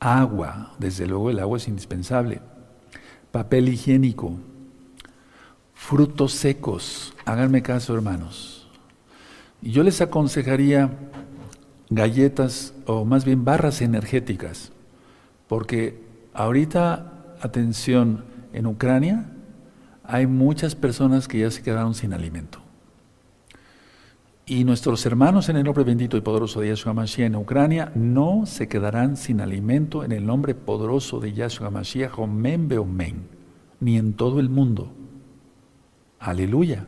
agua, 0.00 0.74
desde 0.78 1.06
luego 1.06 1.30
el 1.30 1.38
agua 1.38 1.58
es 1.58 1.68
indispensable, 1.68 2.40
papel 3.32 3.68
higiénico, 3.68 4.36
frutos 5.74 6.32
secos, 6.32 7.14
háganme 7.24 7.62
caso 7.62 7.94
hermanos. 7.94 8.68
Yo 9.62 9.82
les 9.82 10.00
aconsejaría 10.00 10.90
galletas 11.90 12.74
o 12.86 13.04
más 13.04 13.24
bien 13.24 13.44
barras 13.44 13.80
energéticas, 13.80 14.72
porque 15.48 16.02
ahorita, 16.34 17.12
atención, 17.40 18.24
en 18.52 18.66
Ucrania 18.66 19.26
hay 20.02 20.26
muchas 20.26 20.74
personas 20.74 21.28
que 21.28 21.40
ya 21.40 21.50
se 21.50 21.62
quedaron 21.62 21.94
sin 21.94 22.12
alimento. 22.12 22.65
Y 24.48 24.62
nuestros 24.62 25.04
hermanos 25.04 25.48
en 25.48 25.56
el 25.56 25.64
nombre 25.64 25.82
bendito 25.82 26.16
y 26.16 26.20
poderoso 26.20 26.60
de 26.60 26.68
Yahshua 26.68 26.94
Mashiach 26.94 27.26
en 27.26 27.34
Ucrania 27.34 27.90
no 27.96 28.46
se 28.46 28.68
quedarán 28.68 29.16
sin 29.16 29.40
alimento 29.40 30.04
en 30.04 30.12
el 30.12 30.24
nombre 30.24 30.54
poderoso 30.54 31.18
de 31.18 31.32
Yahshua 31.32 31.70
Mashiach, 31.70 32.16
Omen 32.16 32.68
Beomen, 32.68 33.26
ni 33.80 33.98
en 33.98 34.12
todo 34.12 34.38
el 34.38 34.48
mundo. 34.48 34.92
Aleluya. 36.20 36.86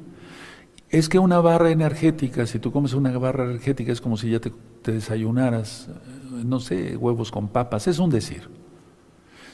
Es 0.89 1.09
que 1.09 1.19
una 1.19 1.41
barra 1.41 1.73
energética, 1.73 2.47
si 2.47 2.61
tú 2.61 2.71
comes 2.71 2.95
una 2.95 3.19
barra 3.19 3.47
energética, 3.47 3.91
es 3.91 4.01
como 4.01 4.17
si 4.17 4.31
ya 4.31 4.39
te, 4.39 4.53
te 4.83 4.93
desayunaras, 4.93 5.89
eh, 5.89 6.45
no 6.45 6.61
sé, 6.61 6.97
huevos 6.97 7.33
con 7.33 7.49
papas, 7.49 7.89
es 7.89 7.99
un 7.99 8.11
decir. 8.11 8.49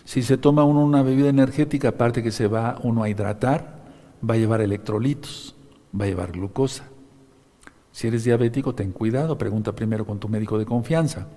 Si 0.05 0.23
se 0.23 0.37
toma 0.37 0.65
uno 0.65 0.85
una 0.85 1.03
bebida 1.03 1.31
energética, 1.31 1.89
aparte 1.89 2.23
que 2.23 2.33
se 2.33 2.49
va 2.49 2.79
uno 2.83 3.03
a 3.03 3.09
hidratar, 3.09 3.83
va 4.23 4.35
a 4.35 4.37
llevar 4.37 4.61
electrolitos, 4.61 5.57
va 5.99 6.05
a 6.05 6.09
llevar 6.09 6.33
glucosa. 6.33 6.91
Si 7.95 8.09
eres 8.09 8.25
diabético, 8.25 8.75
ten 8.75 8.91
cuidado, 8.91 9.39
pregunta 9.39 9.73
primero 9.73 10.05
con 10.05 10.19
tu 10.19 10.29
médico 10.29 10.59
de 10.59 10.67
confianza. 10.67 11.29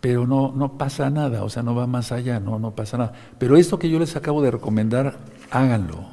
pero 0.00 0.26
no, 0.26 0.50
no 0.50 0.78
pasa 0.78 1.10
nada, 1.10 1.44
o 1.44 1.48
sea, 1.48 1.62
no 1.62 1.76
va 1.76 1.86
más 1.86 2.10
allá, 2.10 2.40
no, 2.40 2.58
no 2.58 2.74
pasa 2.74 2.98
nada. 2.98 3.12
Pero 3.38 3.56
esto 3.56 3.78
que 3.78 3.88
yo 3.88 4.00
les 4.00 4.16
acabo 4.16 4.42
de 4.42 4.50
recomendar, 4.50 5.18
háganlo, 5.52 6.06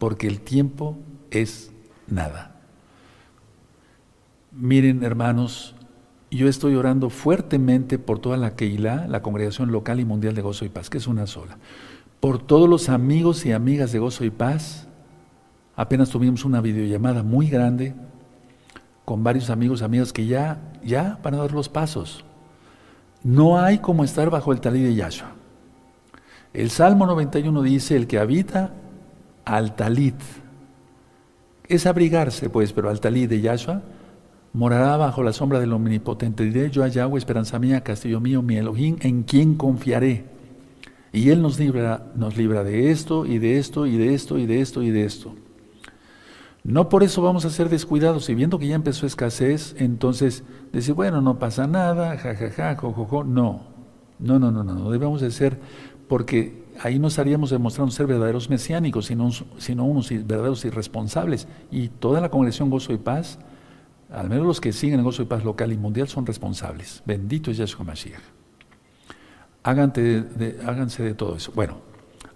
porque 0.00 0.26
el 0.26 0.40
tiempo 0.40 0.98
es 1.30 1.72
nada. 2.08 2.56
Miren, 4.50 5.04
hermanos, 5.04 5.76
yo 6.28 6.48
estoy 6.48 6.74
orando 6.74 7.10
fuertemente 7.10 8.00
por 8.00 8.18
toda 8.18 8.36
la 8.36 8.56
Keilah, 8.56 9.06
la 9.06 9.22
Congregación 9.22 9.70
Local 9.70 10.00
y 10.00 10.04
Mundial 10.04 10.34
de 10.34 10.42
Gozo 10.42 10.64
y 10.64 10.70
Paz, 10.70 10.90
que 10.90 10.98
es 10.98 11.06
una 11.06 11.28
sola. 11.28 11.58
Por 12.18 12.38
todos 12.38 12.68
los 12.68 12.88
amigos 12.88 13.46
y 13.46 13.52
amigas 13.52 13.92
de 13.92 14.00
Gozo 14.00 14.24
y 14.24 14.30
Paz. 14.30 14.88
Apenas 15.76 16.10
tuvimos 16.10 16.44
una 16.44 16.60
videollamada 16.60 17.22
muy 17.22 17.48
grande 17.48 17.94
con 19.04 19.22
varios 19.22 19.50
amigos 19.50 19.82
amigas 19.82 20.12
que 20.12 20.26
ya, 20.26 20.58
ya 20.82 21.18
van 21.22 21.34
a 21.34 21.38
dar 21.38 21.52
los 21.52 21.68
pasos. 21.68 22.24
No 23.22 23.58
hay 23.58 23.78
como 23.78 24.04
estar 24.04 24.30
bajo 24.30 24.52
el 24.52 24.60
talí 24.60 24.82
de 24.82 24.94
Yahshua. 24.94 25.32
El 26.52 26.70
Salmo 26.70 27.06
91 27.06 27.62
dice, 27.62 27.96
el 27.96 28.06
que 28.06 28.18
habita 28.18 28.72
al 29.44 29.74
talit, 29.74 30.14
es 31.66 31.86
abrigarse 31.86 32.50
pues, 32.50 32.72
pero 32.72 32.90
al 32.90 33.00
talit 33.00 33.28
de 33.28 33.40
Yahshua, 33.40 33.82
morará 34.52 34.96
bajo 34.96 35.22
la 35.22 35.32
sombra 35.32 35.58
del 35.58 35.72
omnipotente. 35.72 36.44
Diré 36.44 36.70
yo 36.70 36.84
a 36.84 37.18
esperanza 37.18 37.58
mía, 37.58 37.82
castillo 37.82 38.20
mío, 38.20 38.40
mi 38.40 38.56
Elohim, 38.56 38.96
en 39.00 39.24
quien 39.24 39.54
confiaré. 39.54 40.24
Y 41.12 41.30
Él 41.30 41.42
nos 41.42 41.58
libra, 41.58 42.06
nos 42.14 42.36
libra 42.36 42.64
de 42.64 42.90
esto 42.90 43.26
y 43.26 43.38
de 43.38 43.58
esto 43.58 43.86
y 43.86 43.96
de 43.96 44.14
esto 44.14 44.38
y 44.38 44.46
de 44.46 44.60
esto 44.60 44.82
y 44.82 44.90
de 44.90 45.04
esto. 45.04 45.34
No 46.64 46.88
por 46.88 47.02
eso 47.02 47.20
vamos 47.20 47.44
a 47.44 47.50
ser 47.50 47.68
descuidados. 47.68 48.28
Y 48.30 48.34
viendo 48.34 48.58
que 48.58 48.66
ya 48.66 48.74
empezó 48.74 49.06
escasez, 49.06 49.76
entonces 49.78 50.44
decir, 50.72 50.94
bueno, 50.94 51.20
no 51.20 51.38
pasa 51.38 51.66
nada, 51.66 52.16
jajaja, 52.16 52.74
jojojo. 52.76 53.22
No, 53.22 53.66
no, 54.18 54.38
no, 54.38 54.50
no, 54.50 54.64
no, 54.64 54.74
no. 54.74 54.90
Debemos 54.90 55.20
de 55.20 55.30
ser, 55.30 55.60
porque 56.08 56.64
ahí 56.80 56.98
nos 56.98 57.12
estaríamos 57.12 57.50
demostrando 57.50 57.92
ser 57.92 58.06
verdaderos 58.06 58.48
mesiánicos, 58.48 59.06
sino, 59.06 59.30
sino 59.58 59.84
unos 59.84 60.08
verdaderos 60.08 60.64
irresponsables. 60.64 61.46
Y 61.70 61.88
toda 61.88 62.22
la 62.22 62.30
congregación 62.30 62.70
Gozo 62.70 62.94
y 62.94 62.98
Paz, 62.98 63.38
al 64.10 64.30
menos 64.30 64.46
los 64.46 64.60
que 64.62 64.72
siguen 64.72 65.00
el 65.00 65.04
Gozo 65.04 65.20
y 65.20 65.26
Paz 65.26 65.44
local 65.44 65.70
y 65.70 65.76
mundial, 65.76 66.08
son 66.08 66.24
responsables. 66.24 67.02
Bendito 67.04 67.50
es 67.50 67.58
Yahshua 67.58 67.84
Mashiach. 67.84 68.22
De, 69.64 70.60
háganse 70.66 71.02
de 71.02 71.12
todo 71.12 71.36
eso. 71.36 71.52
Bueno, 71.54 71.76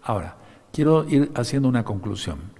ahora, 0.02 0.36
quiero 0.70 1.08
ir 1.08 1.30
haciendo 1.34 1.66
una 1.66 1.84
conclusión 1.84 2.57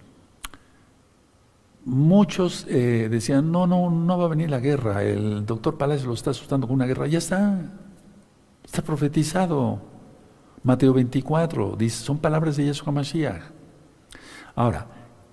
muchos 1.89 2.66
eh, 2.68 3.09
decían, 3.11 3.51
no, 3.51 3.66
no, 3.66 3.91
no 3.91 4.18
va 4.18 4.26
a 4.26 4.28
venir 4.28 4.51
la 4.51 4.61
guerra, 4.61 5.03
el 5.03 5.47
doctor 5.47 5.78
Palacio 5.78 6.07
lo 6.09 6.14
está 6.14 6.30
asustando 6.30 6.66
con 6.66 6.74
una 6.74 6.86
guerra, 6.86 7.07
ya 7.07 7.18
está, 7.18 7.61
está 8.64 8.82
profetizado. 8.82 9.80
Mateo 10.62 10.93
24, 10.93 11.76
dice, 11.76 12.05
son 12.05 12.18
palabras 12.18 12.57
de 12.57 12.66
Yeshua 12.66 12.93
Mashiach. 12.93 13.43
Ahora, 14.55 14.86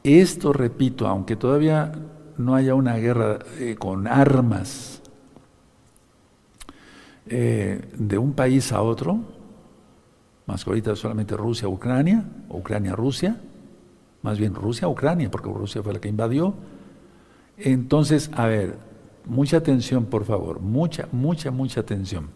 esto 0.03 0.53
repito, 0.53 1.07
aunque 1.07 1.35
todavía 1.35 1.91
no 2.37 2.55
haya 2.55 2.73
una 2.73 2.95
guerra 2.95 3.39
eh, 3.59 3.75
con 3.77 4.07
armas 4.07 5.01
eh, 7.27 7.89
de 7.97 8.17
un 8.17 8.33
país 8.33 8.71
a 8.71 8.81
otro, 8.81 9.19
más 10.45 10.63
que 10.63 10.69
ahorita 10.69 10.95
solamente 10.95 11.35
Rusia-Ucrania, 11.35 12.23
Ucrania-Rusia, 12.49 13.41
más 14.25 14.39
bien 14.39 14.55
Rusia-Ucrania, 14.55 15.29
porque 15.29 15.49
Rusia 15.49 15.83
fue 15.83 15.93
la 15.93 16.01
que 16.01 16.09
invadió. 16.09 16.55
Entonces, 17.57 18.31
a 18.33 18.47
ver, 18.47 18.75
mucha 19.23 19.57
atención, 19.57 20.05
por 20.05 20.25
favor, 20.25 20.59
mucha, 20.59 21.07
mucha, 21.11 21.51
mucha 21.51 21.81
atención. 21.81 22.29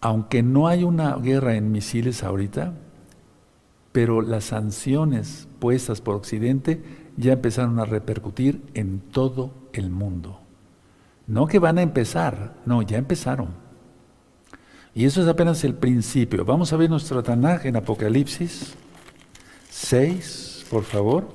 Aunque 0.00 0.44
no 0.44 0.68
hay 0.68 0.84
una 0.84 1.16
guerra 1.16 1.56
en 1.56 1.72
misiles 1.72 2.22
ahorita, 2.22 2.72
pero 3.90 4.22
las 4.22 4.44
sanciones 4.44 5.48
puestas 5.58 6.00
por 6.00 6.14
Occidente 6.14 6.84
ya 7.16 7.32
empezaron 7.32 7.80
a 7.80 7.84
repercutir 7.84 8.62
en 8.74 9.00
todo 9.00 9.50
el 9.72 9.90
mundo. 9.90 10.38
No 11.26 11.48
que 11.48 11.58
van 11.58 11.78
a 11.78 11.82
empezar, 11.82 12.54
no, 12.64 12.80
ya 12.82 12.98
empezaron. 12.98 13.48
Y 14.94 15.04
eso 15.04 15.20
es 15.20 15.26
apenas 15.26 15.64
el 15.64 15.74
principio. 15.74 16.44
Vamos 16.44 16.72
a 16.72 16.76
ver 16.76 16.90
nuestro 16.90 17.24
Tanaj 17.24 17.66
en 17.66 17.74
Apocalipsis 17.74 18.76
6, 19.74 20.66
por 20.70 20.84
favor. 20.84 21.26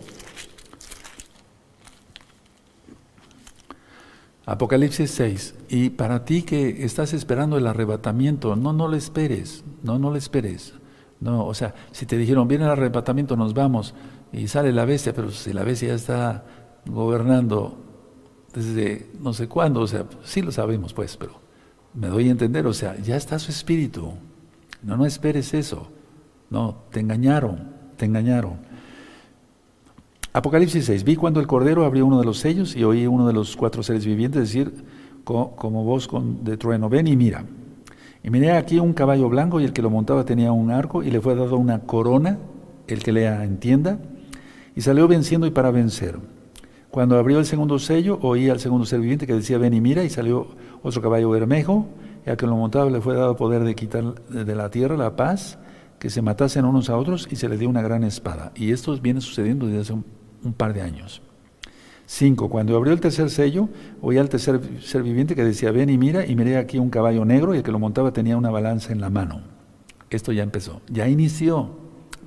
Apocalipsis 4.46 5.12
6. 5.12 5.56
Y 5.68 5.90
para 5.90 6.24
ti 6.24 6.44
que 6.44 6.86
estás 6.86 7.14
esperando 7.14 7.58
el 7.58 7.68
arrebatamiento, 7.68 8.56
no, 8.56 8.72
no 8.72 8.88
lo 8.88 8.96
esperes, 8.96 9.66
no, 9.84 10.00
no 10.00 10.10
lo 10.10 10.16
esperes. 10.16 10.74
No, 11.20 11.46
o 11.46 11.54
sea, 11.54 11.76
si 11.92 12.06
te 12.06 12.18
dijeron, 12.18 12.48
viene 12.48 12.64
el 12.64 12.72
arrebatamiento, 12.72 13.36
nos 13.36 13.54
vamos, 13.54 13.94
y 14.32 14.48
sale 14.48 14.72
la 14.72 14.86
bestia, 14.86 15.14
pero 15.14 15.32
si 15.32 15.52
la 15.52 15.66
bestia 15.66 15.90
ya 15.90 15.96
está 15.96 16.46
gobernando 16.86 17.78
desde 18.54 19.12
no 19.20 19.34
sé 19.34 19.50
cuándo, 19.50 19.82
o 19.82 19.88
sea, 19.88 20.06
sí 20.24 20.42
lo 20.42 20.54
sabemos, 20.54 20.94
pues, 20.94 21.18
pero 21.18 21.42
me 21.94 22.08
doy 22.08 22.30
a 22.30 22.32
entender, 22.32 22.66
o 22.68 22.74
sea, 22.74 22.98
ya 23.00 23.18
está 23.18 23.38
su 23.38 23.52
espíritu. 23.52 24.14
No, 24.82 24.96
no 24.96 25.06
esperes 25.06 25.54
eso. 25.54 25.92
No, 26.50 26.86
te 26.90 27.02
engañaron 27.02 27.79
te 28.00 28.06
engañaron. 28.06 28.54
Apocalipsis 30.32 30.86
6, 30.86 31.04
vi 31.04 31.16
cuando 31.16 31.40
el 31.40 31.48
Cordero 31.48 31.86
abrió 31.86 32.06
uno 32.06 32.20
de 32.20 32.26
los 32.26 32.40
sellos 32.40 32.76
y 32.76 32.84
oí 32.84 33.06
uno 33.06 33.28
de 33.28 33.34
los 33.34 33.56
cuatro 33.56 33.84
seres 33.84 34.06
vivientes 34.06 34.42
decir 34.42 34.72
como, 35.24 35.84
voz 35.84 36.10
de 36.42 36.58
trueno, 36.58 36.90
ven 36.90 37.08
y 37.08 37.16
mira. 37.16 37.44
Y 38.24 38.30
miré 38.30 38.52
aquí 38.52 38.80
un 38.80 38.94
caballo 38.94 39.30
blanco 39.30 39.60
y 39.60 39.66
el 39.66 39.74
que 39.74 39.82
lo 39.82 39.90
montaba 39.90 40.26
tenía 40.26 40.52
un 40.52 40.72
arco 40.72 41.04
y 41.04 41.12
le 41.12 41.22
fue 41.22 41.36
dado 41.36 41.58
una 41.58 41.80
corona, 41.82 42.40
el 42.88 43.04
que 43.04 43.12
lea 43.12 43.44
entienda, 43.44 44.00
y 44.76 44.82
salió 44.82 45.08
venciendo 45.08 45.46
y 45.46 45.52
para 45.52 45.72
vencer. 45.72 46.18
Cuando 46.90 47.18
abrió 47.18 47.40
el 47.40 47.46
segundo 47.46 47.78
sello, 47.78 48.18
oí 48.22 48.50
al 48.50 48.60
segundo 48.60 48.86
ser 48.86 49.02
viviente 49.02 49.28
que 49.28 49.34
decía, 49.34 49.58
ven 49.58 49.74
y 49.74 49.82
mira, 49.82 50.04
y 50.04 50.10
salió 50.10 50.48
otro 50.82 51.02
caballo 51.02 51.30
bermejo, 51.30 51.86
y 52.26 52.30
al 52.30 52.38
que 52.38 52.48
lo 52.48 52.56
montaba 52.56 52.90
le 52.90 53.02
fue 53.02 53.14
dado 53.14 53.36
poder 53.36 53.64
de 53.64 53.76
quitar 53.76 54.16
de 54.30 54.56
la 54.56 54.70
tierra 54.70 54.98
la 54.98 55.16
paz, 55.16 55.60
que 56.00 56.10
se 56.10 56.22
matasen 56.22 56.66
unos 56.66 56.90
a 56.90 56.98
otros 56.98 57.28
y 57.30 57.36
se 57.36 57.50
les 57.50 57.60
dio 57.60 57.70
una 57.70 57.82
gran 57.82 58.04
espada. 58.04 58.52
Y 58.56 58.72
esto 58.72 58.98
viene 58.98 59.22
sucediendo 59.22 59.68
desde 59.68 59.82
hace 59.82 59.94
un, 59.94 60.54
par 60.54 60.74
de 60.74 60.82
años. 60.82 61.22
Cinco, 62.06 62.50
cuando 62.50 62.76
abrió 62.76 62.94
el 62.94 63.02
tercer 63.02 63.30
sello, 63.30 63.70
oí 64.02 64.18
al 64.18 64.30
tercer 64.30 64.60
ser 64.82 65.04
viviente 65.04 65.36
que 65.36 65.44
decía, 65.44 65.72
ven 65.72 65.90
y 65.90 65.98
mira, 65.98 66.26
y 66.26 66.36
miré 66.36 66.58
aquí 66.58 66.80
un 66.80 66.90
caballo 66.90 67.24
negro 67.26 67.54
y 67.54 67.58
el 67.58 67.64
que 67.64 67.72
lo 67.72 67.78
montaba 67.78 68.14
tenía 68.14 68.38
una 68.38 68.50
balanza 68.50 68.94
en 68.94 69.02
la 69.02 69.10
mano. 69.10 69.42
Esto 70.10 70.32
ya 70.32 70.42
empezó, 70.42 70.82
ya 70.90 71.08
inició, 71.08 71.70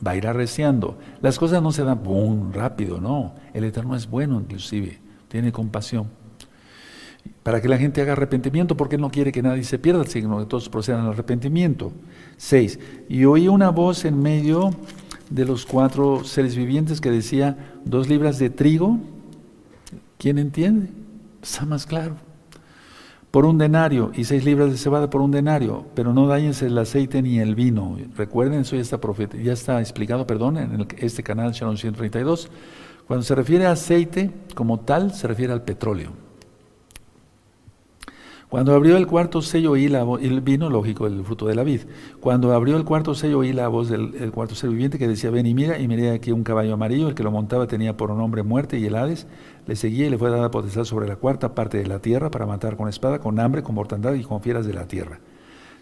va 0.06 0.12
a 0.12 0.16
ir 0.16 0.28
arreciando. 0.28 0.98
Las 1.20 1.38
cosas 1.38 1.62
no 1.62 1.72
se 1.72 1.82
dan 1.82 2.04
boom, 2.04 2.52
rápido, 2.52 3.00
no. 3.00 3.34
El 3.54 3.64
Eterno 3.64 3.96
es 3.96 4.08
bueno 4.08 4.38
inclusive, 4.40 5.00
tiene 5.28 5.50
compasión 5.50 6.21
para 7.43 7.61
que 7.61 7.68
la 7.68 7.78
gente 7.78 8.01
haga 8.01 8.12
arrepentimiento, 8.12 8.76
porque 8.76 8.97
Él 8.97 9.03
no 9.03 9.11
quiere 9.11 9.32
que 9.32 9.43
nadie 9.43 9.64
se 9.64 9.78
pierda, 9.78 10.05
sino 10.05 10.38
que 10.38 10.47
todos 10.47 10.68
procedan 10.68 11.03
al 11.03 11.12
arrepentimiento. 11.12 11.93
Seis, 12.36 12.78
y 13.09 13.24
oí 13.24 13.49
una 13.49 13.70
voz 13.70 14.05
en 14.05 14.20
medio 14.20 14.70
de 15.28 15.45
los 15.45 15.66
cuatro 15.66 16.24
seres 16.24 16.55
vivientes 16.55 17.01
que 17.01 17.11
decía, 17.11 17.57
dos 17.84 18.09
libras 18.09 18.38
de 18.38 18.51
trigo, 18.51 18.99
¿quién 20.18 20.38
entiende? 20.38 20.90
Está 21.43 21.64
más 21.64 21.86
claro. 21.86 22.16
Por 23.32 23.47
un 23.47 23.57
denario 23.57 24.12
y 24.14 24.24
seis 24.24 24.45
libras 24.45 24.70
de 24.70 24.76
cebada 24.76 25.09
por 25.09 25.22
un 25.22 25.30
denario, 25.30 25.86
pero 25.95 26.12
no 26.12 26.26
dañense 26.26 26.66
el 26.66 26.76
aceite 26.76 27.22
ni 27.22 27.38
el 27.38 27.55
vino. 27.55 27.97
Recuerden, 28.14 28.61
eso 28.61 28.76
ya 28.76 28.82
está, 28.82 29.01
ya 29.43 29.53
está 29.55 29.80
explicado, 29.80 30.26
perdón, 30.26 30.59
en 30.59 30.86
este 30.99 31.22
canal 31.22 31.53
Shalom 31.53 31.78
132. 31.78 32.51
Cuando 33.07 33.24
se 33.24 33.34
refiere 33.34 33.66
a 33.66 33.72
aceite 33.72 34.30
como 34.55 34.80
tal, 34.80 35.14
se 35.14 35.26
refiere 35.26 35.53
al 35.53 35.62
petróleo. 35.62 36.21
Cuando 38.53 38.74
abrió 38.74 38.98
el 38.98 39.07
cuarto 39.07 39.40
sello 39.40 39.70
oí 39.70 39.88
la 39.88 40.03
voz, 40.03 40.20
el 40.22 40.42
vino 40.42 40.68
lógico, 40.68 41.07
el 41.07 41.24
fruto 41.24 41.46
de 41.46 41.55
la 41.55 41.62
vid. 41.62 41.80
Cuando 42.20 42.53
abrió 42.53 42.76
el 42.76 42.84
cuarto 42.84 43.14
sello 43.14 43.38
oí 43.38 43.55
la 43.55 43.66
voz 43.68 43.88
del 43.88 44.30
cuarto 44.30 44.55
ser 44.55 44.68
viviente 44.68 44.98
que 44.98 45.09
decía, 45.09 45.30
ven 45.30 45.46
y 45.46 45.55
mira, 45.55 45.78
y 45.78 45.88
miré 45.88 46.11
aquí 46.11 46.32
un 46.32 46.44
caballo 46.44 46.74
amarillo, 46.74 47.09
el 47.09 47.14
que 47.14 47.22
lo 47.22 47.30
montaba 47.30 47.66
tenía 47.66 47.96
por 47.96 48.11
nombre 48.11 48.42
muerte 48.42 48.78
y 48.78 48.84
el 48.84 48.94
Hades, 48.94 49.26
le 49.66 49.74
seguía 49.74 50.07
y 50.07 50.11
le 50.11 50.18
fue 50.18 50.28
dada 50.28 50.50
potestad 50.50 50.84
sobre 50.84 51.09
la 51.09 51.16
cuarta 51.16 51.55
parte 51.55 51.78
de 51.78 51.86
la 51.86 52.00
tierra 52.00 52.30
para 52.30 52.44
matar 52.44 52.76
con 52.76 52.90
espada, 52.90 53.20
con 53.20 53.40
hambre, 53.40 53.62
con 53.62 53.74
mortandad 53.74 54.12
y 54.12 54.22
con 54.22 54.42
fieras 54.42 54.66
de 54.66 54.74
la 54.74 54.86
tierra. 54.86 55.20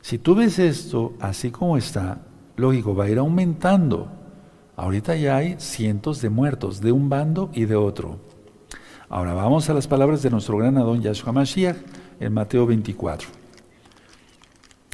Si 0.00 0.18
tú 0.18 0.36
ves 0.36 0.60
esto 0.60 1.14
así 1.18 1.50
como 1.50 1.76
está, 1.76 2.20
lógico, 2.54 2.94
va 2.94 3.06
a 3.06 3.10
ir 3.10 3.18
aumentando. 3.18 4.12
Ahorita 4.76 5.16
ya 5.16 5.38
hay 5.38 5.56
cientos 5.58 6.22
de 6.22 6.30
muertos, 6.30 6.80
de 6.80 6.92
un 6.92 7.08
bando 7.08 7.50
y 7.52 7.64
de 7.64 7.74
otro. 7.74 8.20
Ahora 9.08 9.34
vamos 9.34 9.68
a 9.68 9.74
las 9.74 9.88
palabras 9.88 10.22
de 10.22 10.30
nuestro 10.30 10.56
gran 10.56 10.78
Adón 10.78 11.02
Yahshua 11.02 11.32
Mashiach 11.32 11.78
en 12.20 12.34
Mateo 12.34 12.66
24. 12.66 13.28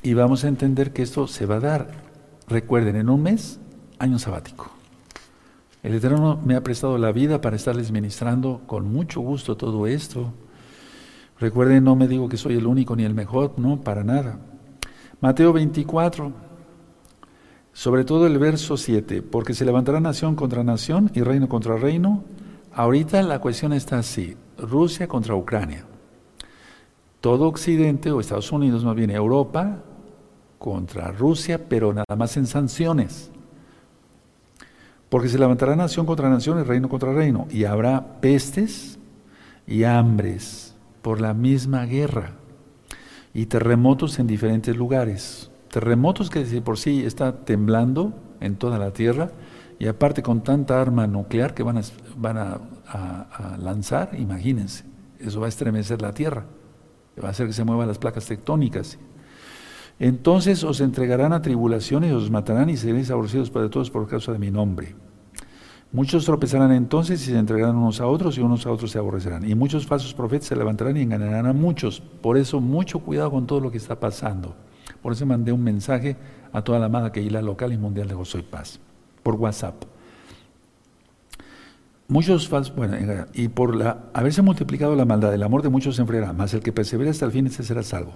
Y 0.03 0.15
vamos 0.15 0.45
a 0.45 0.49
entender 0.49 0.93
que 0.93 1.03
esto 1.03 1.27
se 1.27 1.45
va 1.45 1.57
a 1.57 1.61
dar, 1.61 1.89
recuerden, 2.49 2.97
en 2.97 3.11
un 3.11 3.23
mes, 3.23 3.59
año 3.99 4.19
sabático. 4.19 4.71
El 5.83 5.95
Eterno 5.95 6.41
me 6.45 6.55
ha 6.55 6.63
prestado 6.63 6.97
la 6.99 7.13
vida 7.13 7.41
para 7.41 7.57
estarles 7.57 7.91
ministrando 7.91 8.63
con 8.67 8.91
mucho 8.91 9.21
gusto 9.21 9.57
todo 9.57 9.87
esto. 9.87 10.33
Recuerden, 11.39 11.85
no 11.85 11.97
me 11.97 12.09
digo 12.09 12.29
que 12.29 12.37
soy 12.37 12.55
el 12.55 12.67
único 12.67 12.97
ni 12.97 13.05
el 13.05 13.15
mejor, 13.15 13.59
no, 13.59 13.81
para 13.81 14.05
nada. 14.05 14.39
Mateo 15.21 15.53
24, 15.53 16.33
sobre 17.73 18.05
todo 18.05 18.27
el 18.27 18.39
verso 18.39 18.77
7, 18.77 19.23
porque 19.23 19.55
se 19.55 19.65
levantará 19.65 20.01
nación 20.01 20.37
contra 20.37 20.63
nación 20.63 21.11
y 21.15 21.23
reino 21.23 21.49
contra 21.49 21.77
reino. 21.77 22.25
Ahorita 22.73 23.23
la 23.23 23.41
cuestión 23.41 23.73
está 23.73 23.99
así, 23.99 24.37
Rusia 24.59 25.09
contra 25.09 25.35
Ucrania. 25.35 25.85
Todo 27.27 27.49
Occidente, 27.49 28.13
o 28.13 28.21
Estados 28.21 28.53
Unidos 28.53 28.85
más 28.85 28.95
bien, 28.95 29.11
Europa 29.11 29.83
contra 30.61 31.11
Rusia, 31.11 31.67
pero 31.69 31.93
nada 31.93 32.15
más 32.17 32.37
en 32.37 32.47
sanciones. 32.47 33.33
Porque 35.09 35.29
se 35.29 35.37
levantará 35.37 35.75
nación 35.75 36.07
contra 36.07 36.31
nación 36.31 36.61
y 36.61 36.63
reino 36.63 36.89
contra 36.89 37.13
reino, 37.13 37.49
y 37.51 37.65
habrá 37.65 38.21
pestes 38.21 39.01
y 39.67 39.83
hambres 39.83 40.77
por 41.03 41.21
la 41.21 41.35
misma 41.35 41.85
guerra, 41.85 42.35
y 43.35 43.47
terremotos 43.47 44.21
en 44.21 44.29
diferentes 44.29 44.77
lugares. 44.77 45.51
Terremotos 45.69 46.31
que 46.31 46.45
por 46.61 46.79
sí 46.79 47.05
está 47.05 47.45
temblando 47.45 48.13
en 48.39 48.55
toda 48.55 48.79
la 48.79 48.93
tierra, 48.93 49.33
y 49.81 49.89
aparte 49.89 50.23
con 50.23 50.45
tanta 50.45 50.81
arma 50.81 51.09
nuclear 51.09 51.55
que 51.55 51.65
van 51.65 51.79
a, 51.79 51.83
van 52.17 52.39
a 52.39 53.57
lanzar, 53.61 54.11
imagínense, 54.17 54.85
eso 55.19 55.41
va 55.41 55.47
a 55.47 55.49
estremecer 55.49 56.01
la 56.01 56.13
tierra, 56.13 56.45
va 57.21 57.29
a 57.29 57.31
hacer 57.31 57.47
que 57.47 57.53
se 57.53 57.65
muevan 57.65 57.89
las 57.89 57.99
placas 57.99 58.27
tectónicas. 58.27 58.99
Entonces 59.99 60.63
os 60.63 60.81
entregarán 60.81 61.33
a 61.33 61.41
tribulaciones 61.41 62.13
os 62.13 62.31
matarán 62.31 62.69
y 62.69 62.77
seréis 62.77 63.11
aborrecidos 63.11 63.51
para 63.51 63.71
todos 63.71 63.91
por 63.91 64.07
causa 64.07 64.33
de 64.33 64.39
mi 64.39 64.51
nombre. 64.51 64.95
Muchos 65.93 66.27
tropezarán 66.27 66.73
entonces 66.73 67.23
y 67.23 67.31
se 67.31 67.39
entregarán 67.39 67.77
unos 67.77 68.01
a 68.01 68.07
otros 68.07 68.37
y 68.37 68.43
unos 68.43 68.67
a 68.67 68.73
otros 68.73 68.91
se 68.91 68.99
aborrecerán. 68.99 69.49
Y 69.49 69.55
muchos 69.55 69.87
falsos 69.87 70.13
profetas 70.13 70.49
se 70.49 70.57
levantarán 70.57 70.97
y 70.97 71.03
engañarán 71.03 71.47
a 71.47 71.53
muchos. 71.53 72.01
Por 72.01 72.37
eso 72.37 72.61
mucho 72.61 72.99
cuidado 72.99 73.31
con 73.31 73.47
todo 73.47 73.61
lo 73.61 73.71
que 73.71 73.79
está 73.79 73.99
pasando. 73.99 74.55
Por 75.01 75.13
eso 75.13 75.25
mandé 75.25 75.53
un 75.53 75.63
mensaje 75.63 76.17
a 76.53 76.63
toda 76.63 76.79
la 76.79 76.87
amada 76.87 77.13
que 77.13 77.23
la 77.31 77.41
local 77.41 77.73
y 77.73 77.79
mundial 77.79 78.09
de 78.09 78.15
Gozo 78.15 78.39
y 78.39 78.43
Paz 78.43 78.81
por 79.23 79.37
WhatsApp. 79.37 79.96
Muchos 82.09 82.49
falsos, 82.49 82.75
bueno, 82.77 82.97
y 83.35 83.49
por 83.49 83.75
la, 83.75 84.05
haberse 84.15 84.41
multiplicado 84.41 84.95
la 84.95 85.05
maldad, 85.05 85.35
el 85.35 85.43
amor 85.43 85.63
de 85.63 85.71
muchos 85.71 85.97
se 85.97 86.03
enfriará, 86.03 86.33
mas 86.33 86.55
el 86.55 86.61
que 86.61 86.73
persevera 86.73 87.11
hasta 87.11 87.25
el 87.25 87.33
fin, 87.33 87.47
ese 87.47 87.65
será 87.65 87.83
salvo. 87.83 88.13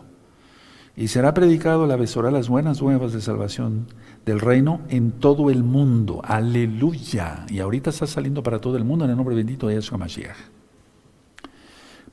Y 0.97 1.09
será 1.09 1.35
predicado 1.35 1.87
la 1.87 1.97
besora 1.97 2.31
las 2.31 2.49
buenas 2.49 2.81
nuevas 2.83 3.13
de 3.13 3.21
salvación 3.21 3.87
del 4.27 4.39
reino 4.39 4.81
en 4.89 5.13
todo 5.13 5.51
el 5.51 5.65
mundo. 5.65 6.21
Aleluya. 6.25 7.47
Y 7.49 7.61
ahorita 7.61 7.91
está 7.91 8.07
saliendo 8.07 8.43
para 8.43 8.61
todo 8.61 8.77
el 8.77 8.85
mundo 8.85 9.05
en 9.05 9.13
el 9.13 9.17
nombre 9.17 9.35
bendito 9.35 9.67
de 9.67 9.77
Yeshua 9.77 9.99
Mashiach. 9.99 10.37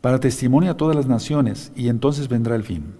Para 0.01 0.19
testimonio 0.19 0.71
a 0.71 0.77
todas 0.77 0.95
las 0.95 1.07
naciones, 1.07 1.71
y 1.75 1.89
entonces 1.89 2.27
vendrá 2.27 2.55
el 2.55 2.63
fin. 2.63 2.93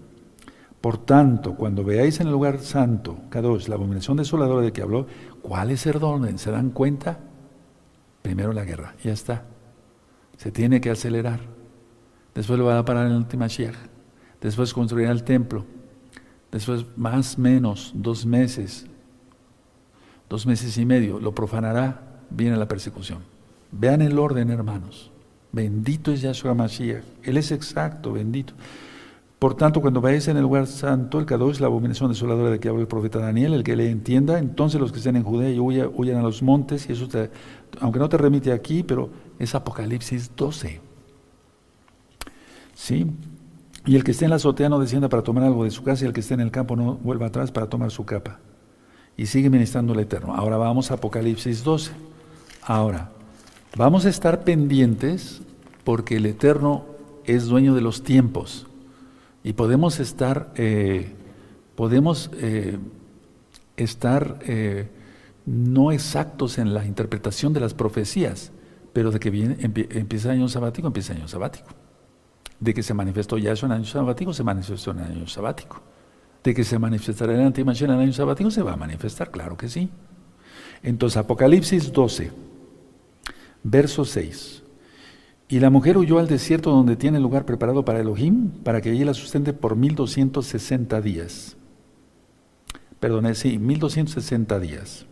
Por 0.82 0.98
tanto, 0.98 1.56
cuando 1.56 1.84
veáis 1.84 2.20
en 2.20 2.28
el 2.28 2.34
lugar 2.34 2.60
santo, 2.60 3.18
Kadosh, 3.30 3.68
la 3.68 3.76
abominación 3.76 4.18
desoladora 4.18 4.62
de 4.62 4.74
que 4.74 4.82
habló, 4.82 5.08
¿cuál 5.42 5.72
es 5.72 5.86
el 5.86 6.04
orden? 6.04 6.38
¿Se 6.38 6.52
dan 6.52 6.72
cuenta? 6.72 7.20
Primero 8.28 8.52
la 8.52 8.66
guerra, 8.66 8.94
ya 9.02 9.14
está. 9.14 9.46
Se 10.36 10.52
tiene 10.52 10.82
que 10.82 10.90
acelerar. 10.90 11.40
Después 12.36 12.60
lo 12.60 12.66
va 12.66 12.78
a 12.78 12.84
parar 12.84 13.06
en 13.06 13.14
el 13.14 13.20
último 13.20 13.46
Mashiach 13.46 13.78
después 14.42 14.74
construirá 14.74 15.12
el 15.12 15.24
templo, 15.24 15.64
después 16.52 16.86
más 16.98 17.38
menos 17.38 17.94
dos 17.96 18.26
meses, 18.26 18.86
dos 20.28 20.46
meses 20.46 20.78
y 20.78 20.86
medio, 20.86 21.22
lo 21.22 21.34
profanará, 21.34 22.20
viene 22.30 22.58
la 22.58 22.68
persecución. 22.68 23.20
Vean 23.72 24.02
el 24.02 24.20
orden, 24.20 24.50
hermanos. 24.50 25.10
Bendito 25.54 26.12
es 26.12 26.20
Yahshua 26.20 26.54
Mashiach. 26.54 27.06
Él 27.24 27.38
es 27.38 27.52
exacto, 27.54 28.12
bendito. 28.12 28.54
Por 29.40 29.54
tanto, 29.54 29.82
cuando 29.82 30.02
vayáis 30.02 30.28
en 30.30 30.38
el 30.38 30.42
lugar 30.42 30.66
santo, 30.66 31.20
el 31.20 31.50
es 31.52 31.62
la 31.62 31.68
abominación 31.68 32.10
desoladora 32.10 32.50
de 32.50 32.60
que 32.60 32.70
habla 32.70 32.82
el 32.82 32.88
profeta 32.88 33.20
Daniel, 33.20 33.54
el 33.54 33.64
que 33.64 33.76
le 33.76 33.92
entienda, 33.92 34.40
entonces 34.40 34.82
los 34.82 34.92
que 34.92 34.98
estén 34.98 35.16
en 35.16 35.22
Judea 35.22 35.52
y 35.52 35.60
huyan, 35.60 36.18
a 36.18 36.24
los 36.24 36.42
montes, 36.42 36.90
y 36.90 36.94
eso 36.94 37.08
aunque 37.80 38.00
no 38.00 38.10
te 38.10 38.18
remite 38.18 38.52
aquí, 38.52 38.84
pero 38.84 39.10
es 39.40 39.56
Apocalipsis 39.56 40.36
12. 40.36 40.82
¿Sí? 42.74 43.08
Y 43.86 43.96
el 43.96 44.04
que 44.04 44.12
esté 44.12 44.26
en 44.26 44.32
la 44.32 44.36
azotea 44.36 44.70
no 44.70 44.80
descienda 44.80 45.10
para 45.10 45.24
tomar 45.24 45.44
algo 45.44 45.64
de 45.64 45.72
su 45.72 45.84
casa, 45.84 46.04
y 46.04 46.08
el 46.08 46.14
que 46.14 46.20
esté 46.20 46.34
en 46.34 46.42
el 46.42 46.52
campo 46.52 46.76
no 46.76 46.96
vuelva 46.96 47.28
atrás 47.28 47.52
para 47.52 47.68
tomar 47.68 47.90
su 47.90 48.06
capa. 48.06 48.40
Y 49.16 49.26
sigue 49.26 49.50
ministrando 49.50 49.94
el 49.94 50.00
Eterno. 50.02 50.36
Ahora 50.36 50.58
vamos 50.58 50.92
a 50.92 50.96
Apocalipsis 50.96 51.64
12. 51.64 51.92
Ahora, 52.62 53.10
vamos 53.76 54.06
a 54.06 54.10
estar 54.10 54.44
pendientes 54.44 55.42
porque 55.84 56.18
el 56.18 56.26
Eterno 56.26 56.86
es 57.24 57.46
dueño 57.46 57.74
de 57.74 57.82
los 57.82 58.04
tiempos. 58.04 58.68
Y 59.44 59.54
podemos 59.54 60.00
estar, 60.02 60.52
eh, 60.56 61.14
podemos 61.76 62.30
eh, 62.34 62.78
estar 63.78 64.40
eh, 64.42 64.90
no 65.48 65.94
exactos 65.94 66.58
en 66.58 66.74
la 66.74 66.86
interpretación 66.86 67.54
de 67.54 67.62
las 67.62 67.74
profecías, 67.74 68.52
pero 68.92 69.12
de 69.12 69.20
que 69.20 69.30
viene, 69.30 69.56
empieza 69.62 70.30
el 70.30 70.40
año 70.40 70.50
sabático, 70.50 70.88
empieza 70.88 71.14
el 71.14 71.20
año 71.20 71.30
sabático. 71.30 71.70
De 72.60 72.74
que 72.74 72.84
se 72.84 72.94
manifestó 72.94 73.38
ya 73.38 73.54
eso 73.54 73.66
en 73.66 73.72
año 73.72 73.86
sabático, 73.86 74.34
se 74.34 74.44
manifestó 74.44 74.92
en 74.92 75.00
año 75.00 75.26
sabático. 75.26 75.82
De 76.44 76.54
que 76.54 76.66
se 76.66 76.78
manifestará 76.78 77.34
el 77.34 77.40
antimación 77.40 77.92
en 77.92 78.00
año 78.00 78.12
sabático, 78.12 78.52
se 78.52 78.62
va 78.62 78.74
a 78.74 78.76
manifestar, 78.76 79.32
claro 79.32 79.56
que 79.56 79.70
sí. 79.70 79.90
Entonces, 80.84 81.16
Apocalipsis 81.16 81.94
12, 81.94 82.30
verso 83.64 84.04
6. 84.04 84.64
Y 85.48 85.62
la 85.62 85.70
mujer 85.70 85.98
huyó 85.98 86.20
al 86.20 86.28
desierto 86.28 86.72
donde 86.72 86.98
tiene 86.98 87.22
lugar 87.22 87.46
preparado 87.46 87.86
para 87.86 88.02
Elohim, 88.02 88.50
para 88.66 88.82
que 88.82 88.90
allí 88.90 89.06
la 89.06 89.14
sustente 89.14 89.54
por 89.54 89.78
1260 89.78 91.00
días. 91.00 91.56
Perdón, 93.00 93.34
sí, 93.34 93.58
1260 93.58 94.60
días. 94.60 95.06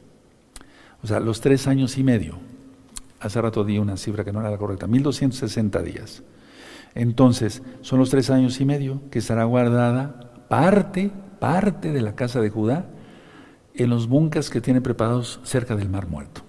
O 1.06 1.08
sea, 1.08 1.20
los 1.20 1.40
tres 1.40 1.68
años 1.68 2.00
y 2.00 2.04
medio. 2.04 2.40
Hace 3.20 3.40
rato 3.40 3.64
di 3.64 3.78
una 3.78 3.96
cifra 3.96 4.24
que 4.24 4.34
no 4.34 4.40
era 4.40 4.50
la 4.50 4.58
correcta, 4.58 4.88
1260 4.88 5.84
días. 5.84 6.24
Entonces, 6.96 7.62
son 7.82 8.00
los 8.00 8.10
tres 8.10 8.32
años 8.32 8.60
y 8.60 8.66
medio 8.66 9.04
que 9.12 9.20
estará 9.20 9.44
guardada 9.44 10.32
parte, 10.50 11.12
parte 11.40 11.92
de 11.92 12.02
la 12.02 12.16
casa 12.16 12.42
de 12.42 12.50
Judá 12.50 12.88
en 13.76 13.92
los 13.92 14.08
bunkers 14.08 14.50
que 14.50 14.62
tiene 14.62 14.82
preparados 14.82 15.40
cerca 15.44 15.76
del 15.76 15.90
Mar 15.90 16.08
Muerto. 16.08 16.42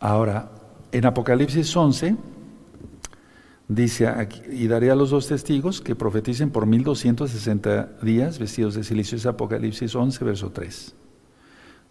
Ahora, 0.00 0.50
en 0.92 1.06
Apocalipsis 1.06 1.74
11, 1.74 2.14
dice, 3.68 4.06
aquí, 4.06 4.42
y 4.50 4.68
daré 4.68 4.90
a 4.90 4.94
los 4.94 5.08
dos 5.08 5.28
testigos 5.28 5.80
que 5.80 5.96
profeticen 5.96 6.50
por 6.50 6.66
1260 6.66 8.00
días 8.02 8.38
vestidos 8.38 8.74
de 8.74 8.84
silicio. 8.84 9.16
Es 9.16 9.24
Apocalipsis 9.24 9.94
11, 9.94 10.24
verso 10.26 10.50
3. 10.50 10.94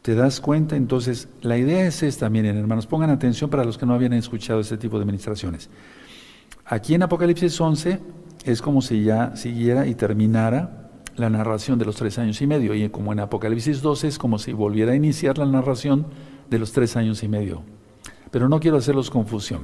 ¿Te 0.02 0.16
das 0.16 0.39
cuenta? 0.39 0.76
Entonces, 0.76 1.28
la 1.41 1.58
idea 1.58 1.86
es 1.86 2.04
esta, 2.04 2.30
miren 2.30 2.58
hermanos, 2.58 2.88
pongan 2.88 3.10
atención 3.10 3.50
para 3.50 3.66
los 3.66 3.78
que 3.78 3.86
no 3.86 3.93
habían 3.93 4.14
escuchado 4.14 4.60
este 4.60 4.78
tipo 4.78 4.98
de 4.98 5.04
administraciones. 5.04 5.70
Aquí 6.66 6.93
en 6.93 7.04
Apocalipsis 7.04 7.60
11 7.60 8.00
es 8.45 8.62
como 8.62 8.82
si 8.82 9.04
ya 9.04 9.36
siguiera 9.36 9.88
y 9.88 9.95
terminara 9.95 10.91
la 11.16 11.30
narración 11.30 11.80
de 11.80 11.86
los 11.86 11.95
tres 11.95 12.20
años 12.20 12.41
y 12.41 12.48
medio, 12.48 12.74
y 12.74 12.89
como 12.89 13.12
en 13.12 13.20
Apocalipsis 13.20 13.82
12 13.82 14.08
es 14.08 14.18
como 14.18 14.38
si 14.38 14.54
volviera 14.54 14.91
a 14.91 14.95
iniciar 14.95 15.38
la 15.38 15.45
narración 15.45 16.06
de 16.50 16.60
los 16.60 16.72
tres 16.72 16.95
años 16.95 17.24
y 17.24 17.28
medio. 17.28 17.64
Pero 18.32 18.48
no 18.48 18.60
quiero 18.60 18.78
hacerlos 18.78 19.10
confusión. 19.10 19.62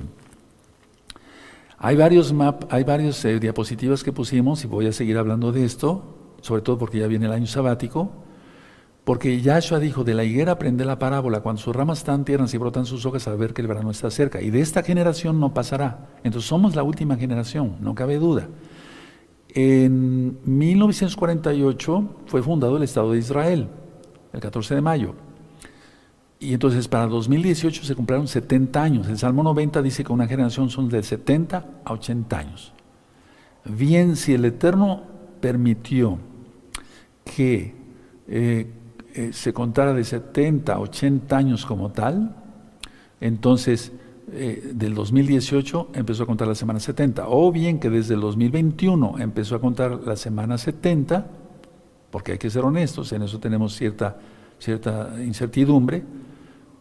Hay 1.77 1.95
varios 1.97 2.31
map, 2.31 2.63
hay 2.71 2.83
varios 2.83 3.23
eh, 3.25 3.39
diapositivas 3.39 4.03
que 4.03 4.13
pusimos 4.13 4.63
y 4.63 4.67
voy 4.67 4.87
a 4.87 4.93
seguir 4.93 5.17
hablando 5.17 5.51
de 5.51 5.65
esto, 5.65 6.35
sobre 6.41 6.61
todo 6.61 6.77
porque 6.77 6.99
ya 6.99 7.07
viene 7.07 7.25
el 7.25 7.33
año 7.33 7.45
sabático. 7.45 8.23
Porque 9.03 9.41
Yahshua 9.41 9.79
dijo, 9.79 10.03
de 10.03 10.13
la 10.13 10.23
higuera 10.23 10.53
aprende 10.53 10.85
la 10.85 10.97
parábola, 10.97 11.41
cuando 11.41 11.61
sus 11.61 11.75
ramas 11.75 11.99
están 11.99 12.23
tiernas 12.23 12.53
y 12.53 12.57
brotan 12.57 12.85
sus 12.85 13.05
hojas 13.05 13.27
al 13.27 13.37
ver 13.37 13.53
que 13.53 13.61
el 13.61 13.67
verano 13.67 13.91
está 13.91 14.09
cerca. 14.09 14.41
Y 14.41 14.49
de 14.49 14.61
esta 14.61 14.81
generación 14.81 15.39
no 15.39 15.53
pasará. 15.53 16.07
Entonces 16.23 16.47
somos 16.47 16.75
la 16.75 16.83
última 16.83 17.17
generación, 17.17 17.75
no 17.81 17.95
cabe 17.95 18.17
duda. 18.17 18.47
En 19.49 20.39
1948 20.45 22.15
fue 22.27 22.41
fundado 22.41 22.77
el 22.77 22.83
Estado 22.83 23.11
de 23.11 23.19
Israel, 23.19 23.67
el 24.31 24.39
14 24.39 24.75
de 24.75 24.81
mayo. 24.81 25.15
Y 26.39 26.53
entonces 26.53 26.87
para 26.87 27.07
2018 27.07 27.83
se 27.83 27.95
cumplieron 27.95 28.27
70 28.27 28.81
años. 28.81 29.07
El 29.07 29.17
Salmo 29.17 29.43
90 29.43 29.81
dice 29.81 30.03
que 30.03 30.13
una 30.13 30.27
generación 30.27 30.69
son 30.69 30.87
de 30.87 31.03
70 31.03 31.65
a 31.83 31.93
80 31.93 32.37
años. 32.37 32.73
Bien, 33.65 34.15
si 34.15 34.33
el 34.33 34.45
Eterno 34.45 35.03
permitió 35.39 36.19
que 37.23 37.75
eh, 38.27 38.67
eh, 39.13 39.33
se 39.33 39.53
contara 39.53 39.93
de 39.93 40.03
70, 40.03 40.79
80 40.79 41.37
años 41.37 41.65
como 41.65 41.91
tal, 41.91 42.35
entonces 43.21 43.91
eh, 44.31 44.71
del 44.73 44.95
2018 44.95 45.89
empezó 45.93 46.23
a 46.23 46.25
contar 46.25 46.47
la 46.47 46.55
semana 46.55 46.79
70, 46.79 47.25
o 47.27 47.51
bien 47.51 47.79
que 47.79 47.89
desde 47.89 48.15
el 48.15 48.21
2021 48.21 49.19
empezó 49.19 49.55
a 49.55 49.61
contar 49.61 49.99
la 50.05 50.15
semana 50.15 50.57
70, 50.57 51.27
porque 52.09 52.33
hay 52.33 52.37
que 52.37 52.49
ser 52.49 52.63
honestos, 52.63 53.11
en 53.11 53.23
eso 53.23 53.39
tenemos 53.39 53.75
cierta, 53.75 54.17
cierta 54.59 55.13
incertidumbre, 55.23 56.03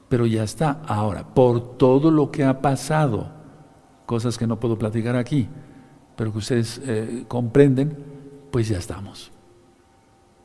pero 0.09 0.27
ya 0.27 0.45
está. 0.45 0.83
Ahora, 0.87 1.35
por 1.35 1.79
todo 1.79 2.11
lo 2.11 2.31
que 2.31 2.45
ha 2.45 2.61
pasado, 2.61 3.33
cosas 4.07 4.39
que 4.39 4.47
no 4.47 4.61
puedo 4.61 4.79
platicar 4.79 5.17
aquí, 5.17 5.49
pero 6.17 6.33
que 6.33 6.39
ustedes 6.39 6.81
eh, 6.85 7.25
comprenden, 7.27 7.97
pues 8.51 8.69
ya 8.69 8.79
estamos. 8.79 9.32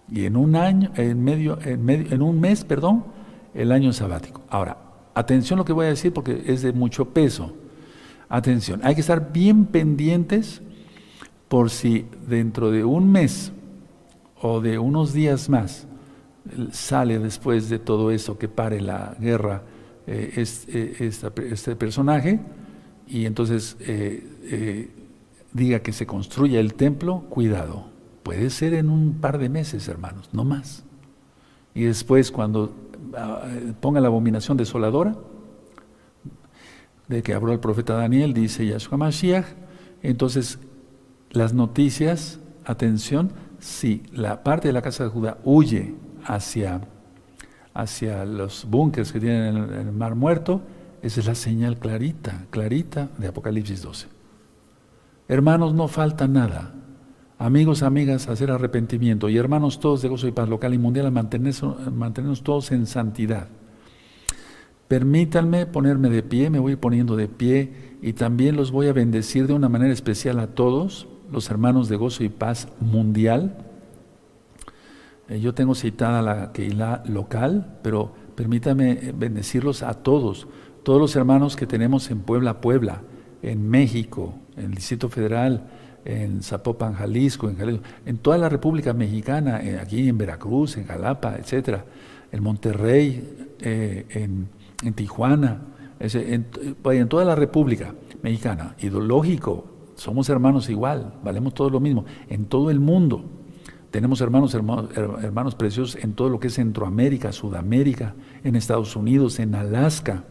Y 0.09 0.25
en 0.25 0.37
un 0.37 0.55
año, 0.55 0.91
en 0.95 1.23
medio, 1.23 1.59
en 1.63 1.83
medio, 1.83 2.13
en 2.13 2.21
un 2.21 2.39
mes, 2.39 2.63
perdón, 2.63 3.05
el 3.53 3.71
año 3.71 3.91
sabático. 3.93 4.41
Ahora, 4.49 4.77
atención 5.13 5.57
lo 5.57 5.65
que 5.65 5.73
voy 5.73 5.87
a 5.87 5.89
decir 5.89 6.13
porque 6.13 6.43
es 6.45 6.61
de 6.61 6.71
mucho 6.73 7.09
peso. 7.09 7.53
Atención, 8.29 8.81
hay 8.83 8.95
que 8.95 9.01
estar 9.01 9.31
bien 9.31 9.65
pendientes 9.65 10.61
por 11.47 11.69
si 11.69 12.05
dentro 12.27 12.71
de 12.71 12.83
un 12.83 13.09
mes 13.11 13.51
o 14.41 14.61
de 14.61 14.77
unos 14.77 15.13
días 15.13 15.49
más 15.49 15.87
sale 16.71 17.19
después 17.19 17.69
de 17.69 17.79
todo 17.79 18.11
eso 18.11 18.37
que 18.37 18.47
pare 18.47 18.81
la 18.81 19.15
guerra 19.19 19.63
eh, 20.05 20.45
eh, 20.67 20.95
este, 20.99 21.75
personaje 21.75 22.39
y 23.07 23.25
entonces 23.25 23.77
eh, 23.81 24.89
diga 25.53 25.79
que 25.79 25.91
se 25.91 26.05
construya 26.05 26.59
el 26.59 26.73
templo, 26.73 27.25
cuidado, 27.29 27.89
puede 28.27 28.49
ser 28.49 28.73
en 28.73 28.89
un 28.89 29.21
par 29.21 29.37
de 29.37 29.47
meses, 29.47 29.87
hermanos, 29.87 30.27
no 30.33 30.43
más. 30.43 30.83
Y 31.73 31.83
después 31.83 32.29
cuando 32.29 32.75
ah, 33.15 33.47
ponga 33.79 34.01
la 34.01 34.09
abominación 34.09 34.57
desoladora, 34.57 35.15
de 37.07 37.23
que 37.23 37.33
habló 37.33 37.53
el 37.53 37.61
profeta 37.61 37.93
Daniel, 37.93 38.33
dice 38.33 38.67
Yahshua 38.67 38.97
Mashiach, 38.97 39.45
entonces 40.03 40.59
las 41.31 41.53
noticias, 41.53 42.41
atención, 42.65 43.31
si 43.59 44.03
la 44.11 44.43
parte 44.43 44.67
de 44.67 44.73
la 44.73 44.81
casa 44.81 45.05
de 45.05 45.09
Judá 45.09 45.37
huye 45.45 45.95
hacia, 46.25 46.81
hacia 47.73 48.25
los 48.25 48.65
búnkers 48.69 49.13
que 49.13 49.21
tienen 49.21 49.55
en 49.55 49.87
el, 49.87 49.93
Mar 49.93 50.15
Muerto, 50.15 50.63
esa 51.01 51.21
es 51.21 51.27
la 51.27 51.35
señal 51.35 51.77
clarita, 51.77 52.45
clarita 52.49 53.07
de 53.17 53.27
Apocalipsis 53.27 53.81
12. 53.83 54.07
Hermanos, 55.29 55.73
no 55.73 55.87
falta 55.87 56.27
nada. 56.27 56.73
Amigos, 57.39 57.83
amigas, 57.83 58.27
hacer 58.29 58.49
arrepentimiento. 58.49 59.29
Y 59.29 59.37
hermanos 59.37 59.79
todos 59.79 60.01
de 60.01 60.09
gozo 60.09 60.27
y 60.27 60.31
paz 60.31 60.49
local 60.49 60.73
y 60.73 60.79
mundial, 60.79 61.11
mantenernos, 61.11 61.91
mantenernos 61.91 62.41
todos 62.41 62.71
en 62.71 62.87
santidad. 62.87 63.47
Permítanme 64.87 65.67
ponerme 65.67 66.09
de 66.09 66.23
pie, 66.23 66.49
me 66.49 66.57
voy 66.57 66.77
poniendo 66.77 67.15
de 67.15 67.27
pie 67.27 67.97
y 68.01 68.13
también 68.13 68.55
los 68.55 68.71
voy 68.71 68.87
a 68.87 68.93
bendecir 68.93 69.45
de 69.45 69.53
una 69.53 69.69
manera 69.69 69.93
especial 69.93 70.39
a 70.39 70.47
todos, 70.47 71.07
los 71.31 71.49
hermanos 71.51 71.89
de 71.89 71.97
gozo 71.97 72.23
y 72.23 72.29
paz 72.29 72.69
mundial. 72.79 73.55
Eh, 75.29 75.39
yo 75.39 75.53
tengo 75.53 75.75
citada 75.75 76.23
la 76.23 76.53
Keilah 76.53 77.03
local, 77.05 77.77
pero 77.83 78.13
permítanme 78.35 79.13
bendecirlos 79.13 79.83
a 79.83 79.93
todos, 79.93 80.47
todos 80.81 80.99
los 80.99 81.15
hermanos 81.15 81.55
que 81.55 81.67
tenemos 81.67 82.09
en 82.09 82.21
Puebla, 82.21 82.61
Puebla, 82.61 83.01
en 83.43 83.69
México, 83.69 84.33
en 84.55 84.65
el 84.65 84.73
Distrito 84.73 85.09
Federal, 85.09 85.67
en 86.07 86.41
Zapopan, 86.41 86.93
Jalisco, 86.93 87.49
en 87.49 87.57
Jalisco, 87.57 87.83
en 88.05 88.17
toda 88.19 88.37
la 88.37 88.47
República 88.47 88.93
Mexicana, 88.93 89.61
eh, 89.61 89.77
aquí 89.79 90.07
en 90.07 90.17
Veracruz, 90.17 90.77
en 90.77 90.85
Jalapa, 90.85 91.35
etcétera, 91.35 91.83
en 92.31 92.41
Monterrey, 92.41 93.55
eh, 93.59 94.05
en 94.83 94.93
Tijuana, 94.93 95.61
en, 95.99 96.45
en, 96.85 97.09
toda 97.09 97.25
la 97.25 97.35
República 97.35 97.93
Mexicana, 98.21 98.75
ideológico, 98.79 99.65
somos 99.95 100.29
hermanos 100.29 100.69
igual, 100.69 101.13
valemos 101.23 101.53
todos 101.53 101.71
lo 101.71 101.79
mismo, 101.79 102.05
en 102.29 102.45
todo 102.45 102.69
el 102.69 102.79
mundo. 102.79 103.25
Tenemos 103.91 104.21
hermanos, 104.21 104.53
hermanos, 104.53 104.89
hermanos 104.95 105.55
preciosos 105.55 106.01
en 106.01 106.13
todo 106.13 106.29
lo 106.29 106.39
que 106.39 106.47
es 106.47 106.53
Centroamérica, 106.53 107.31
Sudamérica, 107.31 108.13
en 108.43 108.55
Estados 108.55 108.95
Unidos, 108.95 109.39
en 109.39 109.55
Alaska, 109.55 110.23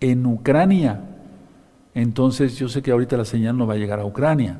en 0.00 0.26
Ucrania. 0.26 1.04
Entonces 1.94 2.56
yo 2.56 2.68
sé 2.68 2.82
que 2.82 2.90
ahorita 2.90 3.16
la 3.16 3.24
señal 3.24 3.56
no 3.56 3.66
va 3.66 3.74
a 3.74 3.76
llegar 3.76 4.00
a 4.00 4.06
Ucrania, 4.06 4.58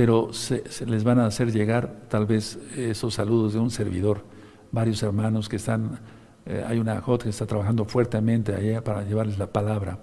pero 0.00 0.32
se, 0.32 0.64
les 0.86 1.04
van 1.04 1.18
a 1.18 1.26
hacer 1.26 1.52
llegar 1.52 2.06
tal 2.08 2.24
vez 2.24 2.58
esos 2.74 3.12
saludos 3.12 3.52
de 3.52 3.58
un 3.58 3.70
servidor, 3.70 4.24
varios 4.72 5.02
hermanos 5.02 5.46
que 5.46 5.56
están 5.56 6.00
eh, 6.46 6.64
hay 6.66 6.78
una 6.78 7.02
JOT 7.02 7.24
que 7.24 7.28
está 7.28 7.44
trabajando 7.44 7.84
fuertemente 7.84 8.54
allá 8.54 8.82
para 8.82 9.04
llevarles 9.04 9.36
la 9.36 9.48
palabra 9.48 9.98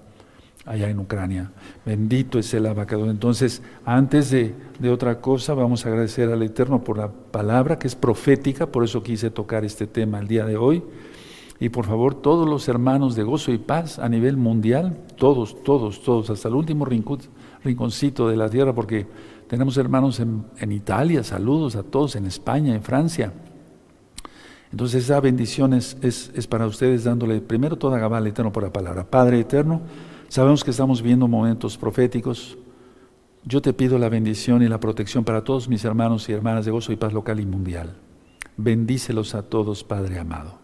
allá 0.68 0.88
en 0.88 1.00
Ucrania. 1.00 1.52
Bendito 1.84 2.38
es 2.38 2.54
el 2.54 2.68
abacador. 2.68 3.10
Entonces, 3.10 3.64
antes 3.86 4.30
de, 4.30 4.54
de, 4.78 4.92
otra 4.92 5.20
cosa, 5.20 5.56
vamos 5.56 5.84
a 5.84 5.90
agradecer 5.90 6.32
al 6.32 6.44
Eterno 6.44 6.84
por 6.84 7.00
la 7.00 7.12
palabra 7.12 7.80
que 7.80 7.88
es 7.88 7.96
profética, 7.96 8.68
por 8.68 8.84
eso 8.84 9.02
quise 9.02 9.32
tocar 9.32 9.66
este 9.66 9.88
tema 9.88 10.20
el 10.20 10.28
día 10.28 10.46
de 10.46 10.58
hoy. 10.58 10.84
Y 11.60 11.70
por 11.70 11.88
favor, 11.88 12.14
todos 12.14 12.48
los 12.48 12.68
hermanos 12.68 13.16
de 13.16 13.24
gozo 13.24 13.52
y 13.52 13.58
paz 13.58 13.98
a 13.98 14.08
nivel 14.10 14.38
mundial, 14.38 14.96
todos, 15.16 15.64
todos, 15.64 16.04
todos, 16.04 16.30
hasta 16.30 16.50
el 16.50 16.54
último 16.54 16.86
rinconcito 16.86 18.30
de 18.30 18.38
la 18.38 18.48
tierra, 18.48 18.76
porque 18.76 19.08
tenemos 19.48 19.78
hermanos 19.78 20.20
en, 20.20 20.72
Italia, 20.72 21.24
saludos 21.24 21.76
a 21.76 21.84
todos, 21.84 22.16
en 22.16 22.26
España, 22.26 22.76
en 22.76 22.82
Francia, 22.82 23.34
entonces 24.72 25.06
esa 25.06 25.20
bendición 25.20 25.74
es, 25.74 26.48
para 26.50 26.68
ustedes 26.68 27.04
dándole 27.04 27.40
primero 27.40 27.78
toda 27.78 28.00
Gabal 28.00 28.28
eterno 28.28 28.52
por 28.52 28.64
la 28.64 28.74
palabra. 28.74 29.10
Padre 29.10 29.40
eterno, 29.40 29.82
sabemos 30.28 30.64
que 30.64 30.72
estamos 30.72 31.02
viendo 31.02 31.28
momentos 31.28 31.78
proféticos. 31.78 32.58
Yo 33.46 33.62
te 33.62 33.72
pido 33.72 33.98
la 33.98 34.10
bendición 34.10 34.62
y 34.62 34.68
la 34.68 34.80
protección 34.80 35.24
para 35.24 35.44
todos 35.44 35.70
mis 35.70 35.86
hermanos 35.86 36.28
y 36.28 36.34
hermanas 36.34 36.66
de 36.66 36.72
gozo 36.72 36.92
y 36.92 36.98
paz 36.98 37.14
local 37.14 37.40
y 37.40 37.46
mundial. 37.46 37.96
Bendícelos 38.58 39.36
a 39.36 39.44
todos, 39.44 39.84
Padre 39.86 40.20
amado. 40.20 40.60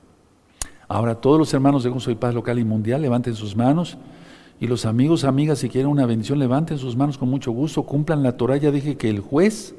Ahora 0.89 1.15
todos 1.15 1.39
los 1.39 1.53
hermanos 1.53 1.83
de 1.83 1.89
gozo 1.89 2.11
y 2.11 2.15
paz 2.15 2.35
local 2.35 2.59
y 2.59 2.65
mundial 2.65 3.01
levanten 3.01 3.35
sus 3.35 3.55
manos 3.55 3.97
y 4.59 4.67
los 4.67 4.85
amigos, 4.85 5.23
amigas, 5.23 5.59
si 5.59 5.69
quieren 5.69 5.89
una 5.89 6.05
bendición, 6.05 6.39
levanten 6.39 6.77
sus 6.77 6.95
manos 6.95 7.17
con 7.17 7.29
mucho 7.29 7.51
gusto, 7.51 7.83
cumplan 7.83 8.23
la 8.23 8.37
Torah. 8.37 8.57
Ya 8.57 8.71
dije 8.71 8.95
que 8.95 9.09
el 9.09 9.19
juez, 9.19 9.75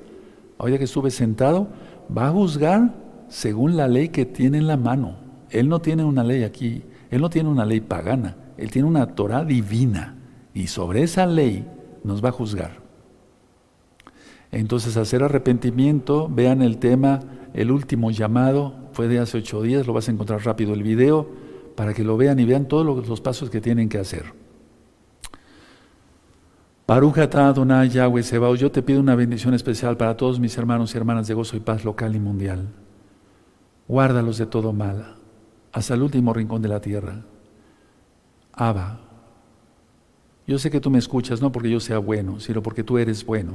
ahora 0.58 0.78
que 0.78 0.84
estuve 0.84 1.10
sentado, 1.10 1.68
va 2.14 2.28
a 2.28 2.32
juzgar 2.32 2.94
según 3.28 3.76
la 3.76 3.88
ley 3.88 4.10
que 4.10 4.26
tiene 4.26 4.58
en 4.58 4.66
la 4.66 4.76
mano. 4.76 5.16
Él 5.50 5.68
no 5.68 5.80
tiene 5.80 6.04
una 6.04 6.22
ley 6.22 6.42
aquí, 6.42 6.82
él 7.10 7.20
no 7.20 7.30
tiene 7.30 7.48
una 7.48 7.64
ley 7.64 7.80
pagana, 7.80 8.36
él 8.58 8.70
tiene 8.70 8.88
una 8.88 9.06
Torah 9.14 9.44
divina 9.44 10.16
y 10.52 10.66
sobre 10.66 11.02
esa 11.02 11.26
ley 11.26 11.66
nos 12.02 12.22
va 12.22 12.28
a 12.28 12.32
juzgar. 12.32 12.82
Entonces, 14.52 14.96
hacer 14.96 15.22
arrepentimiento, 15.22 16.28
vean 16.28 16.62
el 16.62 16.78
tema, 16.78 17.20
el 17.54 17.70
último 17.72 18.10
llamado, 18.10 18.74
fue 18.92 19.08
de 19.08 19.18
hace 19.18 19.38
ocho 19.38 19.62
días, 19.62 19.86
lo 19.86 19.92
vas 19.92 20.08
a 20.08 20.12
encontrar 20.12 20.44
rápido 20.44 20.74
el 20.74 20.82
video, 20.84 21.26
para 21.74 21.92
que 21.92 22.04
lo 22.04 22.16
vean 22.16 22.38
y 22.38 22.44
vean 22.44 22.68
todos 22.68 23.08
los 23.08 23.20
pasos 23.20 23.50
que 23.50 23.60
tienen 23.60 23.88
que 23.88 23.98
hacer. 23.98 24.43
Parujata 26.86 27.48
Adonai 27.48 27.88
Yahweh 27.88 28.22
Sebaos, 28.22 28.60
yo 28.60 28.70
te 28.70 28.82
pido 28.82 29.00
una 29.00 29.14
bendición 29.14 29.54
especial 29.54 29.96
para 29.96 30.18
todos 30.18 30.38
mis 30.38 30.58
hermanos 30.58 30.94
y 30.94 30.98
hermanas 30.98 31.26
de 31.26 31.32
gozo 31.32 31.56
y 31.56 31.60
paz 31.60 31.82
local 31.82 32.14
y 32.14 32.20
mundial. 32.20 32.68
Guárdalos 33.88 34.36
de 34.36 34.44
todo 34.44 34.74
mal, 34.74 35.16
hasta 35.72 35.94
el 35.94 36.02
último 36.02 36.34
rincón 36.34 36.60
de 36.60 36.68
la 36.68 36.82
tierra. 36.82 37.22
Abba, 38.52 39.00
yo 40.46 40.58
sé 40.58 40.70
que 40.70 40.78
tú 40.78 40.90
me 40.90 40.98
escuchas 40.98 41.40
no 41.40 41.50
porque 41.50 41.70
yo 41.70 41.80
sea 41.80 41.98
bueno, 41.98 42.38
sino 42.38 42.62
porque 42.62 42.84
tú 42.84 42.98
eres 42.98 43.24
bueno. 43.24 43.54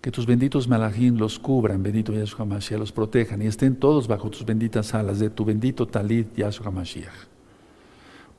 Que 0.00 0.12
tus 0.12 0.24
benditos 0.24 0.68
malajim 0.68 1.16
los 1.16 1.36
cubran, 1.36 1.82
bendito 1.82 2.12
Yahshua 2.12 2.44
Mashiach, 2.44 2.78
los 2.78 2.92
protejan 2.92 3.42
y 3.42 3.46
estén 3.46 3.74
todos 3.74 4.06
bajo 4.06 4.30
tus 4.30 4.46
benditas 4.46 4.94
alas 4.94 5.18
de 5.18 5.30
tu 5.30 5.44
bendito 5.44 5.84
talit 5.84 6.32
Yahshua 6.36 6.70
Mashiach. 6.70 7.39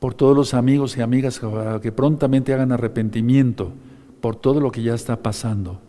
Por 0.01 0.13
todos 0.13 0.35
los 0.35 0.53
amigos 0.53 0.97
y 0.97 1.01
amigas 1.01 1.39
que 1.81 1.91
prontamente 1.93 2.53
hagan 2.53 2.73
arrepentimiento 2.73 3.71
por 4.19 4.35
todo 4.35 4.59
lo 4.59 4.69
que 4.69 4.83
ya 4.83 4.93
está 4.93 5.15
pasando. 5.23 5.79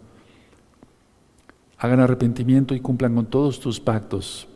Hagan 1.79 1.99
arrepentimiento 1.99 2.77
y 2.77 2.81
cumplan 2.81 3.17
con 3.17 3.27
todos 3.27 3.59
tus 3.59 3.81
pactos 3.81 4.47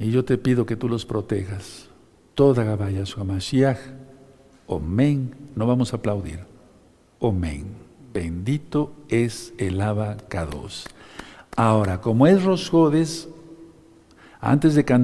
y 0.00 0.10
yo 0.10 0.24
te 0.24 0.38
pido 0.38 0.64
que 0.64 0.76
tú 0.76 0.88
los 0.88 1.04
protejas. 1.04 1.88
Toda 2.34 2.64
Gabaya 2.64 3.04
su 3.04 3.22
Mashiach. 3.22 3.78
Omen. 4.66 5.34
No 5.54 5.66
vamos 5.66 5.92
a 5.92 5.98
aplaudir. 5.98 6.40
Omen. 7.18 7.66
Bendito 8.14 8.92
es 9.10 9.52
el 9.58 9.78
abacados. 9.78 10.86
Ahora, 11.54 12.00
como 12.00 12.26
es 12.26 12.42
Rosjodes, 12.42 13.28
antes 14.40 14.74
de 14.74 14.86
cantar, 14.86 14.98